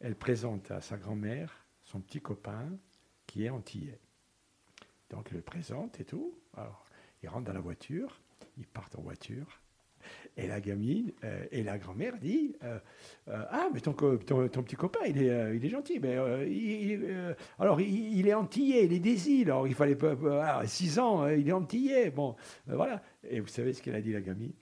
[0.00, 2.68] elle présente à sa grand-mère son petit copain
[3.26, 4.00] qui est antillais.
[5.10, 6.38] Donc, elle le présente et tout.
[6.56, 6.84] Alors,
[7.22, 8.20] il rentre dans la voiture,
[8.56, 9.61] ils partent en voiture.
[10.36, 12.78] Et la gamine euh, et la grand-mère dit euh,
[13.28, 16.00] euh, Ah, mais ton, ton, petit copain, il est, il est gentil.
[16.00, 16.16] Mais,
[17.58, 19.50] alors, il, est antillais, il est des îles.
[19.50, 20.66] Alors, il fallait pas.
[20.66, 22.10] 6 ans, il est antillais.
[22.10, 22.34] Bon,
[22.66, 23.02] voilà.
[23.28, 24.52] Et vous savez ce qu'elle a dit, la gamine?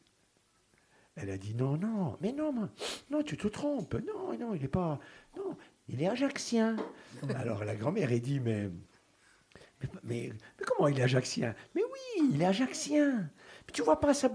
[1.15, 2.53] Elle a dit Non, non, mais non,
[3.11, 3.95] non, tu te trompes.
[3.95, 4.99] Non, non, il n'est pas.
[5.37, 5.57] Non,
[5.89, 6.77] il est ajaxien.
[7.37, 8.71] alors, la grand-mère, elle dit Mais.
[9.83, 10.33] Mais, mais,
[10.67, 11.55] comment il est ajaxien?
[11.75, 13.31] Mais oui, il est ajaxien.
[13.73, 14.31] Tu vois pas sa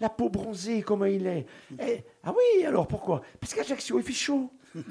[0.00, 1.46] la peau bronzée, comment il est
[1.80, 3.22] eh, Ah oui, alors pourquoi?
[3.40, 4.50] Parce qu'Ajaccio, il fait chaud.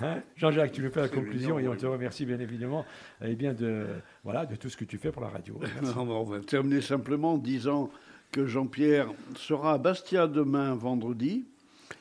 [0.00, 0.22] Hein?
[0.36, 2.84] Jean-Jacques, tu nous fais la conclusion et on te remercie bien évidemment
[3.24, 3.86] eh bien de,
[4.22, 5.58] voilà, de tout ce que tu fais pour la radio.
[5.96, 7.90] on va terminer simplement en disant
[8.30, 11.46] que Jean-Pierre sera à Bastia demain vendredi,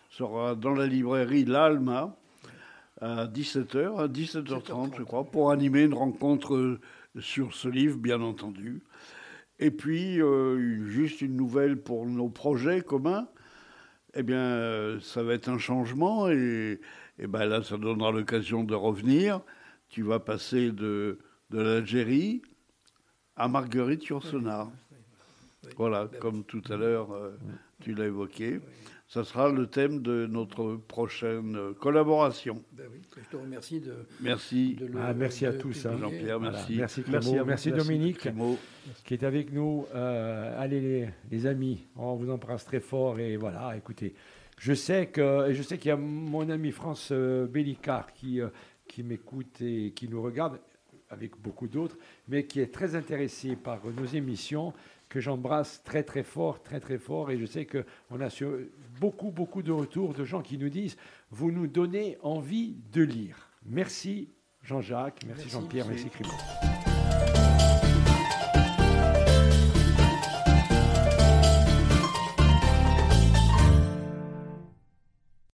[0.10, 2.15] sera dans la librairie L'Alma
[3.02, 6.80] à 17h, à 17h30 je crois, pour animer une rencontre
[7.19, 8.81] sur ce livre bien entendu.
[9.59, 13.27] Et puis, euh, juste une nouvelle pour nos projets communs.
[14.13, 16.79] Eh bien, euh, ça va être un changement et,
[17.19, 19.41] et ben là, ça donnera l'occasion de revenir.
[19.89, 21.19] Tu vas passer de,
[21.49, 22.41] de l'Algérie
[23.35, 24.71] à Marguerite Yourcenar.
[25.75, 27.31] Voilà, comme tout à l'heure, euh,
[27.81, 28.59] tu l'as évoqué
[29.07, 32.61] ça sera le thème de notre prochaine collaboration.
[32.73, 33.93] Ben oui, je te remercie de.
[34.19, 34.77] Merci.
[34.99, 35.97] Ah, merci à tous, hein.
[35.97, 36.39] Jean-Pierre.
[36.41, 36.75] Merci.
[36.75, 38.27] Merci, merci, merci, Dominique,
[39.05, 39.85] qui est avec nous.
[39.95, 44.13] Euh, allez, les, amis, on vous embrasse très fort et voilà, écoutez.
[44.59, 48.49] Je sais que, je sais qu'il y a mon ami France euh, Bellicard qui, euh,
[48.88, 50.59] qui m'écoute et qui nous regarde
[51.09, 51.97] avec beaucoup d'autres,
[52.27, 54.73] mais qui est très intéressé par nos émissions
[55.09, 58.29] que j'embrasse très très fort, très très fort, et je sais qu'on a
[58.99, 60.98] beaucoup beaucoup de retours de gens qui nous disent
[61.32, 63.49] vous nous donnez envie de lire.
[63.65, 64.30] Merci
[64.64, 66.77] Jean-Jacques, merci, Jean-Pierre, merci, merci